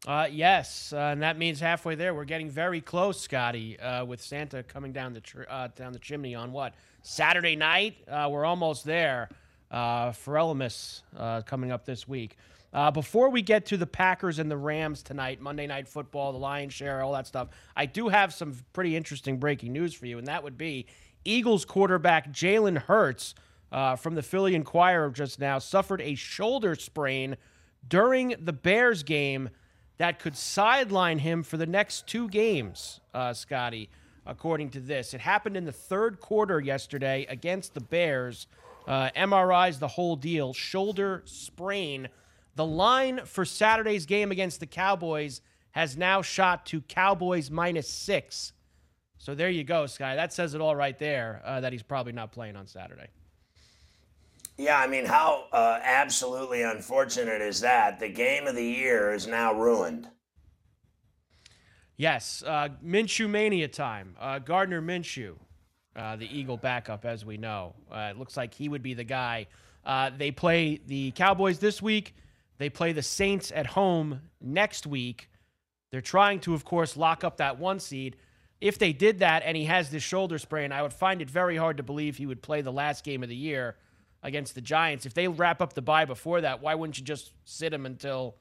Uh, 0.07 0.27
yes, 0.31 0.92
uh, 0.92 0.96
and 0.96 1.22
that 1.22 1.38
means 1.38 1.61
halfway 1.61 1.94
there. 1.94 2.14
We're 2.14 2.24
getting 2.24 2.51
very 2.51 2.81
close, 2.81 3.20
Scotty, 3.20 3.79
uh, 3.79 4.05
with 4.05 4.20
Santa 4.20 4.62
coming 4.62 4.92
down 4.92 5.12
the 5.12 5.20
tr- 5.20 5.42
uh, 5.48 5.68
down 5.74 5.92
the 5.92 5.98
chimney 5.98 6.35
on 6.35 6.53
what 6.53 6.74
Saturday 7.03 7.57
night. 7.57 7.96
Uh, 8.09 8.29
we're 8.31 8.44
almost 8.44 8.85
there. 8.85 9.29
Uh, 9.70 10.12
Ferelimus 10.12 11.03
uh, 11.16 11.42
coming 11.42 11.70
up 11.70 11.85
this 11.85 12.09
week. 12.09 12.37
Uh, 12.72 12.90
before 12.90 13.29
we 13.29 13.42
get 13.42 13.66
to 13.66 13.77
the 13.77 13.87
Packers 13.87 14.38
and 14.38 14.51
the 14.51 14.57
Rams 14.57 15.03
tonight, 15.03 15.40
Monday 15.40 15.66
Night 15.66 15.88
Football, 15.88 16.33
the 16.33 16.38
Lions 16.38 16.72
share, 16.72 17.03
all 17.03 17.12
that 17.12 17.27
stuff, 17.27 17.48
I 17.77 17.87
do 17.87 18.09
have 18.09 18.33
some 18.33 18.57
pretty 18.72 18.96
interesting 18.96 19.38
breaking 19.38 19.72
news 19.72 19.94
for 19.94 20.07
you, 20.07 20.18
and 20.18 20.27
that 20.27 20.42
would 20.42 20.57
be 20.57 20.87
Eagles 21.24 21.64
quarterback 21.64 22.31
Jalen 22.31 22.79
Hurts 22.79 23.35
uh, 23.70 23.96
from 23.96 24.14
the 24.14 24.22
Philly 24.22 24.54
Inquirer 24.54 25.11
just 25.11 25.38
now 25.38 25.59
suffered 25.59 26.00
a 26.00 26.14
shoulder 26.14 26.74
sprain 26.74 27.37
during 27.87 28.35
the 28.40 28.52
Bears 28.52 29.02
game 29.02 29.50
that 29.98 30.18
could 30.18 30.37
sideline 30.37 31.18
him 31.18 31.42
for 31.42 31.57
the 31.57 31.66
next 31.66 32.07
two 32.07 32.28
games, 32.28 33.00
uh, 33.12 33.33
Scotty, 33.33 33.90
according 34.24 34.70
to 34.70 34.81
this. 34.81 35.12
It 35.12 35.20
happened 35.20 35.57
in 35.57 35.64
the 35.64 35.72
third 35.72 36.20
quarter 36.20 36.61
yesterday 36.61 37.26
against 37.28 37.74
the 37.74 37.81
Bears. 37.81 38.46
Uh, 38.87 39.11
MRI's 39.16 39.78
the 39.78 39.88
whole 39.88 40.16
deal, 40.16 40.54
shoulder 40.54 41.22
sprain. 41.26 42.09
The 42.54 42.64
line 42.64 43.20
for 43.24 43.44
Saturday's 43.44 44.07
game 44.07 44.31
against 44.31 44.61
the 44.61 44.66
Cowboys 44.66 45.40
has 45.72 45.96
now 45.96 46.22
shot 46.22 46.64
to 46.66 46.81
Cowboys 46.83 47.50
minus 47.50 47.88
six. 47.88 48.52
So 49.18 49.35
there 49.35 49.50
you 49.50 49.64
go, 49.64 49.87
Sky. 49.87 50.14
That 50.14 50.33
says 50.33 50.54
it 50.54 50.61
all 50.61 50.76
right 50.76 50.98
there 50.98 51.42
uh, 51.44 51.61
that 51.61 51.72
he's 51.72 51.83
probably 51.83 52.12
not 52.12 52.33
playing 52.33 52.57
on 52.57 52.66
Saturday. 52.66 53.09
Yeah, 54.59 54.81
I 54.81 54.88
mean, 54.88 55.05
how 55.05 55.44
uh, 55.53 55.79
absolutely 55.85 56.62
unfortunate 56.62 57.40
is 57.40 57.61
that? 57.61 58.01
The 58.01 58.09
game 58.09 58.49
of 58.49 58.57
the 58.57 58.64
year 58.64 59.12
is 59.12 59.29
now 59.29 59.55
ruined. 59.55 60.09
Yes, 61.97 62.42
uh, 62.44 62.71
Minshew 62.85 63.31
mania 63.31 63.68
time. 63.68 64.16
Uh, 64.21 64.40
Gardner 64.40 64.83
Minshew, 64.83 65.37
uh, 65.94 66.16
the 66.16 66.27
Eagle 66.27 66.57
backup, 66.57 67.05
as 67.05 67.25
we 67.25 67.37
know. 67.37 67.75
Uh, 67.90 68.09
it 68.11 68.18
looks 68.18 68.37
like 68.37 68.53
he 68.53 68.68
would 68.68 68.83
be 68.83 68.94
the 68.94 69.05
guy. 69.05 69.47
Uh, 69.85 70.11
they 70.16 70.33
play 70.33 70.81
the 70.87 71.12
Cowboys 71.12 71.61
this 71.61 71.81
week. 71.81 72.16
They 72.59 72.68
play 72.68 72.92
the 72.92 73.03
Saints 73.03 73.53
at 73.55 73.66
home 73.66 74.23
next 74.40 74.88
week. 74.88 75.31
They're 75.92 76.01
trying 76.01 76.40
to, 76.40 76.55
of 76.55 76.64
course, 76.64 76.97
lock 76.97 77.23
up 77.23 77.37
that 77.37 77.61
one 77.61 77.79
seed. 77.79 78.16
If 78.61 78.77
they 78.77 78.92
did 78.92 79.21
that 79.21 79.44
and 79.44 79.57
he 79.57 79.66
has 79.66 79.90
this 79.90 80.03
shoulder 80.03 80.37
sprain, 80.37 80.73
I 80.73 80.83
would 80.83 80.92
find 80.92 81.23
it 81.23 81.31
very 81.31 81.57
hard 81.57 81.77
to 81.77 81.85
believe 81.85 82.16
he 82.16 82.27
would 82.27 82.42
play 82.42 82.61
the 82.61 82.73
last 82.73 83.05
game 83.05 83.23
of 83.23 83.29
the 83.29 83.37
year 83.37 83.77
against 84.22 84.54
the 84.54 84.61
Giants. 84.61 85.07
If 85.07 85.14
they 85.14 85.28
wrap 85.28 85.61
up 85.61 85.72
the 85.72 85.83
bye 85.83 86.04
before 86.04 86.40
that, 86.40 86.61
why 86.61 86.74
wouldn't 86.74 86.98
you 86.98 87.04
just 87.04 87.33
sit 87.44 87.72
him 87.72 87.87
until 87.87 88.37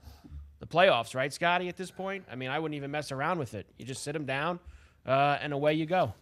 the 0.60 0.66
playoffs, 0.66 1.14
right, 1.14 1.32
Scotty, 1.32 1.68
at 1.70 1.78
this 1.78 1.92
point? 1.92 2.26
I 2.32 2.36
mean, 2.36 2.50
I 2.50 2.60
wouldn't 2.60 2.76
even 2.76 2.92
mess 2.92 3.12
around 3.12 3.40
with 3.40 3.54
it. 3.54 3.68
You 3.78 3.86
just 3.86 4.04
sit 4.04 4.16
him 4.16 4.26
down, 4.26 4.60
uh, 5.06 5.38
and 5.42 5.54
away 5.54 5.74
you 5.74 5.86
go. 5.86 6.14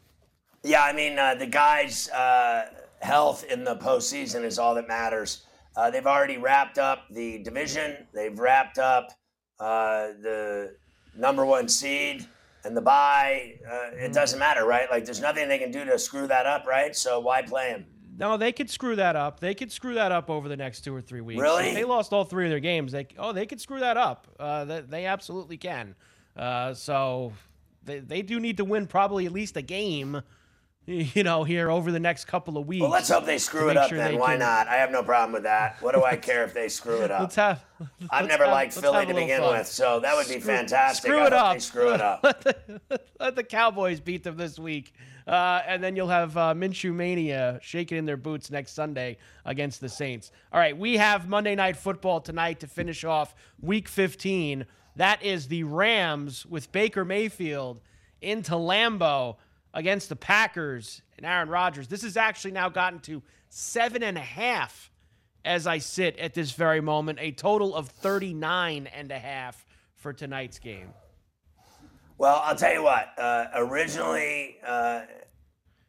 Yeah, 0.64 0.84
I 0.84 0.94
mean, 0.94 1.18
uh, 1.18 1.36
the 1.36 1.48
guy's 1.48 2.10
uh, 2.10 2.70
health 3.02 3.46
in 3.46 3.64
the 3.64 3.76
postseason 3.76 4.44
is 4.44 4.60
all 4.60 4.76
that 4.76 4.88
matters. 4.88 5.46
Uh, 5.78 5.92
they've 5.92 6.08
already 6.08 6.38
wrapped 6.38 6.78
up 6.78 7.04
the 7.12 7.44
division, 7.44 8.08
they've 8.14 8.38
wrapped 8.38 8.78
up 8.78 9.12
uh, 9.60 10.08
the 10.22 10.76
number 11.18 11.46
one 11.46 11.68
seed 11.68 12.26
and 12.64 12.76
the 12.76 12.82
bye. 12.82 13.54
Uh, 13.70 13.92
it 13.94 14.12
doesn't 14.12 14.40
matter, 14.40 14.66
right? 14.66 14.90
Like, 14.90 15.06
there's 15.06 15.22
nothing 15.22 15.48
they 15.48 15.60
can 15.60 15.72
do 15.72 15.86
to 15.86 16.00
screw 16.00 16.28
that 16.28 16.46
up, 16.46 16.66
right? 16.66 16.96
So 16.96 17.20
why 17.20 17.42
play 17.42 17.70
him? 17.70 17.86
No, 18.18 18.38
they 18.38 18.52
could 18.52 18.70
screw 18.70 18.96
that 18.96 19.16
up. 19.16 19.40
They 19.40 19.54
could 19.54 19.72
screw 19.72 19.96
that 19.96 20.12
up 20.12 20.30
over 20.30 20.48
the 20.48 20.58
next 20.58 20.82
two 20.82 20.96
or 20.96 21.02
three 21.02 21.22
weeks. 21.22 21.42
Really? 21.42 21.70
If 21.70 21.76
they 21.76 21.84
lost 21.84 22.14
all 22.14 22.24
three 22.24 22.46
of 22.46 22.50
their 22.52 22.60
games. 22.60 22.92
They 22.92 23.08
oh, 23.18 23.34
they 23.34 23.46
could 23.46 23.60
screw 23.60 23.80
that 23.82 23.98
up. 23.98 24.28
Uh, 24.40 24.66
they, 24.66 24.82
they 24.82 25.06
absolutely 25.06 25.58
can. 25.58 25.96
Uh, 26.36 26.74
so 26.74 27.34
they 27.84 28.00
they 28.00 28.22
do 28.22 28.40
need 28.40 28.58
to 28.58 28.66
win 28.66 28.88
probably 28.88 29.26
at 29.26 29.32
least 29.32 29.58
a 29.58 29.62
game. 29.62 30.22
You 30.88 31.24
know, 31.24 31.44
here 31.44 31.72
over 31.72 31.92
the 31.92 32.00
next 32.00 32.26
couple 32.26 32.60
of 32.60 32.68
weeks. 32.68 32.80
Well, 32.84 32.92
let's 32.92 33.10
hope 33.10 33.26
they 33.26 33.40
screw 33.40 33.70
it 33.72 33.76
up 33.76 33.90
sure 33.90 33.98
then. 33.98 34.20
Why 34.20 34.34
can- 34.34 34.42
not? 34.42 34.68
I 34.68 34.76
have 34.76 34.92
no 34.92 35.02
problem 35.02 35.32
with 35.32 35.42
that. 35.42 35.82
What 35.82 35.96
do 35.96 36.04
I 36.04 36.16
care 36.30 36.44
if 36.44 36.54
they 36.54 36.70
screw 36.70 37.02
it 37.02 37.10
up? 37.10 37.22
Let's 37.22 37.36
have. 37.38 37.66
I've 38.12 38.28
never 38.28 38.44
have- 38.44 38.54
liked 38.54 38.74
Philly 38.74 39.04
to 39.08 39.14
begin 39.16 39.40
fun. 39.42 39.58
with, 39.58 39.66
so 39.66 40.00
that 40.02 40.16
would 40.16 40.28
be 40.28 40.34
Screw- 40.40 40.42
fantastic. 40.42 41.10
Screw 41.10 41.26
it 41.26 41.34
up. 41.34 41.60
Screw 41.60 41.92
it 41.92 42.02
up. 42.02 42.20
let, 42.24 42.40
the, 42.42 43.02
let 43.20 43.36
the 43.36 43.44
Cowboys 43.44 44.00
beat 44.00 44.24
them 44.24 44.38
this 44.38 44.60
week. 44.60 44.94
Uh, 45.28 45.62
and 45.66 45.84
then 45.84 45.96
you'll 45.96 46.08
have 46.08 46.38
uh, 46.38 46.54
Minshew 46.54 46.94
Mania 46.94 47.60
shaking 47.62 47.98
in 47.98 48.06
their 48.06 48.18
boots 48.18 48.52
next 48.52 48.74
Sunday 48.74 49.18
against 49.44 49.82
the 49.82 49.90
Saints. 49.90 50.32
All 50.54 50.60
right, 50.60 50.78
we 50.78 50.98
have 50.98 51.28
Monday 51.28 51.56
Night 51.56 51.78
Football 51.78 52.22
tonight 52.22 52.60
to 52.60 52.68
finish 52.68 53.04
off 53.04 53.34
Week 53.60 53.88
15. 53.88 54.66
That 54.98 55.24
is 55.24 55.48
the 55.48 55.64
Rams 55.64 56.46
with 56.46 56.72
Baker 56.72 57.04
Mayfield 57.04 57.82
into 58.22 58.54
Lambeau 58.54 59.38
against 59.74 60.10
the 60.10 60.16
Packers 60.16 61.02
and 61.18 61.26
Aaron 61.26 61.50
Rodgers. 61.50 61.88
This 61.88 62.04
has 62.04 62.18
actually 62.18 62.52
now 62.52 62.70
gotten 62.70 63.00
to 63.02 63.24
seven 63.50 64.04
and 64.04 64.18
a 64.18 64.22
half 64.22 64.92
as 65.44 65.68
I 65.68 65.78
sit 65.78 66.18
at 66.18 66.34
this 66.34 66.52
very 66.52 66.82
moment, 66.82 67.20
a 67.22 67.32
total 67.32 67.76
of 67.76 67.90
39 67.90 68.88
and 68.88 69.12
a 69.12 69.20
half 69.20 69.66
for 69.96 70.12
tonight's 70.12 70.60
game. 70.60 70.90
Well, 72.18 72.42
I'll 72.44 72.56
tell 72.56 72.74
you 72.74 72.84
what. 72.84 73.18
Uh, 73.18 73.46
originally, 73.56 74.58
uh, 74.66 75.02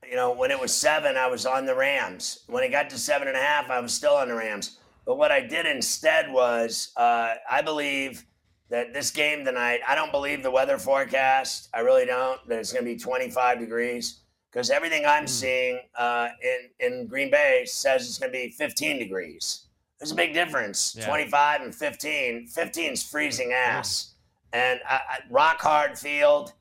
you 0.09 0.17
know, 0.17 0.33
when 0.33 0.51
it 0.51 0.61
was 0.61 0.73
seven, 0.73 1.17
I 1.17 1.27
was 1.27 1.47
on 1.47 1.67
the 1.67 1.75
Rams. 1.75 2.45
When 2.49 2.65
it 2.65 2.71
got 2.71 2.91
to 2.91 2.99
seven 2.99 3.29
and 3.29 3.37
a 3.37 3.41
half, 3.41 3.71
I 3.71 3.81
was 3.81 3.93
still 3.93 4.15
on 4.15 4.29
the 4.29 4.35
Rams. 4.35 4.79
But 5.05 5.19
what 5.19 5.31
I 5.31 5.41
did 5.41 5.67
instead 5.67 6.33
was, 6.33 6.93
uh, 6.97 7.35
I 7.49 7.62
believe 7.62 8.25
that 8.71 8.93
this 8.93 9.11
game 9.11 9.45
tonight, 9.45 9.81
I 9.87 9.95
don't 9.95 10.11
believe 10.11 10.43
the 10.43 10.51
weather 10.51 10.79
forecast. 10.79 11.69
I 11.73 11.81
really 11.81 12.07
don't. 12.07 12.41
That 12.49 12.59
it's 12.59 12.73
going 12.73 12.85
to 12.85 12.91
be 12.91 12.99
25 12.99 13.61
degrees 13.61 14.21
because 14.51 14.71
everything 14.71 15.07
I'm 15.07 15.29
seeing 15.29 15.81
uh, 15.97 16.29
in 16.43 16.87
in 16.87 17.07
Green 17.07 17.31
Bay 17.31 17.65
says 17.67 18.09
it's 18.09 18.19
going 18.19 18.33
to 18.33 18.37
be 18.39 18.51
15 18.51 18.99
degrees. 18.99 19.67
There's 20.01 20.11
a 20.11 20.17
big 20.17 20.35
difference. 20.35 20.97
Yeah. 20.99 21.07
25 21.07 21.61
and 21.62 21.75
15. 21.75 22.49
15 22.49 22.93
is 22.93 23.03
freezing 23.03 23.53
ass. 23.53 24.15
And 24.53 24.81
I, 24.89 24.95
I, 24.95 25.19
rock 25.31 25.61
hard 25.61 25.99
field, 25.99 26.53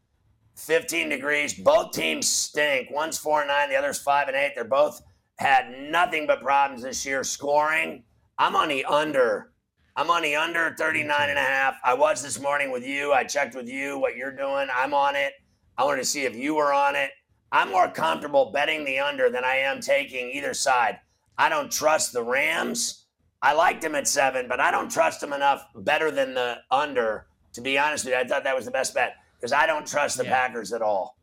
15 0.56 1.10
degrees. 1.10 1.54
Both 1.54 1.92
teams 1.92 2.28
stink. 2.28 2.90
One's 2.92 3.18
four 3.18 3.42
and 3.42 3.48
nine, 3.48 3.70
the 3.70 3.76
other's 3.76 4.00
five 4.00 4.28
and 4.28 4.36
eight. 4.38 4.54
They're 4.56 4.64
both 4.64 5.02
had 5.38 5.72
nothing 5.90 6.28
but 6.28 6.42
problems 6.42 6.84
this 6.84 7.06
year 7.06 7.24
scoring. 7.24 8.04
I'm 8.38 8.56
on 8.56 8.70
the 8.70 8.86
under. 8.86 9.52
I'm 9.96 10.10
on 10.10 10.24
the 10.24 10.36
under 10.36 10.76
39 10.78 11.30
and 11.30 11.40
a 11.40 11.42
half. 11.42 11.76
I 11.84 11.94
was 11.94 12.22
this 12.22 12.40
morning 12.40 12.72
with 12.72 12.86
you. 12.86 13.14
I 13.14 13.24
checked 13.24 13.56
with 13.56 13.70
you 13.70 13.98
what 13.98 14.16
you're 14.16 14.36
doing. 14.36 14.68
I'm 14.74 14.94
on 14.94 15.16
it. 15.16 15.34
I 15.78 15.84
wanted 15.84 16.02
to 16.02 16.06
see 16.06 16.26
if 16.26 16.36
you 16.36 16.56
were 16.56 16.74
on 16.74 16.96
it. 16.96 17.12
I'm 17.52 17.72
more 17.72 17.90
comfortable 17.90 18.52
betting 18.52 18.84
the 18.84 19.00
under 19.00 19.30
than 19.30 19.46
I 19.46 19.58
am 19.58 19.80
taking 19.80 20.30
either 20.32 20.54
side. 20.54 21.00
I 21.38 21.48
don't 21.48 21.72
trust 21.72 22.12
the 22.12 22.24
Rams. 22.24 23.06
I 23.42 23.54
liked 23.54 23.82
them 23.82 23.96
at 23.96 24.08
seven, 24.08 24.48
but 24.48 24.60
I 24.60 24.72
don't 24.72 24.92
trust 24.92 25.22
them 25.22 25.32
enough 25.32 25.66
better 25.76 26.12
than 26.12 26.34
the 26.34 26.58
under. 26.72 27.28
To 27.56 27.62
be 27.62 27.78
honest 27.78 28.04
with 28.04 28.14
you, 28.14 28.20
I 28.20 28.28
thought 28.28 28.44
that 28.44 28.56
was 28.56 28.66
the 28.66 28.72
best 28.72 28.94
bet 28.94 29.16
because 29.38 29.54
I 29.54 29.66
don't 29.66 29.88
trust 29.88 30.18
the 30.18 30.26
Yeah. 30.26 30.48
Packers 30.48 30.74
at 30.74 30.82
all. 30.82 31.18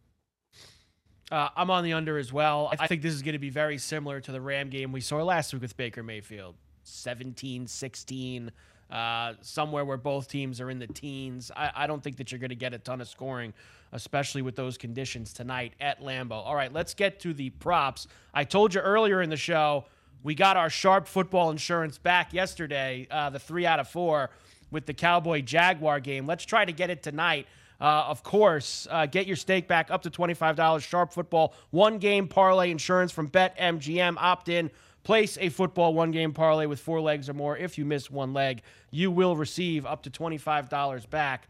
Uh, 1.30 1.48
I'm 1.56 1.70
on 1.70 1.84
the 1.84 1.92
under 1.92 2.16
as 2.18 2.32
well. 2.32 2.70
I 2.78 2.86
think 2.86 3.02
this 3.02 3.12
is 3.12 3.22
going 3.22 3.34
to 3.34 3.38
be 3.38 3.50
very 3.50 3.78
similar 3.78 4.20
to 4.20 4.32
the 4.32 4.40
Ram 4.40 4.70
game 4.70 4.92
we 4.92 5.00
saw 5.00 5.22
last 5.22 5.52
week 5.52 5.62
with 5.62 5.76
Baker 5.76 6.02
Mayfield 6.02 6.56
17 6.84 7.66
16, 7.66 8.50
uh, 8.90 9.34
somewhere 9.42 9.84
where 9.84 9.96
both 9.98 10.28
teams 10.28 10.58
are 10.60 10.70
in 10.70 10.78
the 10.78 10.86
teens. 10.86 11.50
I, 11.54 11.70
I 11.74 11.86
don't 11.86 12.02
think 12.02 12.16
that 12.16 12.32
you're 12.32 12.38
going 12.38 12.50
to 12.50 12.54
get 12.54 12.72
a 12.72 12.78
ton 12.78 13.02
of 13.02 13.08
scoring, 13.08 13.52
especially 13.92 14.40
with 14.42 14.56
those 14.56 14.78
conditions 14.78 15.34
tonight 15.34 15.74
at 15.80 16.00
Lambeau. 16.00 16.32
All 16.32 16.54
right, 16.54 16.72
let's 16.72 16.94
get 16.94 17.20
to 17.20 17.34
the 17.34 17.50
props. 17.50 18.06
I 18.32 18.44
told 18.44 18.74
you 18.74 18.80
earlier 18.80 19.20
in 19.20 19.28
the 19.28 19.36
show, 19.36 19.84
we 20.22 20.34
got 20.34 20.56
our 20.56 20.70
sharp 20.70 21.06
football 21.06 21.50
insurance 21.50 21.98
back 21.98 22.32
yesterday, 22.32 23.06
uh, 23.10 23.28
the 23.30 23.38
three 23.38 23.66
out 23.66 23.80
of 23.80 23.88
four 23.88 24.30
with 24.72 24.86
the 24.86 24.94
Cowboy 24.94 25.42
Jaguar 25.42 26.00
game. 26.00 26.26
Let's 26.26 26.44
try 26.44 26.64
to 26.64 26.72
get 26.72 26.90
it 26.90 27.02
tonight. 27.02 27.46
Uh, 27.80 28.04
of 28.08 28.22
course, 28.22 28.86
uh, 28.90 29.06
get 29.06 29.26
your 29.26 29.36
stake 29.36 29.68
back 29.68 29.90
up 29.90 30.02
to 30.02 30.10
$25. 30.10 30.82
Sharp 30.82 31.12
Football 31.12 31.54
one 31.70 31.98
game 31.98 32.28
parlay 32.28 32.70
insurance 32.70 33.12
from 33.12 33.28
BetMGM. 33.28 34.16
Opt 34.18 34.48
in, 34.48 34.70
place 35.02 35.36
a 35.40 35.48
football 35.48 35.94
one 35.94 36.10
game 36.10 36.32
parlay 36.32 36.66
with 36.66 36.80
four 36.80 37.00
legs 37.00 37.28
or 37.28 37.34
more. 37.34 37.56
If 37.56 37.78
you 37.78 37.84
miss 37.84 38.10
one 38.10 38.32
leg, 38.32 38.62
you 38.90 39.10
will 39.10 39.36
receive 39.36 39.84
up 39.84 40.02
to 40.04 40.10
$25 40.10 41.10
back 41.10 41.48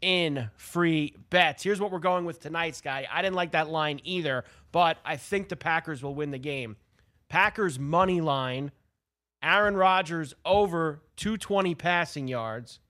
in 0.00 0.50
free 0.56 1.16
bets. 1.30 1.62
Here's 1.62 1.80
what 1.80 1.90
we're 1.90 1.98
going 1.98 2.24
with 2.24 2.40
tonight's 2.40 2.80
guy. 2.80 3.06
I 3.10 3.22
didn't 3.22 3.36
like 3.36 3.52
that 3.52 3.68
line 3.68 4.00
either, 4.04 4.44
but 4.72 4.98
I 5.04 5.16
think 5.16 5.48
the 5.48 5.56
Packers 5.56 6.02
will 6.02 6.14
win 6.14 6.30
the 6.30 6.38
game. 6.38 6.76
Packers 7.28 7.78
money 7.78 8.20
line, 8.20 8.72
Aaron 9.42 9.76
Rodgers 9.76 10.34
over 10.44 11.02
220 11.16 11.74
passing 11.74 12.28
yards, 12.28 12.80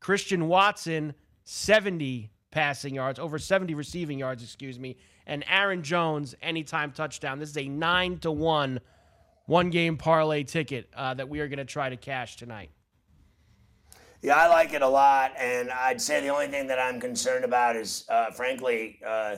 Christian 0.00 0.48
Watson 0.48 1.14
70 1.44 2.30
passing 2.50 2.94
yards, 2.94 3.18
over 3.18 3.38
70 3.38 3.74
receiving 3.74 4.18
yards, 4.18 4.42
excuse 4.42 4.78
me, 4.78 4.96
and 5.26 5.44
Aaron 5.48 5.82
Jones 5.82 6.34
anytime 6.42 6.92
touchdown. 6.92 7.38
This 7.38 7.50
is 7.50 7.56
a 7.56 7.68
9 7.68 8.18
to 8.18 8.30
1 8.30 8.80
one 9.46 9.70
game 9.70 9.96
parlay 9.96 10.44
ticket 10.44 10.88
uh, 10.94 11.14
that 11.14 11.28
we 11.28 11.40
are 11.40 11.48
going 11.48 11.58
to 11.58 11.64
try 11.64 11.88
to 11.88 11.96
cash 11.96 12.36
tonight. 12.36 12.70
Yeah, 14.22 14.36
I 14.36 14.46
like 14.46 14.72
it 14.72 14.82
a 14.82 14.88
lot, 14.88 15.32
and 15.36 15.68
I'd 15.70 16.00
say 16.00 16.20
the 16.20 16.28
only 16.28 16.46
thing 16.46 16.68
that 16.68 16.78
I'm 16.78 17.00
concerned 17.00 17.44
about 17.44 17.74
is, 17.74 18.04
uh, 18.08 18.30
frankly, 18.30 19.00
uh, 19.04 19.36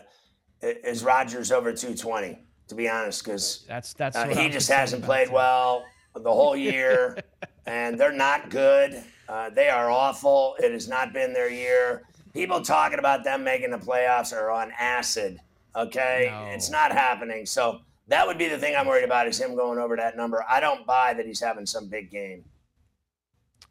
is 0.61 1.03
Rodgers 1.03 1.51
over 1.51 1.73
220. 1.73 2.39
To 2.69 2.75
be 2.75 2.89
honest, 2.89 3.23
because 3.23 3.65
That's 3.69 3.93
that's 3.93 4.17
uh, 4.17 4.27
he 4.27 4.47
I'm 4.47 4.51
just 4.51 4.71
hasn't 4.71 5.05
played 5.05 5.31
well 5.31 5.85
the 6.15 6.31
whole 6.33 6.57
year, 6.57 7.19
and 7.67 7.99
they're 7.99 8.13
not 8.13 8.51
good. 8.51 9.03
Uh, 9.29 9.51
they 9.51 9.69
are 9.69 9.91
awful. 9.91 10.57
It 10.59 10.73
has 10.73 10.89
not 10.89 11.13
been 11.13 11.33
their 11.33 11.51
year. 11.51 12.03
People 12.33 12.61
talking 12.61 12.99
about 12.99 13.25
them 13.25 13.43
making 13.45 13.71
the 13.71 13.79
playoffs 13.79 14.33
are 14.33 14.51
on 14.51 14.73
acid. 14.79 15.41
Okay, 15.77 16.29
No. 16.31 16.47
it's 16.53 16.71
not 16.71 16.93
happening. 16.93 17.47
So 17.47 17.81
that 18.09 18.27
would 18.27 18.39
be 18.39 18.49
the 18.49 18.59
thing 18.59 18.77
I'm 18.77 18.87
worried 18.87 19.05
about 19.05 19.27
is 19.27 19.41
him 19.41 19.57
going 19.57 19.79
over 19.79 19.97
that 19.97 20.17
number. 20.17 20.45
I 20.49 20.61
don't 20.61 20.87
buy 20.87 21.15
that 21.15 21.27
he's 21.27 21.41
having 21.41 21.67
some 21.67 21.89
big 21.89 22.11
game. 22.11 22.45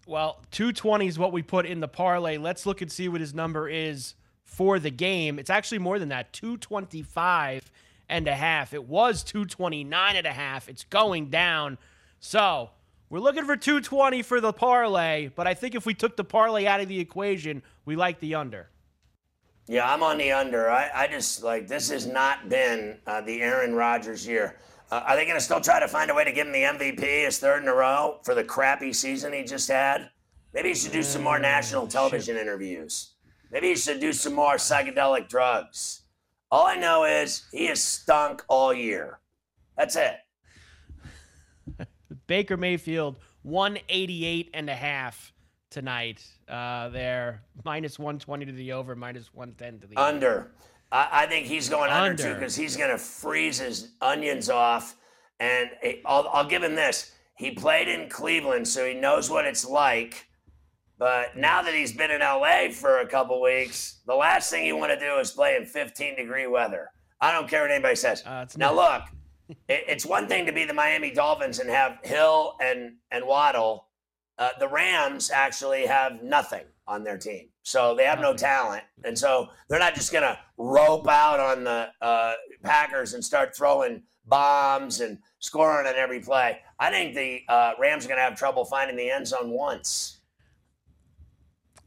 Well, 0.06 0.42
220 0.52 1.08
is 1.08 1.18
what 1.18 1.32
we 1.32 1.42
put 1.44 1.66
in 1.66 1.80
the 1.80 1.88
parlay. 1.88 2.38
Let's 2.38 2.66
look 2.66 2.82
and 2.82 2.92
see 2.92 3.08
what 3.08 3.22
his 3.22 3.34
number 3.34 3.70
is 3.70 4.16
for 4.44 4.80
the 4.80 4.90
game. 4.92 5.40
It's 5.40 5.50
actually 5.50 5.80
more 5.80 5.98
than 5.98 6.10
that 6.10 6.34
225 6.34 7.72
and 8.10 8.28
a 8.28 8.34
half. 8.36 8.74
It 8.74 8.84
was 8.84 9.24
229 9.24 10.16
and 10.18 10.28
a 10.28 10.34
half. 10.34 10.68
It's 10.68 10.84
going 10.84 11.30
down. 11.30 11.78
So 12.26 12.70
we're 13.10 13.20
looking 13.20 13.44
for 13.44 13.58
220 13.58 14.22
for 14.22 14.40
the 14.40 14.54
parlay, 14.54 15.28
but 15.28 15.46
I 15.46 15.54
think 15.54 15.76
if 15.76 15.86
we 15.86 15.94
took 15.94 16.16
the 16.16 16.24
parlay 16.24 16.66
out 16.66 16.80
of 16.80 16.88
the 16.88 16.98
equation, 16.98 17.62
we 17.84 17.98
like 17.98 18.22
the 18.22 18.36
under. 18.36 18.70
Yeah, 19.68 19.94
I'm 19.94 20.02
on 20.04 20.18
the 20.18 20.32
under. 20.32 20.70
I, 20.70 20.90
I 20.96 21.08
just 21.08 21.44
like 21.44 21.68
this 21.68 21.90
has 21.90 22.08
not 22.08 22.48
been 22.48 22.98
uh, 23.06 23.20
the 23.20 23.42
Aaron 23.42 23.76
Rodgers 23.76 24.26
year. 24.26 24.56
Uh, 24.90 25.04
are 25.06 25.18
they 25.18 25.26
going 25.26 25.36
to 25.36 25.44
still 25.44 25.60
try 25.60 25.82
to 25.82 25.88
find 25.90 26.10
a 26.10 26.14
way 26.14 26.24
to 26.24 26.32
give 26.32 26.48
him 26.48 26.54
the 26.54 26.64
MVP 26.64 27.26
his 27.26 27.40
third 27.40 27.62
in 27.62 27.68
a 27.68 27.74
row 27.74 28.20
for 28.24 28.34
the 28.34 28.44
crappy 28.44 28.94
season 28.94 29.34
he 29.34 29.44
just 29.44 29.68
had? 29.68 30.10
Maybe 30.54 30.70
he 30.70 30.76
should 30.76 30.94
do 30.94 31.04
some 31.04 31.24
more 31.24 31.40
national 31.40 31.88
television 31.88 32.38
interviews. 32.38 33.16
Maybe 33.52 33.68
he 33.68 33.76
should 33.76 34.00
do 34.00 34.14
some 34.14 34.34
more 34.34 34.56
psychedelic 34.56 35.28
drugs. 35.28 36.04
All 36.50 36.66
I 36.66 36.78
know 36.78 37.04
is 37.04 37.44
he 37.52 37.66
has 37.66 37.84
stunk 37.84 38.46
all 38.48 38.74
year. 38.74 39.20
That's 39.76 39.98
it. 39.98 40.23
Baker 42.34 42.58
Mayfield 42.58 43.20
188 43.44 44.50
and 44.56 44.68
a 44.68 44.74
half 44.74 45.32
tonight. 45.70 46.26
Uh, 46.50 46.90
there 46.90 47.44
minus 47.64 48.00
120 48.00 48.48
to 48.48 48.52
the 48.54 48.72
over, 48.72 48.96
minus 48.96 49.32
110 49.36 49.82
to 49.82 49.86
the 49.86 50.02
under. 50.02 50.28
Under. 50.28 50.52
I, 50.92 51.10
I 51.12 51.26
think 51.28 51.46
he's 51.46 51.70
going 51.70 51.92
under, 51.92 52.24
too 52.24 52.34
because 52.34 52.56
he's 52.56 52.76
going 52.76 52.90
to 52.90 52.98
freeze 52.98 53.60
his 53.60 53.92
onions 54.02 54.50
off. 54.50 54.96
And 55.40 55.70
I'll, 56.08 56.28
I'll 56.34 56.48
give 56.48 56.64
him 56.64 56.74
this. 56.74 57.12
He 57.38 57.52
played 57.52 57.88
in 57.88 58.10
Cleveland, 58.10 58.68
so 58.68 58.84
he 58.84 58.96
knows 58.96 59.30
what 59.30 59.46
it's 59.46 59.64
like. 59.64 60.26
But 60.98 61.38
now 61.38 61.62
that 61.62 61.76
he's 61.76 61.94
been 61.94 62.10
in 62.10 62.22
LA 62.22 62.70
for 62.72 63.02
a 63.02 63.08
couple 63.08 63.44
weeks, 63.44 64.02
the 64.08 64.16
last 64.16 64.50
thing 64.50 64.66
you 64.66 64.76
want 64.76 64.92
to 64.92 65.00
do 65.00 65.20
is 65.20 65.30
play 65.30 65.56
in 65.56 65.68
15 65.68 66.16
degree 66.16 66.48
weather. 66.48 66.90
I 67.22 67.32
don't 67.32 67.48
care 67.48 67.62
what 67.62 67.70
anybody 67.70 67.96
says. 67.96 68.24
Uh, 68.26 68.42
it's 68.42 68.58
now, 68.58 68.74
not- 68.74 69.04
look, 69.12 69.23
it's 69.68 70.06
one 70.06 70.28
thing 70.28 70.46
to 70.46 70.54
be 70.54 70.66
the 70.66 70.74
Miami 70.74 71.12
Dolphins 71.12 71.60
and 71.60 71.70
have 71.70 72.00
Hill 72.04 72.56
and, 72.62 72.94
and 73.12 73.26
Waddle. 73.26 73.88
Uh, 74.38 74.50
the 74.60 74.68
Rams 74.68 75.32
actually 75.32 75.86
have 75.86 76.24
nothing 76.24 76.64
on 76.88 77.04
their 77.04 77.18
team. 77.18 77.50
So 77.64 77.96
they 77.96 78.06
have 78.06 78.20
no 78.20 78.34
talent. 78.34 78.84
And 79.04 79.18
so 79.18 79.48
they're 79.70 79.80
not 79.80 79.96
just 79.96 80.12
going 80.12 80.24
to 80.24 80.38
rope 80.58 81.08
out 81.08 81.40
on 81.40 81.64
the 81.64 81.90
uh, 82.02 82.34
Packers 82.64 83.14
and 83.14 83.24
start 83.24 83.56
throwing 83.56 84.04
bombs 84.26 85.00
and 85.02 85.20
scoring 85.40 85.88
on 85.88 85.96
every 85.96 86.20
play. 86.20 86.60
I 86.80 86.90
think 86.90 87.16
the 87.16 87.42
uh, 87.48 87.74
Rams 87.80 88.06
are 88.06 88.08
going 88.10 88.18
to 88.18 88.24
have 88.24 88.38
trouble 88.38 88.66
finding 88.66 88.98
the 88.98 89.10
end 89.10 89.28
zone 89.28 89.50
once. 89.50 90.20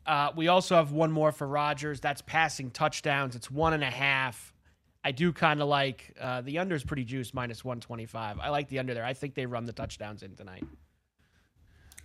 Uh, 0.07 0.31
we 0.37 0.49
also 0.49 0.77
have 0.77 0.93
one 0.93 1.11
more 1.11 1.33
for 1.33 1.47
Rodgers. 1.47 2.01
That's 2.01 2.23
passing 2.23 2.71
touchdowns. 2.71 3.35
It's 3.35 3.51
one 3.51 3.73
and 3.73 3.83
a 3.83 3.91
half. 3.91 4.46
I 5.07 5.13
do 5.13 5.33
kind 5.33 5.63
of 5.63 5.69
like 5.69 6.13
uh, 6.21 6.41
the 6.41 6.59
under 6.59 6.75
is 6.75 6.83
pretty 6.83 7.05
juiced, 7.05 7.33
minus 7.33 7.65
125. 7.65 8.41
I 8.41 8.49
like 8.49 8.69
the 8.69 8.81
under 8.81 8.93
there. 8.93 9.05
I 9.05 9.13
think 9.13 9.37
they 9.37 9.47
run 9.47 9.65
the 9.65 9.73
touchdowns 9.73 10.25
in 10.25 10.35
tonight. 10.35 10.65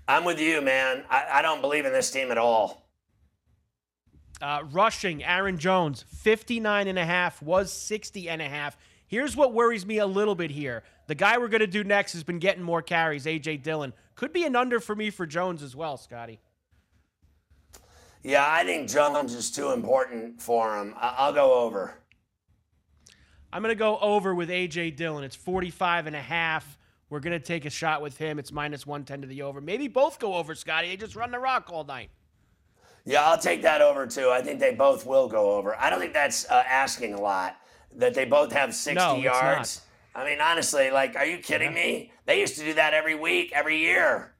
I'm 0.07 0.23
with 0.23 0.39
you, 0.39 0.61
man. 0.61 1.03
I, 1.09 1.25
I 1.31 1.41
don't 1.41 1.61
believe 1.61 1.87
in 1.87 1.93
this 1.93 2.11
team 2.11 2.29
at 2.29 2.37
all. 2.37 2.85
Uh, 4.39 4.65
rushing, 4.69 5.23
Aaron 5.23 5.57
Jones, 5.57 6.05
59 6.09 6.87
and 6.87 6.99
a 6.99 7.03
half, 7.03 7.41
was 7.41 7.73
60 7.73 8.29
and 8.29 8.39
a 8.39 8.47
half. 8.47 8.77
Here's 9.07 9.35
what 9.35 9.51
worries 9.51 9.83
me 9.83 9.97
a 9.97 10.05
little 10.05 10.35
bit 10.35 10.51
here. 10.51 10.83
The 11.07 11.15
guy 11.15 11.39
we're 11.39 11.47
going 11.47 11.61
to 11.61 11.65
do 11.67 11.83
next 11.83 12.13
has 12.13 12.23
been 12.23 12.37
getting 12.37 12.61
more 12.61 12.83
carries, 12.83 13.25
A.J. 13.25 13.57
Dillon. 13.57 13.93
Could 14.13 14.31
be 14.31 14.43
an 14.43 14.55
under 14.55 14.79
for 14.79 14.95
me 14.95 15.09
for 15.09 15.25
Jones 15.25 15.63
as 15.63 15.75
well, 15.75 15.97
Scotty. 15.97 16.39
Yeah, 18.21 18.45
I 18.47 18.63
think 18.63 18.89
Jones 18.89 19.33
is 19.33 19.49
too 19.49 19.71
important 19.71 20.39
for 20.39 20.77
him. 20.77 20.93
I, 20.97 21.15
I'll 21.17 21.33
go 21.33 21.63
over. 21.63 21.95
I'm 23.53 23.61
going 23.61 23.71
to 23.71 23.79
go 23.79 23.97
over 23.99 24.33
with 24.33 24.49
A.J. 24.49 24.91
Dillon. 24.91 25.23
It's 25.23 25.35
45 25.35 26.07
and 26.07 26.15
a 26.15 26.21
half. 26.21 26.77
We're 27.09 27.19
going 27.19 27.37
to 27.37 27.45
take 27.45 27.65
a 27.65 27.69
shot 27.69 28.01
with 28.01 28.17
him. 28.17 28.39
It's 28.39 28.51
minus 28.51 28.85
110 28.87 29.21
to 29.21 29.27
the 29.27 29.41
over. 29.41 29.59
Maybe 29.59 29.87
both 29.89 30.19
go 30.19 30.35
over, 30.35 30.55
Scotty. 30.55 30.87
They 30.87 30.95
just 30.95 31.15
run 31.15 31.31
the 31.31 31.39
rock 31.39 31.69
all 31.71 31.83
night. 31.83 32.09
Yeah, 33.03 33.23
I'll 33.23 33.37
take 33.37 33.63
that 33.63 33.81
over 33.81 34.05
too. 34.07 34.29
I 34.29 34.41
think 34.41 34.59
they 34.59 34.73
both 34.73 35.05
will 35.05 35.27
go 35.27 35.51
over. 35.53 35.75
I 35.75 35.89
don't 35.89 35.99
think 35.99 36.13
that's 36.13 36.49
uh, 36.49 36.63
asking 36.67 37.13
a 37.13 37.19
lot 37.19 37.57
that 37.95 38.13
they 38.13 38.25
both 38.25 38.51
have 38.53 38.73
60 38.73 38.93
No, 38.93 39.15
yards. 39.15 39.81
I 40.15 40.23
mean, 40.25 40.39
honestly, 40.39 40.91
like, 40.91 41.15
are 41.15 41.25
you 41.25 41.39
kidding 41.39 41.73
me? 41.73 42.11
They 42.25 42.39
used 42.39 42.57
to 42.57 42.63
do 42.63 42.73
that 42.75 42.93
every 42.93 43.15
week, 43.15 43.51
every 43.53 43.79
year. 43.79 44.33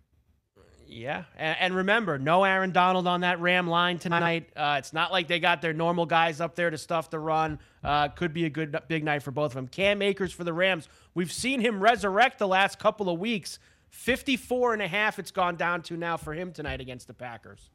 Yeah, 0.88 1.24
and, 1.38 1.58
and 1.60 1.76
remember, 1.76 2.20
no 2.20 2.44
Aaron 2.44 2.72
Donald 2.72 3.08
on 3.08 3.22
that 3.22 3.40
Ram 3.40 3.68
line 3.68 3.98
tonight. 3.98 4.50
Uh, 4.56 4.76
it's 4.78 4.92
not 4.92 5.12
like 5.12 5.28
they 5.28 5.40
got 5.40 5.62
their 5.62 5.74
normal 5.74 6.06
guys 6.06 6.42
up 6.42 6.56
there 6.56 6.70
to 6.70 6.78
stuff 6.78 7.10
the 7.10 7.20
run. 7.20 7.60
Uh, 7.84 8.08
could 8.10 8.34
be 8.34 8.46
a 8.46 8.50
good 8.50 8.78
big 8.88 9.04
night 9.04 9.24
for 9.24 9.32
both 9.32 9.52
of 9.52 9.56
them. 9.56 9.68
Cam 9.68 10.02
Akers 10.02 10.32
for 10.32 10.44
the 10.44 10.54
Rams. 10.54 10.88
We've 11.16 11.32
seen 11.32 11.62
him 11.62 11.82
resurrect 11.82 12.38
the 12.38 12.48
last 12.48 12.78
couple 12.78 13.10
of 13.10 13.20
weeks. 13.20 13.58
54 13.90 14.74
and 14.74 14.82
a 14.82 14.88
half 14.88 15.20
it's 15.20 15.32
gone 15.32 15.56
down 15.56 15.82
to 15.84 15.98
now 15.98 16.16
for 16.16 16.34
him 16.34 16.52
tonight 16.52 16.80
against 16.80 17.08
the 17.08 17.14
Packers. 17.14 17.70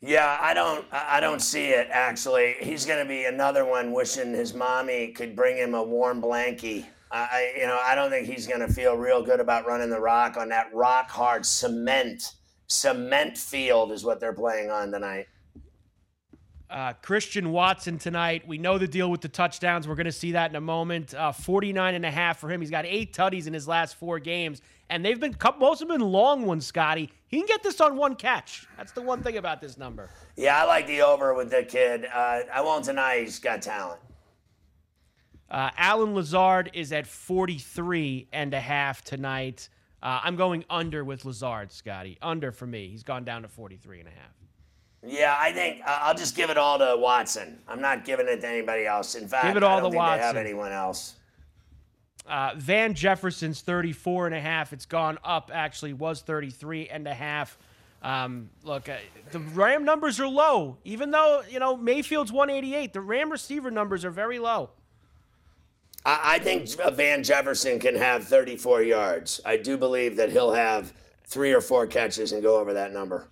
Yeah, 0.00 0.36
I 0.40 0.52
don't, 0.52 0.84
I 0.90 1.20
don't 1.20 1.40
see 1.40 1.68
it 1.68 1.88
actually. 1.90 2.56
He's 2.60 2.84
going 2.84 2.98
to 2.98 3.08
be 3.08 3.24
another 3.24 3.64
one 3.64 3.92
wishing 3.92 4.32
his 4.32 4.52
mommy 4.52 5.12
could 5.12 5.36
bring 5.36 5.56
him 5.56 5.74
a 5.74 5.82
warm 5.82 6.20
blankie. 6.20 6.84
I- 7.12 7.54
you 7.56 7.66
know, 7.66 7.78
I 7.84 7.94
don't 7.94 8.10
think 8.10 8.26
he's 8.26 8.46
going 8.46 8.66
to 8.66 8.72
feel 8.72 8.96
real 8.96 9.22
good 9.22 9.38
about 9.38 9.66
running 9.66 9.90
the 9.90 10.00
rock 10.00 10.36
on 10.36 10.48
that 10.48 10.72
rock 10.74 11.08
hard 11.10 11.46
cement, 11.46 12.32
cement 12.68 13.38
field 13.38 13.92
is 13.92 14.04
what 14.04 14.18
they're 14.18 14.32
playing 14.32 14.70
on 14.70 14.90
tonight. 14.90 15.26
Uh, 16.72 16.94
Christian 17.02 17.52
Watson 17.52 17.98
tonight. 17.98 18.48
We 18.48 18.56
know 18.56 18.78
the 18.78 18.88
deal 18.88 19.10
with 19.10 19.20
the 19.20 19.28
touchdowns. 19.28 19.86
We're 19.86 19.94
going 19.94 20.06
to 20.06 20.12
see 20.12 20.32
that 20.32 20.48
in 20.48 20.56
a 20.56 20.60
moment. 20.60 21.12
Uh, 21.12 21.30
49 21.30 21.94
and 21.94 22.06
a 22.06 22.10
half 22.10 22.38
for 22.38 22.50
him. 22.50 22.62
He's 22.62 22.70
got 22.70 22.86
eight 22.86 23.12
tutties 23.12 23.46
in 23.46 23.52
his 23.52 23.68
last 23.68 23.96
four 23.96 24.18
games, 24.18 24.62
and 24.88 25.04
they've 25.04 25.20
been 25.20 25.36
most 25.58 25.82
of 25.82 25.88
them 25.88 25.98
been 25.98 26.06
long 26.06 26.46
ones. 26.46 26.64
Scotty, 26.64 27.10
he 27.28 27.36
can 27.36 27.46
get 27.46 27.62
this 27.62 27.78
on 27.82 27.98
one 27.98 28.14
catch. 28.14 28.66
That's 28.78 28.92
the 28.92 29.02
one 29.02 29.22
thing 29.22 29.36
about 29.36 29.60
this 29.60 29.76
number. 29.76 30.08
Yeah, 30.34 30.62
I 30.62 30.64
like 30.64 30.86
the 30.86 31.02
over 31.02 31.34
with 31.34 31.50
the 31.50 31.62
kid. 31.62 32.06
Uh, 32.06 32.40
I 32.50 32.62
won't 32.62 32.86
deny 32.86 33.20
he's 33.20 33.38
got 33.38 33.60
talent. 33.60 34.00
Uh, 35.50 35.68
Allen 35.76 36.14
Lazard 36.14 36.70
is 36.72 36.90
at 36.92 37.06
43 37.06 38.28
and 38.32 38.54
a 38.54 38.60
half 38.60 39.04
tonight. 39.04 39.68
Uh, 40.02 40.20
I'm 40.24 40.36
going 40.36 40.64
under 40.70 41.04
with 41.04 41.26
Lazard, 41.26 41.70
Scotty. 41.70 42.16
Under 42.22 42.50
for 42.50 42.66
me. 42.66 42.88
He's 42.88 43.02
gone 43.02 43.24
down 43.24 43.42
to 43.42 43.48
43 43.48 44.00
and 44.00 44.08
a 44.08 44.12
half. 44.12 44.41
Yeah, 45.04 45.36
I 45.38 45.52
think 45.52 45.82
I'll 45.84 46.14
just 46.14 46.36
give 46.36 46.50
it 46.50 46.56
all 46.56 46.78
to 46.78 46.94
Watson. 46.96 47.58
I'm 47.66 47.80
not 47.80 48.04
giving 48.04 48.28
it 48.28 48.40
to 48.40 48.48
anybody 48.48 48.86
else. 48.86 49.16
In 49.16 49.26
fact, 49.26 49.46
give 49.46 49.56
it 49.56 49.62
all 49.62 49.78
I 49.78 49.80
don't 49.80 49.90
to 49.90 49.90
think 49.90 50.00
Watson. 50.00 50.20
they 50.20 50.26
have 50.26 50.36
anyone 50.36 50.72
else. 50.72 51.14
Uh, 52.26 52.52
Van 52.56 52.94
Jefferson's 52.94 53.62
34 53.62 54.26
and 54.26 54.34
a 54.34 54.40
half. 54.40 54.72
It's 54.72 54.86
gone 54.86 55.18
up, 55.24 55.50
actually, 55.52 55.92
was 55.92 56.22
33 56.22 56.88
and 56.88 57.08
a 57.08 57.14
half. 57.14 57.58
Um, 58.00 58.50
look, 58.62 58.88
uh, 58.88 58.96
the 59.32 59.40
Ram 59.40 59.84
numbers 59.84 60.20
are 60.20 60.28
low. 60.28 60.76
Even 60.84 61.10
though, 61.10 61.42
you 61.50 61.58
know, 61.58 61.76
Mayfield's 61.76 62.30
188, 62.32 62.92
the 62.92 63.00
Ram 63.00 63.30
receiver 63.30 63.70
numbers 63.72 64.04
are 64.04 64.10
very 64.10 64.38
low. 64.38 64.70
I, 66.04 66.34
I 66.34 66.38
think 66.38 66.68
Van 66.94 67.24
Jefferson 67.24 67.80
can 67.80 67.96
have 67.96 68.24
34 68.24 68.82
yards. 68.82 69.40
I 69.44 69.56
do 69.56 69.76
believe 69.76 70.16
that 70.16 70.30
he'll 70.30 70.52
have 70.52 70.92
three 71.26 71.52
or 71.52 71.60
four 71.60 71.86
catches 71.88 72.32
and 72.32 72.42
go 72.42 72.58
over 72.58 72.72
that 72.74 72.92
number. 72.92 73.28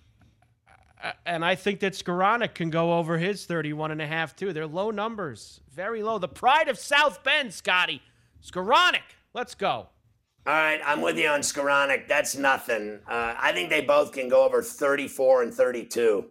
And 1.25 1.43
I 1.43 1.55
think 1.55 1.79
that 1.79 1.93
Skowronek 1.93 2.53
can 2.53 2.69
go 2.69 2.97
over 2.97 3.17
his 3.17 3.45
31 3.45 3.91
and 3.91 4.01
a 4.01 4.07
half 4.07 4.35
too. 4.35 4.53
They're 4.53 4.67
low 4.67 4.91
numbers, 4.91 5.61
very 5.73 6.03
low. 6.03 6.19
The 6.19 6.27
pride 6.27 6.67
of 6.67 6.77
South 6.77 7.23
Bend, 7.23 7.53
Scotty. 7.53 8.01
Skowronek, 8.43 9.01
let's 9.33 9.55
go. 9.55 9.89
All 10.47 10.53
right, 10.53 10.81
I'm 10.83 11.01
with 11.01 11.17
you 11.17 11.27
on 11.27 11.41
Skowronek. 11.41 12.07
That's 12.07 12.35
nothing. 12.35 12.99
Uh, 13.07 13.35
I 13.37 13.51
think 13.51 13.69
they 13.69 13.81
both 13.81 14.11
can 14.11 14.27
go 14.27 14.43
over 14.43 14.63
34 14.63 15.43
and 15.43 15.53
32. 15.53 16.25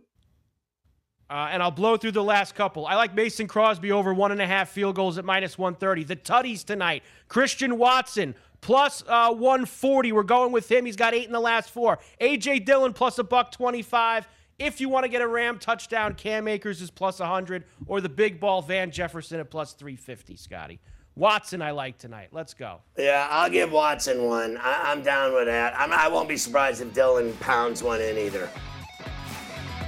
Uh, 1.30 1.48
and 1.52 1.62
I'll 1.62 1.70
blow 1.70 1.96
through 1.96 2.10
the 2.10 2.24
last 2.24 2.56
couple. 2.56 2.86
I 2.86 2.96
like 2.96 3.14
Mason 3.14 3.46
Crosby 3.46 3.92
over 3.92 4.12
one 4.12 4.32
and 4.32 4.42
a 4.42 4.46
half 4.46 4.70
field 4.70 4.96
goals 4.96 5.16
at 5.16 5.24
minus 5.24 5.56
130. 5.56 6.02
The 6.02 6.16
Tutties 6.16 6.64
tonight. 6.64 7.04
Christian 7.28 7.78
Watson 7.78 8.34
plus 8.60 9.04
uh, 9.06 9.32
140. 9.32 10.10
We're 10.10 10.24
going 10.24 10.50
with 10.50 10.70
him. 10.70 10.84
He's 10.84 10.96
got 10.96 11.14
eight 11.14 11.26
in 11.26 11.32
the 11.32 11.40
last 11.40 11.70
four. 11.70 12.00
AJ 12.20 12.64
Dillon 12.64 12.92
plus 12.92 13.20
a 13.20 13.24
buck 13.24 13.52
25. 13.52 14.26
If 14.60 14.78
you 14.78 14.90
want 14.90 15.04
to 15.04 15.08
get 15.08 15.22
a 15.22 15.26
Ram 15.26 15.58
touchdown, 15.58 16.12
Cam 16.14 16.46
Akers 16.46 16.82
is 16.82 16.90
plus 16.90 17.18
100, 17.18 17.64
or 17.86 18.02
the 18.02 18.10
big 18.10 18.38
ball 18.38 18.60
Van 18.60 18.90
Jefferson 18.90 19.40
at 19.40 19.50
plus 19.50 19.72
350, 19.72 20.36
Scotty. 20.36 20.78
Watson, 21.16 21.62
I 21.62 21.70
like 21.70 21.96
tonight. 21.96 22.28
Let's 22.30 22.52
go. 22.52 22.82
Yeah, 22.98 23.26
I'll 23.30 23.48
give 23.48 23.72
Watson 23.72 24.22
one. 24.24 24.58
I- 24.58 24.92
am 24.92 25.02
down 25.02 25.32
with 25.32 25.46
that. 25.46 25.72
I'm, 25.80 25.92
I 25.92 26.08
won't 26.08 26.28
be 26.28 26.36
surprised 26.36 26.82
if 26.82 26.92
Dillon 26.92 27.32
pounds 27.40 27.82
one 27.82 28.02
in 28.02 28.18
either. 28.18 28.50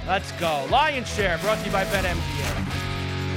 Let's 0.07 0.31
go. 0.33 0.65
Lion's 0.71 1.07
Share 1.15 1.37
brought 1.37 1.59
to 1.59 1.65
you 1.65 1.71
by 1.71 1.85
BetMGM. 1.85 2.72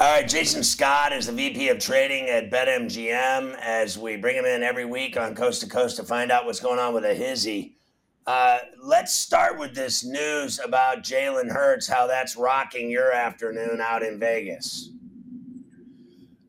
All 0.00 0.06
right, 0.06 0.28
Jason 0.28 0.62
Scott 0.62 1.12
is 1.12 1.26
the 1.26 1.32
VP 1.32 1.70
of 1.70 1.80
Trading 1.80 2.28
at 2.28 2.52
BetMGM 2.52 3.58
as 3.60 3.98
we 3.98 4.16
bring 4.16 4.36
him 4.36 4.44
in 4.44 4.62
every 4.62 4.84
week 4.84 5.16
on 5.16 5.34
Coast 5.34 5.60
to 5.62 5.68
Coast 5.68 5.96
to 5.96 6.04
find 6.04 6.30
out 6.30 6.46
what's 6.46 6.60
going 6.60 6.78
on 6.78 6.94
with 6.94 7.04
a 7.04 7.14
hizzy. 7.14 7.76
Uh, 8.24 8.58
let's 8.80 9.12
start 9.12 9.58
with 9.58 9.74
this 9.74 10.04
news 10.04 10.60
about 10.60 11.02
Jalen 11.02 11.50
Hurts, 11.50 11.88
how 11.88 12.06
that's 12.06 12.36
rocking 12.36 12.88
your 12.88 13.10
afternoon 13.10 13.80
out 13.82 14.04
in 14.04 14.20
Vegas. 14.20 14.90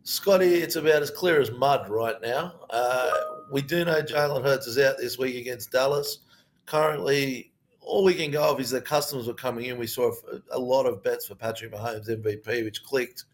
Scotty, 0.03 0.57
it's 0.57 0.75
about 0.75 1.01
as 1.01 1.09
clear 1.09 1.41
as 1.41 1.49
mud 1.49 1.89
right 1.89 2.21
now. 2.21 2.53
Uh, 2.69 3.09
we 3.51 3.63
do 3.63 3.83
know 3.83 4.03
Jalen 4.03 4.43
Hurts 4.43 4.67
is 4.67 4.77
out 4.77 4.99
this 4.99 5.17
week 5.17 5.37
against 5.37 5.71
Dallas. 5.71 6.19
Currently, 6.67 7.51
all 7.81 8.03
we 8.03 8.13
can 8.13 8.29
go 8.29 8.43
off 8.43 8.59
is 8.59 8.69
that 8.69 8.85
customers 8.85 9.25
were 9.25 9.33
coming 9.33 9.65
in. 9.65 9.79
We 9.79 9.87
saw 9.87 10.11
a 10.51 10.59
lot 10.59 10.85
of 10.85 11.01
bets 11.01 11.25
for 11.25 11.33
Patrick 11.33 11.73
Mahomes 11.73 12.07
MVP, 12.07 12.63
which 12.63 12.83
clicked. 12.83 13.25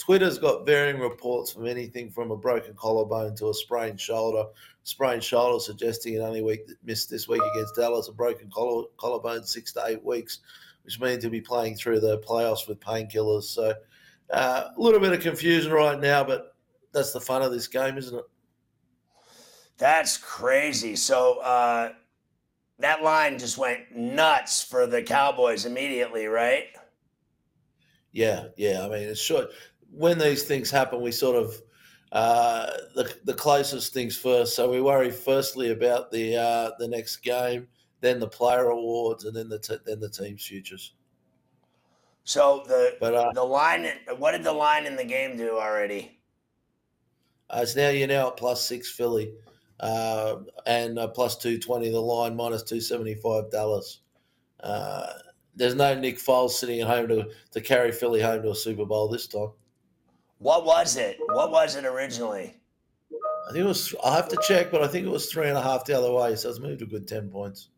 Twitter's 0.00 0.38
got 0.38 0.64
varying 0.64 0.98
reports 0.98 1.52
from 1.52 1.66
anything 1.66 2.10
from 2.10 2.30
a 2.30 2.36
broken 2.36 2.72
collarbone 2.74 3.36
to 3.36 3.50
a 3.50 3.54
sprained 3.54 4.00
shoulder. 4.00 4.44
Sprained 4.82 5.22
shoulder 5.22 5.60
suggesting 5.60 6.16
an 6.16 6.22
only 6.22 6.42
week 6.42 6.62
missed 6.82 7.10
this 7.10 7.28
week 7.28 7.42
against 7.52 7.76
Dallas, 7.76 8.08
a 8.08 8.12
broken 8.12 8.50
collar, 8.50 8.84
collarbone 8.96 9.44
six 9.44 9.74
to 9.74 9.84
eight 9.86 10.02
weeks, 10.02 10.38
which 10.84 10.98
means 10.98 11.22
he'll 11.22 11.30
be 11.30 11.42
playing 11.42 11.76
through 11.76 12.00
the 12.00 12.18
playoffs 12.20 12.66
with 12.66 12.80
painkillers. 12.80 13.42
So 13.42 13.74
uh, 14.30 14.64
a 14.74 14.80
little 14.80 15.00
bit 15.00 15.12
of 15.12 15.20
confusion 15.20 15.70
right 15.70 16.00
now, 16.00 16.24
but 16.24 16.56
that's 16.92 17.12
the 17.12 17.20
fun 17.20 17.42
of 17.42 17.52
this 17.52 17.68
game, 17.68 17.98
isn't 17.98 18.18
it? 18.18 18.24
That's 19.76 20.16
crazy. 20.16 20.96
So 20.96 21.40
uh, 21.40 21.92
that 22.78 23.02
line 23.02 23.38
just 23.38 23.58
went 23.58 23.94
nuts 23.94 24.64
for 24.64 24.86
the 24.86 25.02
Cowboys 25.02 25.66
immediately, 25.66 26.24
right? 26.24 26.68
Yeah, 28.12 28.46
yeah. 28.56 28.84
I 28.84 28.88
mean, 28.88 29.08
it's 29.08 29.20
short 29.20 29.50
when 29.92 30.18
these 30.18 30.44
things 30.44 30.70
happen, 30.70 31.00
we 31.00 31.12
sort 31.12 31.36
of 31.36 31.62
uh, 32.12 32.70
the 32.94 33.14
the 33.24 33.34
closest 33.34 33.92
things 33.92 34.16
first. 34.16 34.54
So 34.54 34.70
we 34.70 34.80
worry 34.80 35.10
firstly 35.10 35.70
about 35.70 36.10
the 36.10 36.36
uh, 36.36 36.70
the 36.78 36.88
next 36.88 37.18
game, 37.18 37.68
then 38.00 38.20
the 38.20 38.28
player 38.28 38.70
awards, 38.70 39.24
and 39.24 39.36
then 39.36 39.48
the 39.48 39.58
t- 39.58 39.76
then 39.84 40.00
the 40.00 40.10
team's 40.10 40.44
futures. 40.44 40.94
So 42.24 42.64
the 42.66 42.96
but, 43.00 43.14
uh, 43.14 43.32
the 43.34 43.42
line, 43.42 43.86
what 44.18 44.32
did 44.32 44.44
the 44.44 44.52
line 44.52 44.86
in 44.86 44.96
the 44.96 45.04
game 45.04 45.36
do 45.36 45.58
already? 45.58 46.18
Uh, 47.48 47.60
it's 47.62 47.74
now 47.74 47.88
you're 47.88 48.06
now 48.06 48.28
at 48.28 48.36
plus 48.36 48.64
six 48.64 48.90
Philly, 48.90 49.32
uh, 49.80 50.36
and 50.66 50.98
uh, 50.98 51.08
plus 51.08 51.36
two 51.36 51.58
twenty 51.58 51.90
the 51.90 52.00
line, 52.00 52.36
minus 52.36 52.62
two 52.62 52.80
seventy 52.80 53.14
five 53.14 53.50
Dallas. 53.50 54.00
Uh, 54.60 55.12
there's 55.56 55.74
no 55.74 55.94
Nick 55.94 56.18
Foles 56.18 56.50
sitting 56.50 56.80
at 56.80 56.86
home 56.86 57.08
to, 57.08 57.28
to 57.50 57.60
carry 57.60 57.90
Philly 57.90 58.20
home 58.20 58.42
to 58.42 58.50
a 58.50 58.54
Super 58.54 58.84
Bowl 58.84 59.08
this 59.08 59.26
time. 59.26 59.50
What 60.40 60.64
was 60.64 60.96
it? 60.96 61.18
What 61.32 61.50
was 61.50 61.76
it 61.76 61.84
originally? 61.84 62.56
I 63.46 63.52
think 63.52 63.64
it 63.64 63.68
was. 63.68 63.94
I 64.02 64.16
have 64.16 64.28
to 64.28 64.38
check, 64.48 64.70
but 64.70 64.82
I 64.82 64.88
think 64.88 65.06
it 65.06 65.10
was 65.10 65.30
three 65.30 65.48
and 65.48 65.56
a 65.56 65.62
half 65.62 65.84
the 65.84 65.92
other 65.92 66.10
way. 66.10 66.34
So 66.34 66.48
it's 66.48 66.58
moved 66.58 66.80
a 66.80 66.86
good 66.86 67.06
ten 67.06 67.28
points, 67.28 67.68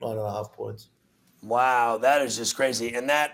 nine 0.00 0.12
and 0.12 0.20
a 0.20 0.32
half 0.32 0.54
points. 0.54 0.88
Wow, 1.42 1.98
that 1.98 2.22
is 2.22 2.36
just 2.38 2.56
crazy. 2.56 2.94
And 2.94 3.10
that, 3.10 3.32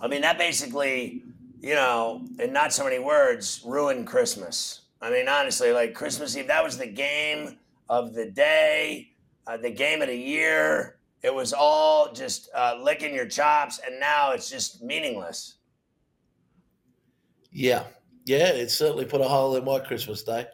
I 0.00 0.08
mean, 0.08 0.22
that 0.22 0.38
basically, 0.38 1.22
you 1.60 1.74
know, 1.74 2.24
in 2.38 2.54
not 2.54 2.72
so 2.72 2.82
many 2.82 2.98
words, 2.98 3.60
ruined 3.66 4.06
Christmas. 4.06 4.80
I 5.02 5.10
mean, 5.10 5.28
honestly, 5.28 5.70
like 5.72 5.92
Christmas 5.92 6.34
Eve, 6.38 6.46
that 6.46 6.64
was 6.64 6.78
the 6.78 6.86
game 6.86 7.58
of 7.90 8.14
the 8.14 8.30
day, 8.30 9.10
uh, 9.46 9.58
the 9.58 9.70
game 9.70 10.00
of 10.00 10.08
the 10.08 10.16
year. 10.16 10.96
It 11.22 11.34
was 11.34 11.52
all 11.52 12.10
just 12.10 12.48
uh, 12.54 12.78
licking 12.80 13.14
your 13.14 13.26
chops, 13.26 13.80
and 13.84 14.00
now 14.00 14.32
it's 14.32 14.48
just 14.48 14.82
meaningless. 14.82 15.56
Yeah, 17.54 17.84
yeah, 18.26 18.48
it 18.48 18.70
certainly 18.70 19.04
put 19.04 19.20
a 19.20 19.28
hole 19.28 19.54
in 19.54 19.64
my 19.64 19.78
Christmas 19.78 20.24
day. 20.24 20.44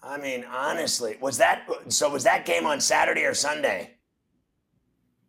I 0.00 0.16
mean, 0.16 0.44
honestly, 0.44 1.18
was 1.20 1.36
that 1.38 1.68
so? 1.88 2.08
Was 2.08 2.22
that 2.24 2.46
game 2.46 2.64
on 2.64 2.80
Saturday 2.80 3.24
or 3.24 3.34
Sunday? 3.34 3.96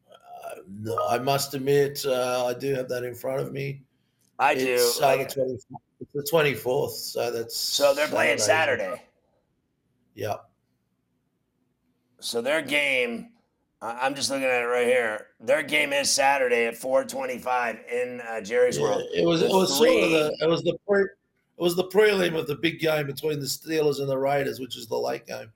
Uh, 0.07 0.55
no, 0.69 1.07
I 1.09 1.17
must 1.17 1.55
admit, 1.55 2.05
uh, 2.05 2.45
I 2.45 2.53
do 2.53 2.75
have 2.75 2.87
that 2.89 3.03
in 3.03 3.15
front 3.15 3.41
of 3.41 3.51
me. 3.51 3.81
I 4.37 4.53
It's, 4.53 4.99
do. 4.99 5.03
uh, 5.03 5.07
like- 5.07 5.27
the 5.29 5.33
20 5.33 5.53
it's 6.01 6.11
the 6.13 6.27
twenty 6.29 6.53
fourth, 6.53 6.93
so 6.93 7.29
that's 7.31 7.57
so 7.57 7.93
they're 7.93 8.07
playing 8.07 8.37
Saturday. 8.37 9.01
Yeah. 10.15 10.35
So 12.21 12.39
their 12.41 12.61
game, 12.61 13.31
I'm 13.81 14.13
just 14.13 14.29
looking 14.29 14.45
at 14.45 14.61
it 14.61 14.65
right 14.65 14.85
here. 14.87 15.27
Their 15.39 15.63
game 15.63 15.93
is 15.93 16.09
Saturday 16.11 16.65
at 16.65 16.75
4:25 16.75 17.79
in 17.91 18.21
uh, 18.21 18.41
Jerry's 18.41 18.77
Yeah, 18.77 18.83
World. 18.83 19.03
it 19.13 19.25
was 19.25 19.39
The 19.39 19.45
it 19.47 19.53
was 19.53 19.77
sort 19.77 19.89
of 19.89 20.09
the 20.11 20.37
it 20.41 20.49
was 20.49 20.63
the 20.63 20.77
pre 20.87 21.03
it 21.03 21.09
was 21.63 21.75
the 21.75 21.85
prelim 21.85 22.37
of 22.37 22.47
the 22.47 22.55
big 22.55 22.79
game 22.79 23.05
between 23.07 23.39
the 23.39 23.45
Steelers 23.45 23.99
and 23.99 24.09
the 24.09 24.17
Raiders, 24.17 24.59
which 24.59 24.77
is 24.77 24.87
the 24.87 24.97
late 24.97 25.25
game. 25.25 25.51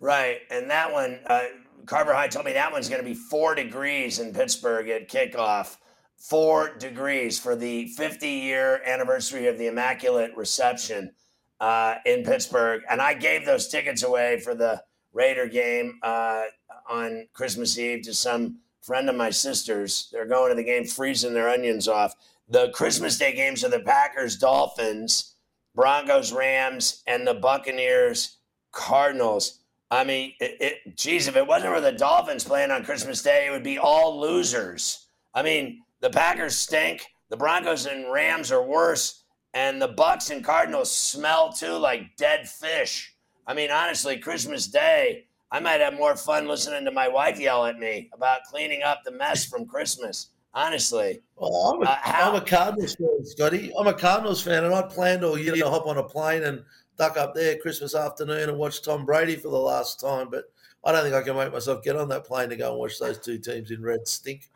Right, 0.00 0.40
and 0.50 0.70
that 0.70 0.92
one, 0.92 1.18
uh, 1.26 1.42
Carver 1.86 2.14
High 2.14 2.28
told 2.28 2.46
me 2.46 2.52
that 2.52 2.70
one's 2.70 2.88
going 2.88 3.02
to 3.02 3.08
be 3.08 3.14
four 3.14 3.54
degrees 3.56 4.20
in 4.20 4.32
Pittsburgh 4.32 4.88
at 4.88 5.08
kickoff. 5.08 5.76
Four 6.16 6.76
degrees 6.76 7.38
for 7.38 7.54
the 7.56 7.88
50 7.88 8.28
year 8.28 8.80
anniversary 8.84 9.46
of 9.46 9.56
the 9.58 9.66
Immaculate 9.68 10.32
Reception 10.36 11.12
uh, 11.60 11.96
in 12.06 12.24
Pittsburgh. 12.24 12.82
And 12.90 13.00
I 13.00 13.14
gave 13.14 13.44
those 13.46 13.68
tickets 13.68 14.02
away 14.02 14.40
for 14.40 14.54
the 14.54 14.82
Raider 15.12 15.46
game 15.48 15.98
uh, 16.02 16.42
on 16.88 17.28
Christmas 17.32 17.78
Eve 17.78 18.02
to 18.02 18.14
some 18.14 18.58
friend 18.80 19.08
of 19.08 19.16
my 19.16 19.30
sister's. 19.30 20.08
They're 20.12 20.26
going 20.26 20.50
to 20.50 20.56
the 20.56 20.64
game 20.64 20.84
freezing 20.84 21.34
their 21.34 21.48
onions 21.48 21.88
off. 21.88 22.14
The 22.48 22.70
Christmas 22.70 23.18
Day 23.18 23.34
games 23.34 23.62
are 23.62 23.68
the 23.68 23.80
Packers, 23.80 24.36
Dolphins, 24.36 25.34
Broncos, 25.74 26.32
Rams, 26.32 27.02
and 27.06 27.26
the 27.26 27.34
Buccaneers, 27.34 28.38
Cardinals. 28.72 29.60
I 29.90 30.04
mean, 30.04 30.32
it, 30.40 30.56
it, 30.60 30.96
geez, 30.96 31.28
if 31.28 31.36
it 31.36 31.46
wasn't 31.46 31.74
for 31.74 31.80
the 31.80 31.92
Dolphins 31.92 32.44
playing 32.44 32.70
on 32.70 32.84
Christmas 32.84 33.22
Day, 33.22 33.46
it 33.46 33.50
would 33.50 33.62
be 33.62 33.78
all 33.78 34.20
losers. 34.20 35.06
I 35.34 35.42
mean, 35.42 35.82
the 36.00 36.10
Packers 36.10 36.56
stink. 36.56 37.06
The 37.28 37.36
Broncos 37.36 37.86
and 37.86 38.10
Rams 38.10 38.50
are 38.50 38.62
worse, 38.62 39.22
and 39.52 39.80
the 39.80 39.88
Bucks 39.88 40.30
and 40.30 40.42
Cardinals 40.42 40.90
smell 40.90 41.52
too 41.52 41.72
like 41.72 42.16
dead 42.16 42.48
fish. 42.48 43.14
I 43.46 43.54
mean, 43.54 43.70
honestly, 43.70 44.18
Christmas 44.18 44.66
Day, 44.66 45.26
I 45.50 45.60
might 45.60 45.80
have 45.80 45.94
more 45.94 46.16
fun 46.16 46.46
listening 46.46 46.84
to 46.84 46.90
my 46.90 47.08
wife 47.08 47.40
yell 47.40 47.64
at 47.64 47.78
me 47.78 48.10
about 48.12 48.44
cleaning 48.44 48.82
up 48.82 49.02
the 49.04 49.12
mess 49.12 49.46
from 49.46 49.66
Christmas. 49.66 50.28
Honestly, 50.54 51.20
Well, 51.36 51.52
I'm 51.52 51.82
a, 51.82 51.90
Uh, 51.90 51.98
am 52.04 52.34
a 52.34 52.40
Cardinals 52.40 52.96
fan, 52.96 53.24
Scotty. 53.24 53.72
I'm 53.78 53.86
a 53.86 53.94
Cardinals 53.94 54.42
fan, 54.42 54.64
and 54.64 54.74
I 54.74 54.82
planned 54.82 55.24
all 55.24 55.38
year 55.38 55.54
to 55.54 55.70
hop 55.70 55.86
on 55.86 55.98
a 55.98 56.02
plane 56.02 56.42
and 56.42 56.64
duck 56.96 57.16
up 57.16 57.34
there 57.34 57.56
Christmas 57.58 57.94
afternoon 57.94 58.48
and 58.48 58.58
watch 58.58 58.82
Tom 58.82 59.04
Brady 59.04 59.36
for 59.36 59.48
the 59.48 59.58
last 59.58 60.00
time. 60.00 60.28
But 60.30 60.44
I 60.84 60.92
don't 60.92 61.02
think 61.02 61.14
I 61.14 61.22
can 61.22 61.36
make 61.36 61.52
myself 61.52 61.82
get 61.82 61.96
on 61.96 62.08
that 62.08 62.24
plane 62.24 62.48
to 62.48 62.56
go 62.56 62.70
and 62.70 62.78
watch 62.78 62.98
those 62.98 63.18
two 63.18 63.38
teams 63.38 63.70
in 63.70 63.82
red 63.82 64.06
stink. 64.08 64.48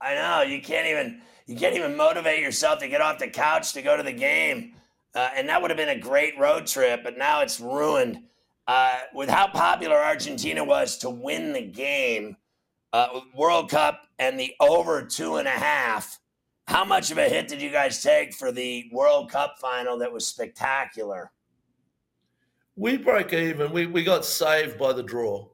I 0.00 0.14
know 0.14 0.42
you 0.42 0.60
can't 0.60 0.86
even 0.86 1.20
you 1.46 1.56
can't 1.56 1.76
even 1.76 1.96
motivate 1.96 2.40
yourself 2.40 2.78
to 2.80 2.88
get 2.88 3.00
off 3.00 3.18
the 3.18 3.28
couch 3.28 3.72
to 3.74 3.82
go 3.82 3.96
to 3.96 4.02
the 4.02 4.12
game, 4.12 4.74
uh, 5.14 5.30
and 5.36 5.48
that 5.48 5.60
would 5.60 5.70
have 5.70 5.78
been 5.78 5.90
a 5.90 5.98
great 5.98 6.36
road 6.38 6.66
trip. 6.66 7.02
But 7.04 7.18
now 7.18 7.42
it's 7.42 7.60
ruined. 7.60 8.22
Uh, 8.66 8.98
with 9.12 9.28
how 9.28 9.46
popular 9.46 9.96
Argentina 9.96 10.64
was 10.64 10.96
to 10.98 11.10
win 11.10 11.52
the 11.52 11.62
game, 11.62 12.36
uh, 12.94 13.20
World 13.36 13.70
Cup 13.70 14.06
and 14.18 14.38
the 14.38 14.54
over 14.60 15.02
two 15.02 15.36
and 15.36 15.46
a 15.48 15.50
half. 15.50 16.18
How 16.66 16.84
much 16.84 17.10
of 17.10 17.18
a 17.18 17.28
hit 17.28 17.48
did 17.48 17.60
you 17.60 17.70
guys 17.70 18.02
take 18.02 18.32
for 18.32 18.50
the 18.50 18.88
World 18.90 19.30
Cup 19.30 19.56
final 19.60 19.98
that 19.98 20.10
was 20.10 20.26
spectacular? 20.26 21.30
We 22.76 22.96
broke 22.96 23.34
even. 23.34 23.70
We, 23.70 23.86
we 23.86 24.02
got 24.02 24.24
saved 24.24 24.78
by 24.78 24.94
the 24.94 25.02
draw. 25.02 25.46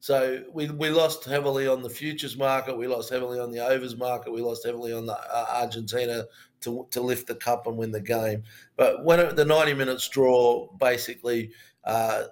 So 0.00 0.44
we, 0.52 0.68
we 0.70 0.90
lost 0.90 1.24
heavily 1.24 1.66
on 1.66 1.82
the 1.82 1.90
futures 1.90 2.36
market. 2.36 2.76
We 2.76 2.86
lost 2.86 3.10
heavily 3.10 3.40
on 3.40 3.50
the 3.50 3.66
overs 3.66 3.96
market. 3.96 4.32
We 4.32 4.42
lost 4.42 4.64
heavily 4.64 4.92
on 4.92 5.06
the 5.06 5.14
uh, 5.14 5.46
Argentina 5.54 6.24
to, 6.60 6.86
to 6.90 7.00
lift 7.00 7.26
the 7.26 7.34
cup 7.34 7.66
and 7.66 7.76
win 7.76 7.90
the 7.90 8.00
game. 8.00 8.44
But 8.76 9.04
when 9.04 9.20
it, 9.20 9.36
the 9.36 9.44
90 9.44 9.74
minutes 9.74 10.08
draw 10.08 10.68
basically 10.78 11.50
uh, 11.84 12.24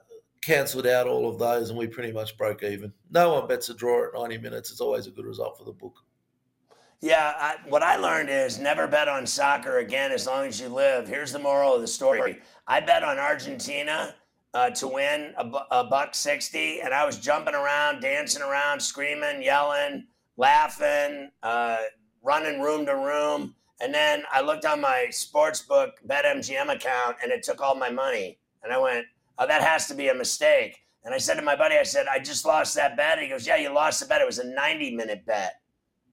cancelled 0.46 0.86
out 0.86 1.08
all 1.08 1.28
of 1.28 1.40
those 1.40 1.70
and 1.70 1.78
we 1.78 1.88
pretty 1.88 2.12
much 2.12 2.36
broke 2.38 2.62
even. 2.62 2.92
No 3.10 3.34
one 3.34 3.48
bets 3.48 3.68
a 3.68 3.74
draw 3.74 4.06
at 4.06 4.14
90 4.14 4.38
minutes. 4.38 4.70
It's 4.70 4.80
always 4.80 5.08
a 5.08 5.10
good 5.10 5.24
result 5.26 5.58
for 5.58 5.64
the 5.64 5.72
book. 5.72 5.96
Yeah, 7.00 7.34
I, 7.36 7.56
what 7.68 7.82
I 7.82 7.96
learned 7.96 8.30
is 8.30 8.60
never 8.60 8.86
bet 8.86 9.08
on 9.08 9.26
soccer 9.26 9.78
again 9.78 10.12
as 10.12 10.24
long 10.24 10.46
as 10.46 10.60
you 10.60 10.68
live. 10.68 11.08
Here's 11.08 11.32
the 11.32 11.40
moral 11.40 11.74
of 11.74 11.80
the 11.80 11.88
story 11.88 12.38
I 12.68 12.78
bet 12.80 13.02
on 13.02 13.18
Argentina 13.18 14.14
uh, 14.54 14.70
to 14.70 14.86
win 14.86 15.34
a, 15.36 15.50
a 15.72 15.84
buck 15.84 16.14
60, 16.14 16.80
and 16.80 16.94
I 16.94 17.04
was 17.04 17.18
jumping 17.18 17.54
around, 17.54 18.00
dancing 18.00 18.40
around, 18.40 18.80
screaming, 18.80 19.42
yelling, 19.42 20.06
laughing, 20.36 21.30
uh, 21.42 21.78
running 22.22 22.60
room 22.60 22.86
to 22.86 22.94
room. 22.94 23.54
And 23.80 23.92
then 23.92 24.22
I 24.32 24.40
looked 24.40 24.64
on 24.64 24.80
my 24.80 25.08
sportsbook 25.10 25.90
BetMGM 26.08 26.72
account 26.72 27.16
and 27.22 27.32
it 27.32 27.42
took 27.42 27.60
all 27.60 27.74
my 27.74 27.90
money. 27.90 28.38
And 28.62 28.72
I 28.72 28.78
went, 28.78 29.06
oh, 29.38 29.46
that 29.46 29.62
has 29.62 29.86
to 29.88 29.94
be 29.94 30.08
a 30.08 30.14
mistake. 30.14 30.78
And 31.04 31.14
I 31.14 31.18
said 31.18 31.34
to 31.34 31.42
my 31.42 31.54
buddy, 31.54 31.76
I 31.76 31.84
said, 31.84 32.06
I 32.10 32.18
just 32.18 32.44
lost 32.44 32.74
that 32.74 32.96
bet. 32.96 33.20
He 33.20 33.28
goes, 33.28 33.46
Yeah, 33.46 33.56
you 33.56 33.72
lost 33.72 34.00
the 34.00 34.06
bet. 34.06 34.20
It 34.20 34.26
was 34.26 34.38
a 34.38 34.46
90 34.46 34.96
minute 34.96 35.24
bet. 35.24 35.54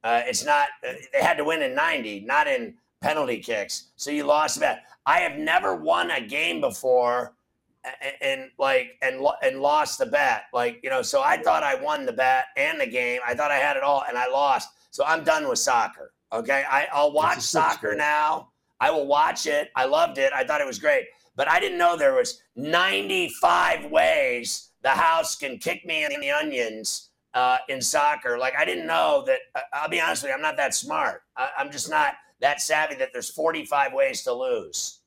Uh, 0.03 0.21
it's 0.25 0.45
not. 0.45 0.67
Uh, 0.87 0.93
they 1.13 1.21
had 1.21 1.37
to 1.37 1.43
win 1.43 1.61
in 1.61 1.73
90, 1.73 2.21
not 2.21 2.47
in 2.47 2.75
penalty 3.01 3.39
kicks. 3.39 3.91
So 3.95 4.11
you 4.11 4.23
lost 4.23 4.55
the 4.55 4.61
bet. 4.61 4.83
I 5.05 5.19
have 5.19 5.37
never 5.37 5.75
won 5.75 6.11
a 6.11 6.21
game 6.21 6.61
before, 6.61 7.35
and, 7.83 8.13
and 8.21 8.51
like 8.57 8.97
and 9.01 9.25
and 9.41 9.59
lost 9.61 9.99
the 9.99 10.05
bet. 10.05 10.43
Like 10.53 10.79
you 10.83 10.89
know, 10.89 11.01
so 11.01 11.21
I 11.21 11.37
thought 11.41 11.63
I 11.63 11.75
won 11.75 12.05
the 12.05 12.13
bet 12.13 12.45
and 12.57 12.79
the 12.79 12.87
game. 12.87 13.19
I 13.25 13.33
thought 13.33 13.51
I 13.51 13.57
had 13.57 13.77
it 13.77 13.83
all, 13.83 14.03
and 14.07 14.17
I 14.17 14.27
lost. 14.27 14.69
So 14.91 15.03
I'm 15.05 15.23
done 15.23 15.47
with 15.47 15.59
soccer. 15.59 16.13
Okay, 16.31 16.63
I, 16.69 16.87
I'll 16.91 17.11
watch 17.11 17.35
That's 17.35 17.53
a 17.53 17.57
good 17.57 17.63
soccer 17.63 17.95
now. 17.95 18.49
I 18.79 18.91
will 18.91 19.07
watch 19.07 19.45
it. 19.45 19.69
I 19.75 19.85
loved 19.85 20.17
it. 20.17 20.33
I 20.33 20.43
thought 20.43 20.61
it 20.61 20.67
was 20.67 20.79
great, 20.79 21.05
but 21.35 21.47
I 21.47 21.59
didn't 21.59 21.77
know 21.77 21.97
there 21.97 22.13
was 22.13 22.41
95 22.55 23.85
ways 23.91 24.69
the 24.81 24.89
house 24.89 25.35
can 25.35 25.57
kick 25.57 25.85
me 25.85 26.05
in 26.05 26.19
the 26.19 26.31
onions 26.31 27.09
uh, 27.33 27.57
in 27.69 27.81
soccer. 27.81 28.37
Like 28.37 28.53
I 28.57 28.65
didn't 28.65 28.87
know 28.87 29.23
that. 29.25 29.39
I- 29.55 29.61
I'll 29.73 29.89
be 29.89 30.01
honest 30.01 30.23
with 30.23 30.29
you, 30.29 30.35
I'm 30.35 30.41
not 30.41 30.57
that 30.57 30.73
smart. 30.75 31.23
I, 31.35 31.49
I'm 31.57 31.71
just 31.71 31.89
not 31.89 32.13
that 32.41 32.61
savvy 32.61 32.95
that 32.95 33.09
there's 33.13 33.29
45 33.29 33.93
ways 33.93 34.23
to 34.23 34.33
lose. 34.33 34.99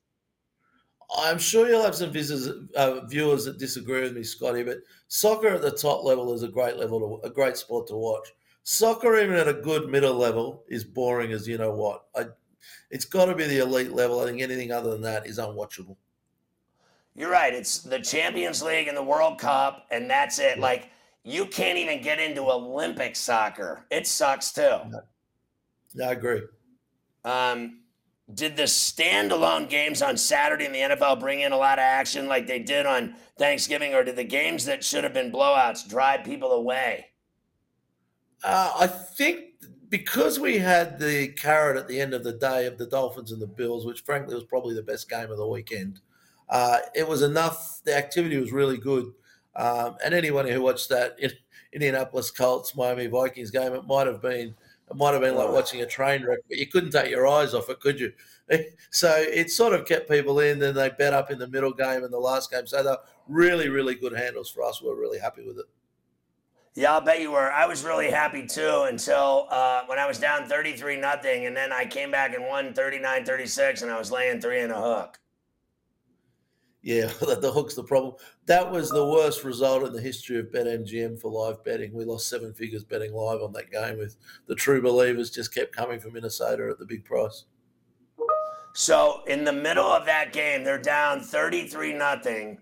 I'm 1.17 1.37
sure 1.37 1.69
you'll 1.69 1.83
have 1.83 1.95
some 1.95 2.11
visitors, 2.11 2.53
uh, 2.75 3.05
viewers 3.05 3.45
that 3.45 3.57
disagree 3.59 4.01
with 4.01 4.13
me, 4.13 4.23
Scotty. 4.23 4.63
But 4.63 4.79
soccer 5.07 5.47
at 5.47 5.61
the 5.61 5.71
top 5.71 6.03
level 6.03 6.33
is 6.33 6.43
a 6.43 6.49
great 6.49 6.75
level, 6.75 6.99
to, 7.21 7.27
a 7.27 7.29
great 7.29 7.55
sport 7.55 7.87
to 7.87 7.95
watch. 7.95 8.27
Soccer, 8.63 9.17
even 9.17 9.35
at 9.35 9.47
a 9.47 9.53
good 9.53 9.87
middle 9.89 10.15
level, 10.15 10.65
is 10.67 10.83
boring 10.83 11.31
as 11.31 11.47
you 11.47 11.57
know 11.57 11.71
what. 11.71 12.03
I, 12.13 12.25
it's 12.91 13.05
got 13.05 13.25
to 13.27 13.35
be 13.35 13.45
the 13.47 13.59
elite 13.59 13.93
level. 13.93 14.19
I 14.19 14.25
think 14.25 14.41
anything 14.41 14.73
other 14.73 14.91
than 14.91 15.01
that 15.03 15.25
is 15.25 15.39
unwatchable. 15.39 15.95
You're 17.17 17.31
right. 17.31 17.53
It's 17.53 17.79
the 17.79 17.99
Champions 17.99 18.61
League 18.61 18.87
and 18.87 18.95
the 18.95 19.03
World 19.03 19.39
Cup, 19.39 19.87
and 19.89 20.07
that's 20.07 20.37
it. 20.37 20.59
Like 20.59 20.91
you 21.23 21.47
can't 21.47 21.79
even 21.79 22.01
get 22.01 22.19
into 22.19 22.43
Olympic 22.43 23.15
soccer. 23.15 23.85
It 23.89 24.05
sucks 24.05 24.51
too. 24.51 24.77
Yeah, 25.95 26.09
I 26.09 26.11
agree. 26.11 26.43
Um, 27.25 27.79
did 28.31 28.55
the 28.55 28.63
standalone 28.63 29.67
games 29.67 30.03
on 30.03 30.15
Saturday 30.15 30.65
in 30.65 30.71
the 30.71 30.79
NFL 30.79 31.19
bring 31.19 31.39
in 31.39 31.51
a 31.51 31.57
lot 31.57 31.79
of 31.79 31.83
action 31.83 32.27
like 32.27 32.45
they 32.45 32.59
did 32.59 32.85
on 32.85 33.15
Thanksgiving, 33.39 33.95
or 33.95 34.03
did 34.03 34.15
the 34.15 34.23
games 34.23 34.65
that 34.65 34.83
should 34.83 35.03
have 35.03 35.13
been 35.13 35.31
blowouts 35.31 35.89
drive 35.89 36.23
people 36.23 36.51
away? 36.51 37.07
Uh, 38.43 38.73
I 38.79 38.85
think 38.87 39.45
because 39.89 40.39
we 40.39 40.59
had 40.59 40.99
the 40.99 41.29
carrot 41.29 41.77
at 41.77 41.87
the 41.87 41.99
end 41.99 42.13
of 42.13 42.23
the 42.23 42.33
day 42.33 42.67
of 42.67 42.77
the 42.77 42.85
Dolphins 42.85 43.31
and 43.31 43.41
the 43.41 43.47
Bills, 43.47 43.87
which 43.87 44.01
frankly 44.01 44.35
was 44.35 44.43
probably 44.43 44.75
the 44.75 44.83
best 44.83 45.09
game 45.09 45.31
of 45.31 45.37
the 45.37 45.47
weekend, 45.47 46.01
uh, 46.49 46.79
it 46.95 47.07
was 47.07 47.21
enough. 47.21 47.81
The 47.83 47.95
activity 47.95 48.37
was 48.37 48.51
really 48.51 48.77
good. 48.77 49.13
Um, 49.55 49.97
and 50.03 50.13
anyone 50.13 50.47
who 50.47 50.61
watched 50.61 50.89
that 50.89 51.17
Indianapolis 51.73 52.31
Colts 52.31 52.75
Miami 52.75 53.07
Vikings 53.07 53.51
game, 53.51 53.73
it 53.73 53.85
might 53.85 54.07
have 54.07 54.21
been 54.21 54.55
it 54.89 54.95
might 54.95 55.11
have 55.11 55.21
been 55.21 55.35
like 55.35 55.49
watching 55.49 55.81
a 55.81 55.85
train 55.85 56.23
wreck, 56.23 56.39
but 56.47 56.57
you 56.57 56.67
couldn't 56.67 56.91
take 56.91 57.11
your 57.11 57.27
eyes 57.27 57.53
off 57.53 57.69
it, 57.69 57.79
could 57.79 57.99
you? 57.99 58.13
So 58.91 59.13
it 59.17 59.51
sort 59.51 59.73
of 59.73 59.85
kept 59.85 60.09
people 60.09 60.39
in. 60.39 60.59
Then 60.59 60.73
they 60.73 60.89
bet 60.89 61.13
up 61.13 61.29
in 61.29 61.37
the 61.37 61.47
middle 61.47 61.73
game 61.73 62.05
and 62.05 62.13
the 62.13 62.17
last 62.17 62.49
game. 62.49 62.65
So 62.65 62.81
they're 62.81 62.97
really, 63.27 63.67
really 63.67 63.95
good 63.95 64.13
handles 64.13 64.49
for 64.49 64.63
us. 64.63 64.81
We're 64.81 64.95
really 64.95 65.19
happy 65.19 65.45
with 65.45 65.59
it. 65.59 65.65
Yeah, 66.73 66.93
I'll 66.93 67.01
bet 67.01 67.19
you 67.19 67.31
were. 67.31 67.51
I 67.51 67.65
was 67.65 67.83
really 67.83 68.09
happy 68.09 68.47
too 68.47 68.85
until 68.87 69.47
uh, 69.49 69.81
when 69.87 69.99
I 69.99 70.07
was 70.07 70.19
down 70.19 70.47
33 70.47 70.95
nothing, 70.95 71.47
and 71.47 71.57
then 71.57 71.73
I 71.73 71.85
came 71.85 72.09
back 72.09 72.33
and 72.33 72.45
won 72.45 72.73
39 72.73 73.25
36, 73.25 73.81
and 73.81 73.91
I 73.91 73.99
was 73.99 74.11
laying 74.11 74.39
three 74.39 74.61
in 74.61 74.71
a 74.71 74.79
hook. 74.79 75.19
Yeah, 76.87 77.07
the 77.19 77.51
hook's 77.51 77.73
the 77.73 77.83
problem. 77.83 78.13
That 78.45 78.71
was 78.71 78.89
the 78.89 79.05
worst 79.05 79.43
result 79.43 79.83
in 79.83 79.91
the 79.91 79.99
history 79.99 80.39
of 80.39 80.45
BetMGM 80.53 81.19
for 81.19 81.29
live 81.29 81.61
betting. 81.65 81.91
We 81.91 82.05
lost 82.05 82.29
seven 82.29 82.53
figures 82.53 82.85
betting 82.85 83.13
live 83.13 83.41
on 83.41 83.51
that 83.51 83.69
game 83.69 83.97
with 83.97 84.15
the 84.47 84.55
true 84.55 84.81
believers 84.81 85.29
just 85.29 85.53
kept 85.53 85.75
coming 85.75 85.99
from 85.99 86.13
Minnesota 86.13 86.69
at 86.71 86.79
the 86.79 86.85
big 86.85 87.03
price. 87.03 87.43
So 88.73 89.23
in 89.27 89.43
the 89.43 89.51
middle 89.51 89.83
of 89.83 90.05
that 90.05 90.31
game, 90.31 90.63
they're 90.63 90.81
down 90.81 91.19
33 91.19 91.91
nothing, 91.91 92.57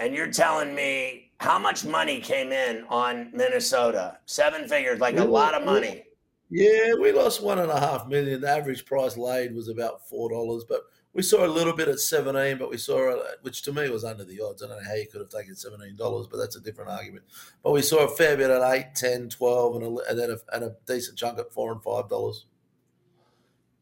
and 0.00 0.16
you're 0.16 0.32
telling 0.32 0.74
me 0.74 1.30
how 1.38 1.56
much 1.56 1.84
money 1.84 2.18
came 2.18 2.50
in 2.50 2.84
on 2.88 3.30
Minnesota? 3.32 4.18
Seven 4.26 4.66
figures, 4.66 4.98
like 4.98 5.16
a 5.16 5.24
lot 5.24 5.54
of 5.54 5.64
money. 5.64 6.02
Yeah, 6.50 6.94
we 7.00 7.12
lost 7.12 7.40
one 7.40 7.60
and 7.60 7.70
a 7.70 7.78
half 7.78 8.08
million. 8.08 8.40
The 8.40 8.50
average 8.50 8.84
price 8.84 9.16
laid 9.16 9.54
was 9.54 9.68
about 9.68 10.08
four 10.08 10.30
dollars, 10.30 10.64
but 10.68 10.80
we 11.14 11.22
saw 11.22 11.46
a 11.46 11.48
little 11.48 11.72
bit 11.72 11.86
at 11.86 12.00
17, 12.00 12.58
but 12.58 12.68
we 12.68 12.76
saw, 12.76 13.12
uh, 13.12 13.22
which 13.42 13.62
to 13.62 13.72
me 13.72 13.88
was 13.88 14.04
under 14.04 14.24
the 14.24 14.40
odds. 14.40 14.62
I 14.62 14.66
don't 14.66 14.82
know 14.82 14.88
how 14.88 14.96
you 14.96 15.06
could 15.06 15.20
have 15.20 15.30
taken 15.30 15.54
$17, 15.54 16.28
but 16.28 16.36
that's 16.36 16.56
a 16.56 16.60
different 16.60 16.90
argument. 16.90 17.24
But 17.62 17.70
we 17.70 17.82
saw 17.82 18.04
a 18.04 18.08
fair 18.08 18.36
bit 18.36 18.50
at 18.50 18.62
8, 18.62 18.94
10, 18.96 19.28
12, 19.28 19.76
and, 19.76 19.84
a, 19.84 20.10
and 20.10 20.18
then 20.18 20.30
a, 20.30 20.54
and 20.54 20.64
a 20.64 20.76
decent 20.86 21.16
chunk 21.16 21.38
at 21.38 21.52
4 21.52 21.72
and 21.72 21.80
$5. 21.80 22.44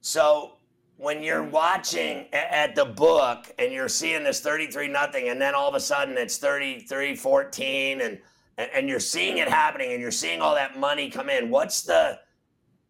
So 0.02 0.52
when 0.98 1.22
you're 1.22 1.42
watching 1.42 2.26
at 2.34 2.74
the 2.74 2.84
book 2.84 3.50
and 3.58 3.72
you're 3.72 3.88
seeing 3.88 4.24
this 4.24 4.40
33 4.40 4.88
nothing, 4.88 5.30
and 5.30 5.40
then 5.40 5.54
all 5.54 5.68
of 5.68 5.74
a 5.74 5.80
sudden 5.80 6.18
it's 6.18 6.36
33 6.36 7.16
14, 7.16 8.02
and, 8.02 8.18
and 8.58 8.88
you're 8.90 9.00
seeing 9.00 9.38
it 9.38 9.48
happening 9.48 9.92
and 9.92 10.02
you're 10.02 10.10
seeing 10.10 10.42
all 10.42 10.54
that 10.54 10.78
money 10.78 11.08
come 11.08 11.30
in, 11.30 11.48
what's 11.48 11.80
the 11.82 12.18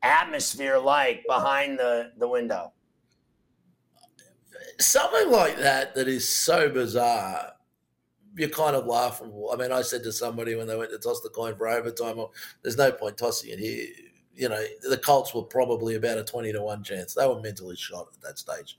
atmosphere 0.03 0.79
like 0.79 1.23
behind 1.29 1.79
the, 1.79 2.11
the 2.19 2.27
window? 2.27 2.73
Something 4.87 5.31
like 5.31 5.59
that 5.59 5.95
that 5.95 6.09
is 6.09 6.29
so 6.29 6.69
bizarre 6.69 7.53
you're 8.37 8.49
kind 8.49 8.77
of 8.77 8.87
laughable. 8.87 9.51
I 9.53 9.57
mean, 9.57 9.73
I 9.73 9.83
said 9.83 10.03
to 10.05 10.13
somebody 10.13 10.55
when 10.55 10.67
they 10.67 10.77
went 10.77 10.91
to 10.91 10.99
toss 10.99 11.21
the 11.21 11.29
coin 11.29 11.57
for 11.57 11.69
overtime, 11.69 12.17
well, 12.17 12.33
there's 12.63 12.79
no 12.79 12.91
point 12.91 13.19
tossing 13.19 13.51
it 13.51 13.59
here. 13.59 13.87
You 14.35 14.49
know, 14.49 14.65
the 14.89 14.97
Colts 14.97 15.35
were 15.35 15.43
probably 15.43 15.97
about 15.97 16.19
a 16.19 16.25
20 16.25 16.53
to 16.53 16.63
1 16.63 16.85
chance. 16.85 17.15
They 17.15 17.27
were 17.27 17.41
mentally 17.41 17.77
shot 17.77 18.09
at 18.15 18.23
that 18.23 18.39
stage. 18.39 18.79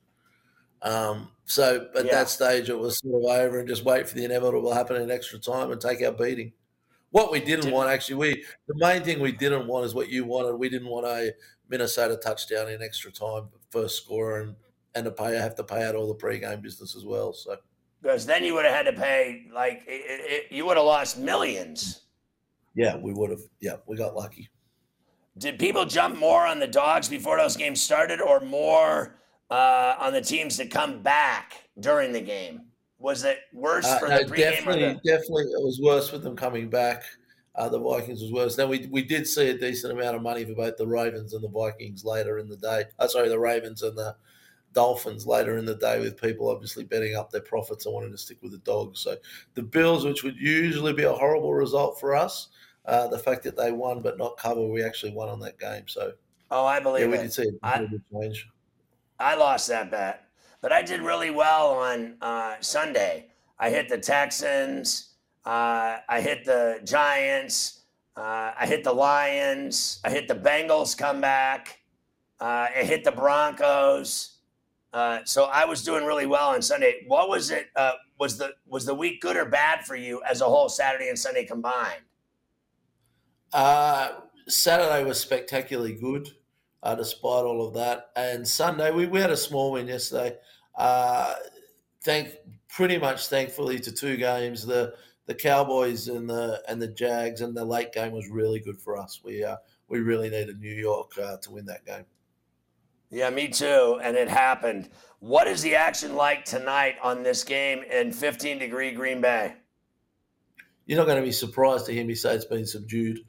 Um, 0.82 1.30
so 1.46 1.88
at 1.96 2.06
yeah. 2.06 2.12
that 2.12 2.30
stage, 2.30 2.70
it 2.70 2.78
was 2.78 2.98
sort 2.98 3.24
of 3.24 3.30
over 3.30 3.60
and 3.60 3.68
just 3.68 3.86
wait 3.86 4.08
for 4.08 4.16
the 4.16 4.26
inevitable 4.26 4.70
to 4.70 4.76
happen 4.76 5.02
in 5.02 5.12
extra 5.12 5.38
time 5.38 5.72
and 5.72 5.80
take 5.80 6.02
our 6.04 6.12
beating. 6.12 6.54
What 7.12 7.32
we 7.32 7.40
didn't 7.40 7.66
Did 7.66 7.74
want, 7.74 7.92
actually, 7.92 8.16
we 8.16 8.44
the 8.68 8.74
main 8.78 9.04
thing 9.04 9.20
we 9.20 9.32
didn't 9.32 9.68
want 9.68 9.86
is 9.86 9.94
what 9.94 10.10
you 10.10 10.26
wanted. 10.26 10.56
We 10.56 10.68
didn't 10.68 10.90
want 10.90 11.06
a 11.06 11.34
Minnesota 11.70 12.18
touchdown 12.18 12.70
in 12.70 12.82
extra 12.82 13.12
time, 13.12 13.50
first 13.70 14.04
score, 14.04 14.42
and 14.42 14.56
and 14.96 15.06
to 15.06 15.12
pay 15.12 15.36
have 15.36 15.56
to 15.56 15.64
pay 15.64 15.84
out 15.84 15.96
all 15.96 16.08
the 16.08 16.14
pre-game 16.14 16.62
business 16.62 16.96
as 16.96 17.06
well. 17.06 17.34
So 17.34 17.58
because 18.02 18.26
then 18.26 18.44
you 18.44 18.54
would 18.54 18.66
have 18.66 18.74
had 18.74 18.92
to 18.92 18.94
pay 18.94 19.46
like 19.54 19.84
it, 19.88 20.48
it, 20.50 20.52
you 20.52 20.66
would 20.66 20.78
have 20.78 20.86
lost 20.86 21.18
millions. 21.18 22.02
Yeah, 22.76 22.98
we 22.98 23.14
would 23.14 23.30
have. 23.30 23.42
Yeah, 23.60 23.76
we 23.88 23.98
got 23.98 24.16
lucky. 24.16 24.50
Did 25.38 25.58
people 25.58 25.86
jump 25.86 26.18
more 26.18 26.46
on 26.46 26.60
the 26.60 26.68
dogs 26.68 27.08
before 27.10 27.38
those 27.38 27.56
games 27.56 27.82
started, 27.82 28.22
or 28.22 28.40
more 28.40 29.20
uh, 29.50 29.96
on 30.00 30.14
the 30.14 30.22
teams 30.22 30.58
that 30.58 30.70
come 30.70 31.02
back 31.02 31.54
during 31.80 32.12
the 32.12 32.22
game? 32.22 32.62
Was 33.00 33.24
it 33.24 33.40
worse 33.52 33.86
uh, 33.86 34.00
for 34.00 34.06
uh, 34.08 34.10
no, 34.10 34.18
the 34.20 34.26
pregame? 34.26 34.38
Definitely, 34.38 34.82
the- 34.82 35.02
definitely, 35.04 35.44
it 35.44 35.64
was 35.64 35.80
worse 35.82 36.12
with 36.12 36.24
them 36.24 36.36
coming 36.36 36.70
back. 36.70 37.04
Uh, 37.56 37.70
the 37.70 37.80
Vikings 37.80 38.22
was 38.22 38.32
worse. 38.32 38.56
Then 38.56 38.70
we 38.70 38.88
we 38.92 39.04
did 39.04 39.28
see 39.28 39.50
a 39.50 39.58
decent 39.58 39.94
amount 39.94 40.16
of 40.16 40.24
money 40.24 40.44
for 40.44 40.56
both 40.56 40.78
the 40.78 40.88
Ravens 40.88 41.34
and 41.34 41.44
the 41.44 41.50
Vikings 41.50 42.04
later 42.04 42.40
in 42.40 42.50
the 42.50 42.58
day. 42.58 42.86
Uh, 42.98 43.08
sorry, 43.08 43.30
the 43.30 43.40
Ravens 43.40 43.84
and 43.84 43.96
the 43.96 44.16
Dolphins 44.74 45.26
later 45.26 45.58
in 45.58 45.66
the 45.66 45.76
day 45.76 46.00
with 46.00 46.20
people 46.20 46.50
obviously 46.50 46.84
betting 46.84 47.16
up 47.16 47.32
their 47.32 47.42
profits 47.42 47.86
and 47.86 47.94
wanting 47.94 48.12
to 48.12 48.18
stick 48.18 48.38
with 48.42 48.52
the 48.52 48.58
dogs. 48.60 49.00
So 49.00 49.18
the 49.54 49.64
Bills, 49.64 50.06
which 50.06 50.24
would 50.24 50.38
usually 50.38 50.94
be 50.94 51.04
a 51.04 51.14
horrible 51.14 51.54
result 51.54 52.00
for 52.00 52.16
us, 52.16 52.50
uh, 52.86 53.08
the 53.08 53.20
fact 53.20 53.44
that 53.44 53.56
they 53.56 53.72
won 53.72 54.02
but 54.02 54.18
not 54.18 54.38
cover, 54.38 54.66
we 54.68 54.84
actually 54.84 55.14
won 55.14 55.30
on 55.30 55.40
that 55.40 55.60
game. 55.60 55.88
So 55.88 56.14
oh, 56.52 56.66
I 56.66 56.80
believe 56.80 57.06
yeah, 57.06 57.12
we 57.12 57.18
it. 57.18 57.22
did 57.24 57.34
see 57.34 57.44
a 57.44 57.66
I, 57.66 57.88
change. 58.12 58.50
I 59.20 59.36
lost 59.36 59.68
that 59.70 59.90
bet, 59.90 60.26
but 60.62 60.72
I 60.72 60.82
did 60.82 61.02
really 61.02 61.30
well 61.30 61.68
on 61.72 62.16
uh, 62.22 62.56
Sunday. 62.60 63.28
I 63.60 63.70
hit 63.70 63.88
the 63.88 63.98
Texans. 63.98 65.14
Uh, 65.46 65.98
I 66.10 66.22
hit 66.22 66.46
the 66.46 66.82
Giants. 66.84 67.82
Uh, 68.16 68.52
I 68.60 68.66
hit 68.66 68.84
the 68.84 68.94
Lions. 68.94 70.00
I 70.04 70.10
hit 70.10 70.28
the 70.28 70.36
Bengals 70.36 70.98
comeback. 70.98 71.80
Uh, 72.40 72.68
I 72.76 72.84
hit 72.84 73.04
the 73.04 73.12
Broncos. 73.12 74.33
Uh, 74.94 75.20
so 75.26 75.46
I 75.46 75.66
was 75.66 75.84
doing 75.84 76.06
really 76.06 76.28
well 76.28 76.50
on 76.50 76.62
Sunday. 76.62 77.04
What 77.08 77.28
was 77.28 77.50
it? 77.50 77.68
Uh, 77.76 77.94
was 78.20 78.38
the 78.38 78.52
was 78.68 78.86
the 78.86 78.94
week 78.94 79.22
good 79.22 79.36
or 79.36 79.46
bad 79.46 79.86
for 79.86 79.96
you 79.96 80.22
as 80.24 80.42
a 80.42 80.46
whole, 80.46 80.70
Saturday 80.70 81.10
and 81.10 81.18
Sunday 81.18 81.46
combined? 81.46 82.02
Uh, 83.52 84.12
Saturday 84.48 85.04
was 85.04 85.20
spectacularly 85.20 85.94
good, 85.94 86.30
despite 86.98 87.46
all 87.46 87.66
of 87.68 87.74
that. 87.74 88.12
And 88.16 88.48
Sunday, 88.48 88.92
we, 88.92 89.08
we 89.08 89.20
had 89.20 89.32
a 89.32 89.38
small 89.38 89.72
win 89.72 89.88
yesterday. 89.88 90.36
Uh, 90.76 91.36
thank 92.04 92.30
pretty 92.70 92.98
much 92.98 93.28
thankfully 93.28 93.80
to 93.80 93.92
two 93.92 94.18
games, 94.18 94.66
the 94.66 94.94
the 95.26 95.34
Cowboys 95.34 96.08
and 96.10 96.30
the 96.30 96.62
and 96.68 96.82
the 96.82 96.88
Jags, 96.88 97.42
and 97.42 97.56
the 97.56 97.66
late 97.66 97.94
game 97.94 98.12
was 98.12 98.28
really 98.28 98.60
good 98.60 98.80
for 98.80 98.98
us. 98.98 99.22
We 99.24 99.44
uh, 99.44 99.58
we 99.88 100.00
really 100.00 100.30
needed 100.30 100.60
New 100.60 100.74
York 100.74 101.12
uh, 101.18 101.38
to 101.38 101.52
win 101.52 101.66
that 101.66 101.86
game. 101.86 102.06
Yeah, 103.14 103.30
me 103.30 103.48
too. 103.48 104.00
And 104.02 104.18
it 104.18 104.28
happened. 104.28 104.90
What 105.20 105.48
is 105.48 105.62
the 105.62 105.76
action 105.76 106.16
like 106.16 106.46
tonight 106.46 106.96
on 107.04 107.22
this 107.22 107.44
game 107.44 107.84
in 107.84 108.12
15 108.12 108.58
degree 108.58 108.92
Green 108.92 109.22
Bay? 109.22 109.54
You're 110.88 110.98
not 110.98 111.06
going 111.06 111.20
to 111.20 111.24
be 111.24 111.32
surprised 111.32 111.86
to 111.86 111.94
hear 111.94 112.04
me 112.06 112.16
say 112.16 112.34
it's 112.34 112.44
been 112.44 112.66
subdued. 112.66 113.20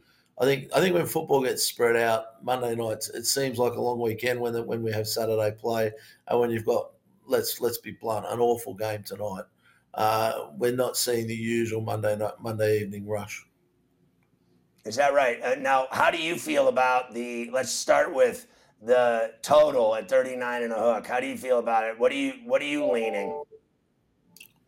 I 0.41 0.47
think 0.47 0.71
I 0.75 0.81
think 0.81 0.95
when 0.95 1.05
football 1.05 1.43
gets 1.43 1.63
spread 1.63 1.97
out 1.97 2.43
Monday 2.43 2.75
nights, 2.75 3.11
it 3.11 3.27
seems 3.27 3.59
like 3.59 3.75
a 3.75 3.81
long 3.81 4.01
weekend 4.01 4.41
when 4.41 4.55
the, 4.55 4.63
when 4.63 4.83
we 4.83 4.91
have 4.91 5.07
Saturday 5.07 5.55
play 5.57 5.93
and 6.29 6.41
when 6.41 6.51
you've 6.51 6.65
got 6.65 6.93
let's 7.27 7.61
let's 7.61 7.79
be 7.79 7.93
blunt 7.93 8.25
an 8.27 8.41
awful 8.41 8.73
game 8.73 9.03
tonight. 9.03 9.45
Uh, 9.93 10.49
we're 10.57 10.75
not 10.75 10.97
seeing 10.97 11.27
the 11.27 11.37
usual 11.37 11.83
Monday 11.83 12.17
night 12.17 12.33
Monday 12.41 12.81
evening 12.81 13.07
rush. 13.07 13.45
Is 14.87 14.97
that 14.97 15.13
right? 15.13 15.41
Uh, 15.43 15.55
now, 15.57 15.89
how 15.91 16.11
do 16.11 16.19
you 16.19 16.37
feel 16.37 16.69
about 16.69 17.13
the? 17.13 17.51
Let's 17.51 17.71
start 17.71 18.15
with 18.15 18.47
the 18.85 19.33
total 19.43 19.95
at 19.95 20.09
39 20.09 20.63
and 20.63 20.73
a 20.73 20.79
hook. 20.79 21.07
How 21.07 21.21
do 21.21 21.27
you 21.27 21.37
feel 21.37 21.59
about 21.59 21.85
it? 21.85 21.99
What 21.99 22.11
do 22.11 22.19
you 22.19 22.35
what 22.45 22.61
are 22.61 22.67
you 22.67 22.91
leaning? 22.91 23.43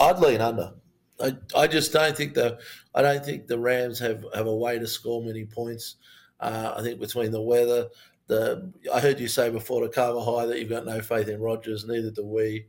I'd 0.01 0.19
lean 0.19 0.41
under. 0.41 0.73
I, 1.21 1.37
I 1.57 1.67
just 1.67 1.93
don't 1.93 2.17
think 2.17 2.35
the 2.35 2.59
I 2.95 3.03
don't 3.03 3.25
think 3.25 3.47
the 3.47 3.59
Rams 3.59 3.99
have, 4.01 4.25
have 4.35 4.47
a 4.47 4.57
way 4.57 4.79
to 4.79 4.87
score 4.87 5.23
many 5.23 5.45
points. 5.45 5.97
Uh, 6.41 6.75
I 6.77 6.83
think 6.83 7.01
between 7.01 7.31
the 7.31 7.41
weather, 7.41 7.89
the 8.27 8.73
I 8.93 9.01
heard 9.01 9.21
you 9.21 9.29
say 9.29 9.51
before 9.51 9.83
to 9.83 9.89
Carver 9.89 10.21
High 10.21 10.47
that 10.47 10.59
you've 10.59 10.71
got 10.71 10.87
no 10.87 11.01
faith 11.01 11.29
in 11.29 11.41
Rodgers. 11.41 11.87
Neither 11.87 12.11
do 12.11 12.25
we. 12.25 12.67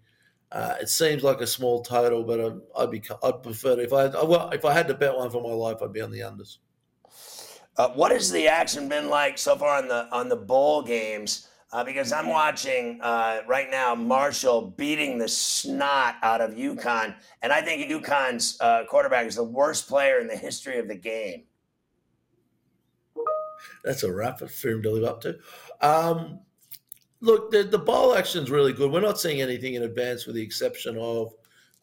Uh, 0.50 0.76
it 0.80 0.88
seems 0.88 1.24
like 1.24 1.42
a 1.42 1.48
small 1.48 1.82
total, 1.82 2.24
but 2.24 2.40
I'd, 2.40 2.60
I'd 2.78 2.92
be 2.92 3.04
I'd 3.22 3.44
prefer 3.44 3.76
to, 3.76 3.82
if 3.82 3.92
I, 3.92 4.06
I 4.06 4.54
if 4.54 4.64
I 4.64 4.72
had 4.74 4.88
to 4.88 4.94
bet 4.94 5.16
one 5.16 5.30
for 5.30 5.44
my 5.44 5.50
life, 5.50 5.78
I'd 5.82 5.92
be 5.92 6.02
on 6.02 6.12
the 6.12 6.22
unders. 6.22 6.58
Uh, 7.78 7.90
what 7.90 8.12
has 8.12 8.32
the 8.32 8.48
action 8.48 8.90
been 8.90 9.10
like 9.10 9.38
so 9.38 9.56
far 9.56 9.78
on 9.78 9.88
the 9.88 10.08
on 10.12 10.30
the 10.30 10.36
bowl 10.36 10.82
games? 10.82 11.48
Uh, 11.74 11.84
because 11.84 12.14
I'm 12.14 12.30
watching 12.30 13.00
uh, 13.02 13.42
right 13.46 13.70
now 13.70 13.94
Marshall 13.94 14.74
beating 14.78 15.18
the 15.18 15.28
snot 15.28 16.16
out 16.24 16.40
of 16.40 16.52
UConn, 16.52 17.14
and 17.42 17.52
I 17.52 17.62
think 17.62 17.92
UConn's 17.92 18.58
uh, 18.62 18.86
quarterback 18.90 19.28
is 19.28 19.36
the 19.36 19.44
worst 19.44 19.88
player 19.88 20.20
in 20.20 20.28
the 20.28 20.36
history 20.36 20.80
of 20.80 20.88
the 20.88 20.96
game. 20.96 21.44
That's 23.84 24.04
a 24.04 24.12
wrap 24.12 24.40
for 24.40 24.70
him 24.70 24.82
to 24.84 24.92
live 24.92 25.04
up 25.04 25.22
to. 25.22 25.38
Um, 25.82 26.40
look, 27.20 27.52
the, 27.52 27.64
the 27.64 28.16
action 28.18 28.44
is 28.44 28.50
really 28.50 28.72
good. 28.72 28.92
We're 28.92 29.02
not 29.02 29.20
seeing 29.20 29.42
anything 29.42 29.74
in 29.74 29.84
advance, 29.84 30.26
with 30.26 30.36
the 30.36 30.42
exception 30.42 30.98
of 30.98 31.34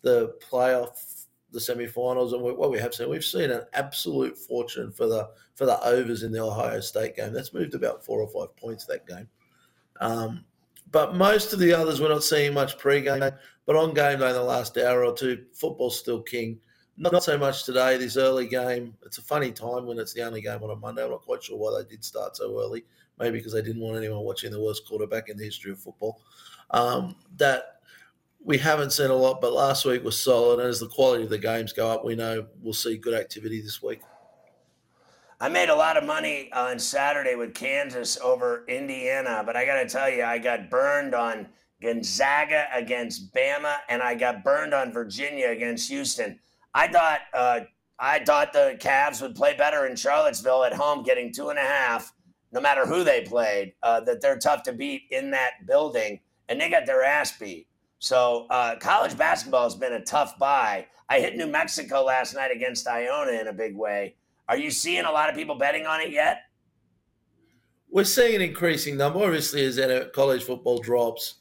the 0.02 0.34
playoff 0.50 1.13
the 1.54 1.60
semi-finals, 1.60 2.32
and 2.32 2.42
what 2.42 2.70
we 2.70 2.78
have 2.78 2.92
seen, 2.92 3.08
we've 3.08 3.24
seen 3.24 3.50
an 3.50 3.62
absolute 3.72 4.36
fortune 4.36 4.92
for 4.92 5.06
the 5.06 5.30
for 5.54 5.66
the 5.66 5.80
overs 5.84 6.22
in 6.22 6.32
the 6.32 6.40
Ohio 6.40 6.80
State 6.80 7.16
game. 7.16 7.32
That's 7.32 7.54
moved 7.54 7.74
about 7.74 8.04
four 8.04 8.20
or 8.20 8.28
five 8.28 8.54
points 8.56 8.84
that 8.86 9.06
game. 9.06 9.28
Um, 10.00 10.44
but 10.90 11.14
most 11.14 11.52
of 11.52 11.58
the 11.60 11.72
others, 11.72 12.00
we're 12.00 12.08
not 12.08 12.24
seeing 12.24 12.52
much 12.52 12.78
pre-game. 12.78 13.30
But 13.66 13.76
on 13.76 13.94
game 13.94 14.18
day 14.18 14.28
in 14.28 14.34
the 14.34 14.42
last 14.42 14.76
hour 14.76 15.04
or 15.04 15.14
two, 15.14 15.44
football's 15.52 15.98
still 15.98 16.20
king. 16.20 16.58
Not 16.96 17.24
so 17.24 17.36
much 17.36 17.64
today, 17.64 17.96
this 17.96 18.16
early 18.16 18.46
game. 18.46 18.94
It's 19.04 19.18
a 19.18 19.22
funny 19.22 19.50
time 19.50 19.86
when 19.86 19.98
it's 19.98 20.12
the 20.12 20.22
only 20.22 20.40
game 20.40 20.62
on 20.62 20.70
a 20.70 20.76
Monday. 20.76 21.02
I'm 21.02 21.10
not 21.10 21.22
quite 21.22 21.42
sure 21.42 21.58
why 21.58 21.82
they 21.82 21.88
did 21.88 22.04
start 22.04 22.36
so 22.36 22.60
early. 22.60 22.84
Maybe 23.18 23.38
because 23.38 23.52
they 23.52 23.62
didn't 23.62 23.82
want 23.82 23.96
anyone 23.96 24.20
watching 24.20 24.52
the 24.52 24.60
worst 24.60 24.86
quarterback 24.86 25.28
in 25.28 25.36
the 25.36 25.44
history 25.44 25.72
of 25.72 25.80
football. 25.80 26.20
Um, 26.70 27.16
that 27.36 27.73
we 28.44 28.58
haven't 28.58 28.92
seen 28.92 29.10
a 29.10 29.14
lot, 29.14 29.40
but 29.40 29.52
last 29.52 29.84
week 29.86 30.04
was 30.04 30.20
solid. 30.20 30.60
And 30.60 30.68
as 30.68 30.78
the 30.78 30.86
quality 30.86 31.24
of 31.24 31.30
the 31.30 31.38
games 31.38 31.72
go 31.72 31.90
up, 31.90 32.04
we 32.04 32.14
know 32.14 32.46
we'll 32.60 32.74
see 32.74 32.98
good 32.98 33.14
activity 33.14 33.60
this 33.60 33.82
week. 33.82 34.02
I 35.40 35.48
made 35.48 35.70
a 35.70 35.74
lot 35.74 35.96
of 35.96 36.04
money 36.04 36.52
on 36.52 36.78
Saturday 36.78 37.34
with 37.34 37.54
Kansas 37.54 38.18
over 38.22 38.64
Indiana, 38.68 39.42
but 39.44 39.56
I 39.56 39.64
got 39.64 39.82
to 39.82 39.88
tell 39.88 40.08
you, 40.08 40.22
I 40.22 40.38
got 40.38 40.70
burned 40.70 41.14
on 41.14 41.48
Gonzaga 41.82 42.66
against 42.72 43.34
Bama, 43.34 43.76
and 43.88 44.02
I 44.02 44.14
got 44.14 44.44
burned 44.44 44.72
on 44.74 44.92
Virginia 44.92 45.48
against 45.48 45.88
Houston. 45.90 46.38
I 46.72 46.88
thought 46.88 47.20
uh, 47.32 47.60
I 47.98 48.24
thought 48.24 48.52
the 48.52 48.76
Cavs 48.80 49.20
would 49.22 49.34
play 49.34 49.56
better 49.56 49.86
in 49.86 49.96
Charlottesville 49.96 50.64
at 50.64 50.72
home, 50.72 51.02
getting 51.02 51.32
two 51.32 51.48
and 51.48 51.58
a 51.58 51.62
half, 51.62 52.12
no 52.52 52.60
matter 52.60 52.86
who 52.86 53.04
they 53.04 53.22
played. 53.22 53.74
Uh, 53.82 54.00
that 54.00 54.20
they're 54.20 54.38
tough 54.38 54.62
to 54.64 54.72
beat 54.72 55.02
in 55.10 55.30
that 55.32 55.66
building, 55.66 56.20
and 56.48 56.60
they 56.60 56.70
got 56.70 56.86
their 56.86 57.02
ass 57.02 57.36
beat. 57.36 57.66
So 58.04 58.46
uh, 58.50 58.76
college 58.76 59.16
basketball 59.16 59.62
has 59.62 59.74
been 59.74 59.94
a 59.94 60.04
tough 60.04 60.38
buy. 60.38 60.86
I 61.08 61.20
hit 61.20 61.36
New 61.36 61.46
Mexico 61.46 62.04
last 62.04 62.34
night 62.34 62.50
against 62.54 62.86
Iona 62.86 63.32
in 63.32 63.46
a 63.46 63.52
big 63.54 63.74
way. 63.74 64.16
Are 64.46 64.58
you 64.58 64.70
seeing 64.70 65.06
a 65.06 65.10
lot 65.10 65.30
of 65.30 65.34
people 65.34 65.54
betting 65.54 65.86
on 65.86 66.02
it 66.02 66.10
yet? 66.10 66.42
We're 67.90 68.04
seeing 68.04 68.34
an 68.34 68.42
increasing 68.42 68.98
number. 68.98 69.20
Obviously, 69.20 69.64
as 69.64 69.80
college 70.12 70.44
football 70.44 70.80
drops, 70.80 71.36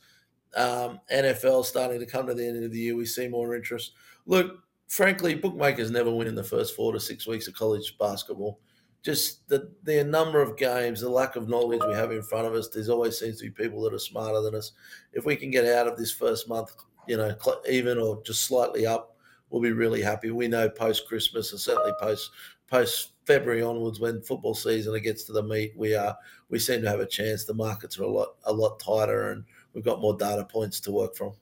um, 0.56 1.02
NFL 1.14 1.66
starting 1.66 2.00
to 2.00 2.06
come 2.06 2.28
to 2.28 2.34
the 2.34 2.48
end 2.48 2.64
of 2.64 2.72
the 2.72 2.80
year, 2.80 2.96
we 2.96 3.08
see 3.08 3.28
more 3.28 3.58
interest. 3.58 3.92
Look, 4.26 4.64
frankly, 4.88 5.36
bookmakers 5.36 5.92
never 5.92 6.16
win 6.16 6.30
in 6.30 6.36
the 6.36 6.46
first 6.46 6.78
four 6.78 6.94
to 6.94 7.00
six 7.02 7.28
weeks 7.28 7.50
of 7.50 7.56
college 7.56 7.98
basketball. 7.98 8.62
Just 9.04 9.48
the, 9.50 9.70
the 9.84 10.04
number 10.04 10.42
of 10.42 10.58
games, 10.58 11.02
the 11.02 11.10
lack 11.10 11.36
of 11.36 11.50
knowledge 11.50 11.82
we 11.86 11.94
have 11.94 12.12
in 12.12 12.24
front 12.24 12.48
of 12.48 12.54
us, 12.54 12.70
there's 12.70 12.90
always 12.90 13.20
seems 13.20 13.38
to 13.40 13.44
be 13.44 13.52
people 13.52 13.82
that 13.82 13.94
are 13.94 14.00
smarter 14.00 14.42
than 14.42 14.56
us. 14.56 14.72
If 15.12 15.26
we 15.26 15.36
can 15.36 15.52
get 15.52 15.66
out 15.66 15.88
of 15.88 15.98
this 15.98 16.12
first 16.12 16.48
month, 16.48 16.74
you 17.08 17.18
know, 17.18 17.36
even 17.70 17.98
or 17.98 18.24
just 18.24 18.46
slightly 18.46 18.86
up, 18.88 19.18
we'll 19.50 19.62
be 19.62 19.74
really 19.74 20.02
happy. 20.02 20.32
We 20.32 20.48
know 20.48 20.70
post 20.70 21.06
Christmas 21.08 21.52
and 21.52 21.60
certainly 21.60 21.92
post 22.00 22.32
post 22.68 23.12
February 23.26 23.62
onwards, 23.62 24.00
when 24.00 24.22
football 24.22 24.54
season 24.56 25.00
gets 25.02 25.24
to 25.26 25.32
the 25.32 25.44
meat, 25.44 25.74
we 25.76 25.96
are 25.96 26.18
we 26.50 26.60
seem 26.60 26.82
to 26.82 26.90
have 26.90 27.00
a 27.00 27.06
chance. 27.06 27.46
The 27.46 27.54
markets 27.54 27.98
are 28.00 28.04
a 28.04 28.08
lot 28.08 28.36
a 28.46 28.54
lot 28.54 28.80
tighter, 28.80 29.32
and 29.32 29.44
we've 29.74 29.84
got 29.84 30.02
more 30.02 30.18
data 30.18 30.44
points 30.44 30.80
to 30.82 30.92
work 30.92 31.16
from. 31.16 31.34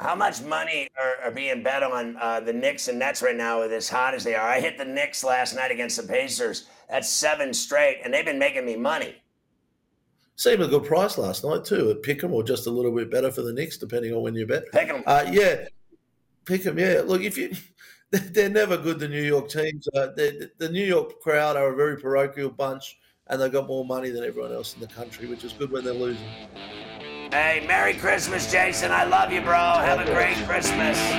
How 0.00 0.14
much 0.14 0.42
money 0.42 0.88
are, 0.98 1.26
are 1.26 1.30
being 1.30 1.62
bet 1.62 1.82
on 1.82 2.16
uh, 2.20 2.40
the 2.40 2.52
Knicks 2.52 2.88
and 2.88 2.98
Nets 2.98 3.22
right 3.22 3.36
now 3.36 3.60
with 3.60 3.72
as 3.72 3.88
hot 3.88 4.14
as 4.14 4.24
they 4.24 4.34
are? 4.34 4.48
I 4.48 4.60
hit 4.60 4.76
the 4.76 4.84
Knicks 4.84 5.22
last 5.22 5.54
night 5.54 5.70
against 5.70 5.96
the 5.96 6.06
Pacers. 6.06 6.66
That's 6.88 7.08
seven 7.08 7.52
straight, 7.54 8.00
and 8.04 8.12
they've 8.12 8.24
been 8.24 8.38
making 8.38 8.66
me 8.66 8.76
money. 8.76 9.16
Seemed 10.36 10.62
a 10.62 10.66
good 10.66 10.84
price 10.84 11.16
last 11.16 11.44
night 11.44 11.64
too 11.64 11.90
at 11.90 12.02
Pick'em, 12.02 12.32
or 12.32 12.42
just 12.42 12.66
a 12.66 12.70
little 12.70 12.92
bit 12.92 13.10
better 13.10 13.30
for 13.30 13.42
the 13.42 13.52
Knicks, 13.52 13.78
depending 13.78 14.12
on 14.12 14.22
when 14.22 14.34
you 14.34 14.46
bet. 14.46 14.64
Pick'em. 14.72 15.02
Uh, 15.06 15.24
yeah, 15.30 15.66
Pick'em. 16.44 16.78
Yeah. 16.78 17.02
Look, 17.02 17.22
if 17.22 17.38
you 17.38 17.54
they're 18.32 18.48
never 18.48 18.76
good. 18.76 18.98
The 18.98 19.08
New 19.08 19.22
York 19.22 19.48
teams. 19.48 19.88
Uh, 19.88 20.08
the 20.14 20.68
New 20.70 20.84
York 20.84 21.20
crowd 21.20 21.56
are 21.56 21.72
a 21.72 21.76
very 21.76 21.96
parochial 21.96 22.50
bunch, 22.50 22.98
and 23.28 23.40
they've 23.40 23.52
got 23.52 23.66
more 23.66 23.84
money 23.84 24.10
than 24.10 24.24
everyone 24.24 24.52
else 24.52 24.74
in 24.74 24.80
the 24.80 24.86
country, 24.86 25.26
which 25.26 25.44
is 25.44 25.52
good 25.52 25.70
when 25.70 25.84
they're 25.84 25.94
losing. 25.94 26.26
Hey, 27.30 27.64
Merry 27.66 27.94
Christmas, 27.94 28.50
Jason. 28.50 28.92
I 28.92 29.04
love 29.04 29.32
you, 29.32 29.40
bro. 29.40 29.52
Have 29.52 30.00
a 30.00 30.04
great 30.04 30.36
Christmas. 30.46 31.18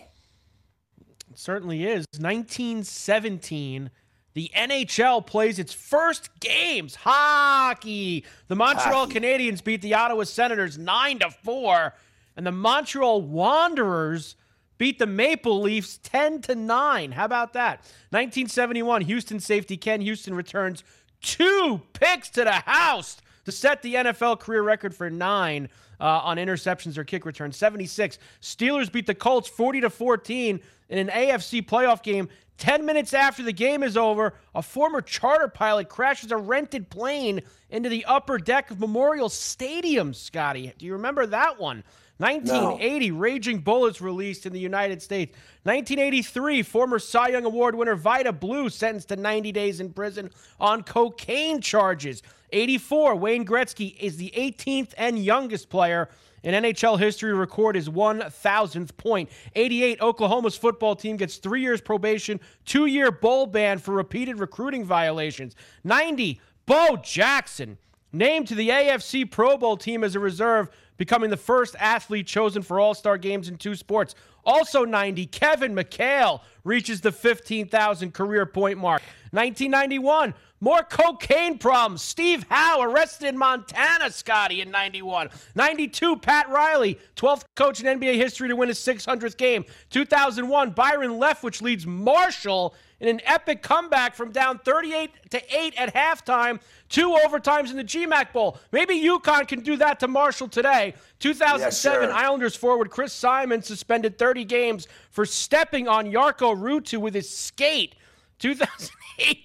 certainly 1.41 1.85
is. 1.85 2.05
1917, 2.17 3.89
the 4.33 4.51
NHL 4.55 5.25
plays 5.25 5.59
its 5.59 5.73
first 5.73 6.29
games. 6.39 6.95
Hockey. 6.95 8.23
The 8.47 8.55
Montreal 8.55 9.07
Hockey. 9.07 9.19
Canadiens 9.19 9.63
beat 9.63 9.81
the 9.81 9.93
Ottawa 9.93 10.23
Senators 10.23 10.77
9 10.77 11.19
to 11.19 11.29
4, 11.29 11.93
and 12.37 12.45
the 12.45 12.51
Montreal 12.51 13.21
Wanderers 13.21 14.35
beat 14.77 14.99
the 14.99 15.07
Maple 15.07 15.61
Leafs 15.61 15.99
10 16.03 16.41
to 16.43 16.55
9. 16.55 17.11
How 17.11 17.25
about 17.25 17.53
that? 17.53 17.79
1971, 18.09 19.01
Houston 19.01 19.39
safety 19.39 19.77
Ken 19.77 20.01
Houston 20.01 20.33
returns 20.33 20.83
two 21.21 21.81
picks 21.93 22.29
to 22.29 22.43
the 22.43 22.51
house 22.51 23.17
to 23.45 23.51
set 23.51 23.81
the 23.81 23.95
NFL 23.95 24.39
career 24.39 24.61
record 24.61 24.95
for 24.95 25.09
9 25.09 25.69
uh, 25.99 26.03
on 26.03 26.37
interceptions 26.37 26.97
or 26.97 27.03
kick 27.03 27.25
returns. 27.25 27.55
76. 27.57 28.17
Steelers 28.41 28.91
beat 28.91 29.05
the 29.05 29.15
Colts 29.15 29.47
40 29.47 29.81
to 29.81 29.89
14 29.89 30.59
in 30.91 30.99
an 30.99 31.07
AFC 31.07 31.65
playoff 31.65 32.03
game. 32.03 32.29
10 32.59 32.85
minutes 32.85 33.15
after 33.15 33.41
the 33.41 33.53
game 33.53 33.81
is 33.81 33.97
over, 33.97 34.35
a 34.53 34.61
former 34.61 35.01
charter 35.01 35.47
pilot 35.47 35.89
crashes 35.89 36.31
a 36.31 36.37
rented 36.37 36.91
plane 36.91 37.41
into 37.71 37.89
the 37.89 38.05
upper 38.05 38.37
deck 38.37 38.69
of 38.69 38.79
Memorial 38.79 39.29
Stadium, 39.29 40.13
Scotty. 40.13 40.71
Do 40.77 40.85
you 40.85 40.93
remember 40.93 41.25
that 41.25 41.59
one? 41.59 41.83
1980, 42.17 43.09
no. 43.09 43.17
Raging 43.17 43.59
Bull's 43.61 43.99
released 43.99 44.45
in 44.45 44.53
the 44.53 44.59
United 44.59 45.01
States. 45.01 45.31
1983, 45.63 46.61
former 46.61 46.99
Cy 46.99 47.29
Young 47.29 47.45
Award 47.45 47.73
winner 47.73 47.95
Vida 47.95 48.31
Blue 48.31 48.69
sentenced 48.69 49.09
to 49.09 49.15
90 49.15 49.51
days 49.51 49.79
in 49.79 49.91
prison 49.91 50.29
on 50.59 50.83
cocaine 50.83 51.61
charges. 51.61 52.21
84, 52.51 53.15
Wayne 53.15 53.43
Gretzky 53.43 53.97
is 53.97 54.17
the 54.17 54.31
18th 54.37 54.93
and 54.97 55.17
youngest 55.17 55.69
player 55.69 56.09
in 56.43 56.53
NHL 56.53 56.99
history 56.99 57.33
record 57.33 57.75
his 57.75 57.89
1,000th 57.89 58.95
point. 58.97 59.29
88, 59.55 60.01
Oklahoma's 60.01 60.57
football 60.57 60.95
team 60.95 61.17
gets 61.17 61.37
three 61.37 61.61
years 61.61 61.81
probation, 61.81 62.39
two 62.65 62.85
year 62.85 63.11
bowl 63.11 63.45
ban 63.45 63.77
for 63.77 63.93
repeated 63.93 64.39
recruiting 64.39 64.83
violations. 64.83 65.55
90, 65.83 66.39
Bo 66.65 66.97
Jackson 66.97 67.77
named 68.13 68.47
to 68.47 68.55
the 68.55 68.69
AFC 68.69 69.29
Pro 69.29 69.57
Bowl 69.57 69.77
team 69.77 70.03
as 70.03 70.15
a 70.15 70.19
reserve 70.19 70.69
becoming 70.97 71.29
the 71.29 71.37
first 71.37 71.75
athlete 71.79 72.27
chosen 72.27 72.61
for 72.61 72.79
All 72.79 72.93
Star 72.93 73.17
games 73.17 73.47
in 73.47 73.57
two 73.57 73.75
sports. 73.75 74.15
Also 74.45 74.85
90, 74.85 75.27
Kevin 75.27 75.75
McHale 75.75 76.41
reaches 76.63 77.01
the 77.01 77.11
15,000 77.11 78.13
career 78.13 78.45
point 78.45 78.77
mark. 78.77 79.01
1991, 79.31 80.33
more 80.61 80.83
cocaine 80.83 81.57
problems. 81.57 82.01
Steve 82.01 82.45
Howe 82.49 82.81
arrested 82.81 83.27
in 83.27 83.37
Montana, 83.37 84.09
Scotty, 84.11 84.61
in 84.61 84.71
91. 84.71 85.29
92, 85.55 86.17
Pat 86.17 86.47
Riley, 86.49 86.97
12th 87.15 87.43
coach 87.55 87.81
in 87.83 87.99
NBA 87.99 88.15
history 88.15 88.47
to 88.47 88.55
win 88.55 88.69
his 88.69 88.79
600th 88.79 89.35
game. 89.37 89.65
2001, 89.89 90.69
Byron 90.71 91.11
Leftwich 91.19 91.61
leads 91.61 91.85
Marshall 91.87 92.75
in 92.99 93.07
an 93.07 93.19
epic 93.25 93.63
comeback 93.63 94.13
from 94.13 94.31
down 94.31 94.59
38 94.59 95.09
to 95.31 95.41
8 95.57 95.73
at 95.79 95.95
halftime, 95.95 96.59
two 96.87 97.17
overtimes 97.25 97.71
in 97.71 97.77
the 97.77 97.83
GMAC 97.83 98.31
Bowl. 98.31 98.59
Maybe 98.71 98.93
UConn 99.03 99.47
can 99.47 99.61
do 99.61 99.75
that 99.77 99.99
to 100.01 100.07
Marshall 100.07 100.47
today. 100.47 100.93
2007, 101.17 102.09
Yes. 102.09 102.15
Islanders 102.15 102.55
forward 102.55 102.91
Chris 102.91 103.11
Simon 103.11 103.63
suspended 103.63 104.19
30 104.19 104.45
games 104.45 104.87
for 105.09 105.25
stepping 105.25 105.87
on 105.87 106.11
Jarkko 106.11 106.55
Ruutu 106.55 106.99
with 106.99 107.15
his 107.15 107.27
skate. 107.27 107.95
2008, 108.37 108.91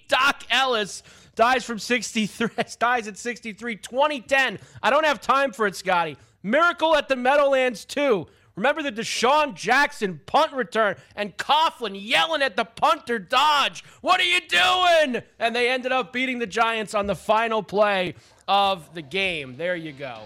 Doc 0.08 0.42
Ellis 0.50 1.02
dies 1.34 1.64
from 1.64 1.78
63, 1.78 2.48
dies 2.78 3.08
at 3.08 3.18
63. 3.18 3.76
2010, 3.76 4.58
I 4.82 4.90
don't 4.90 5.04
have 5.04 5.20
time 5.20 5.52
for 5.52 5.66
it, 5.66 5.76
Scotty. 5.76 6.16
Miracle 6.42 6.96
at 6.96 7.08
the 7.08 7.16
Meadowlands 7.16 7.84
2. 7.84 8.26
Remember 8.56 8.82
the 8.82 8.90
DeSean 8.90 9.54
Jackson 9.54 10.18
punt 10.24 10.52
return 10.52 10.96
and 11.14 11.36
Coughlin 11.36 11.94
yelling 11.94 12.40
at 12.40 12.56
the 12.56 12.64
punter 12.64 13.18
Dodge, 13.18 13.84
What 14.00 14.18
are 14.18 14.24
you 14.24 14.40
doing? 14.48 15.22
And 15.38 15.54
they 15.54 15.68
ended 15.68 15.92
up 15.92 16.12
beating 16.12 16.38
the 16.38 16.46
Giants 16.46 16.94
on 16.94 17.06
the 17.06 17.14
final 17.14 17.62
play 17.62 18.14
of 18.48 18.94
the 18.94 19.02
game. 19.02 19.56
There 19.56 19.76
you 19.76 19.92
go. 19.92 20.20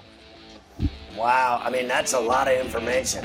Wow. 1.16 1.60
I 1.64 1.70
mean, 1.70 1.88
that's 1.88 2.12
a 2.12 2.20
lot 2.20 2.46
of 2.46 2.64
information. 2.64 3.24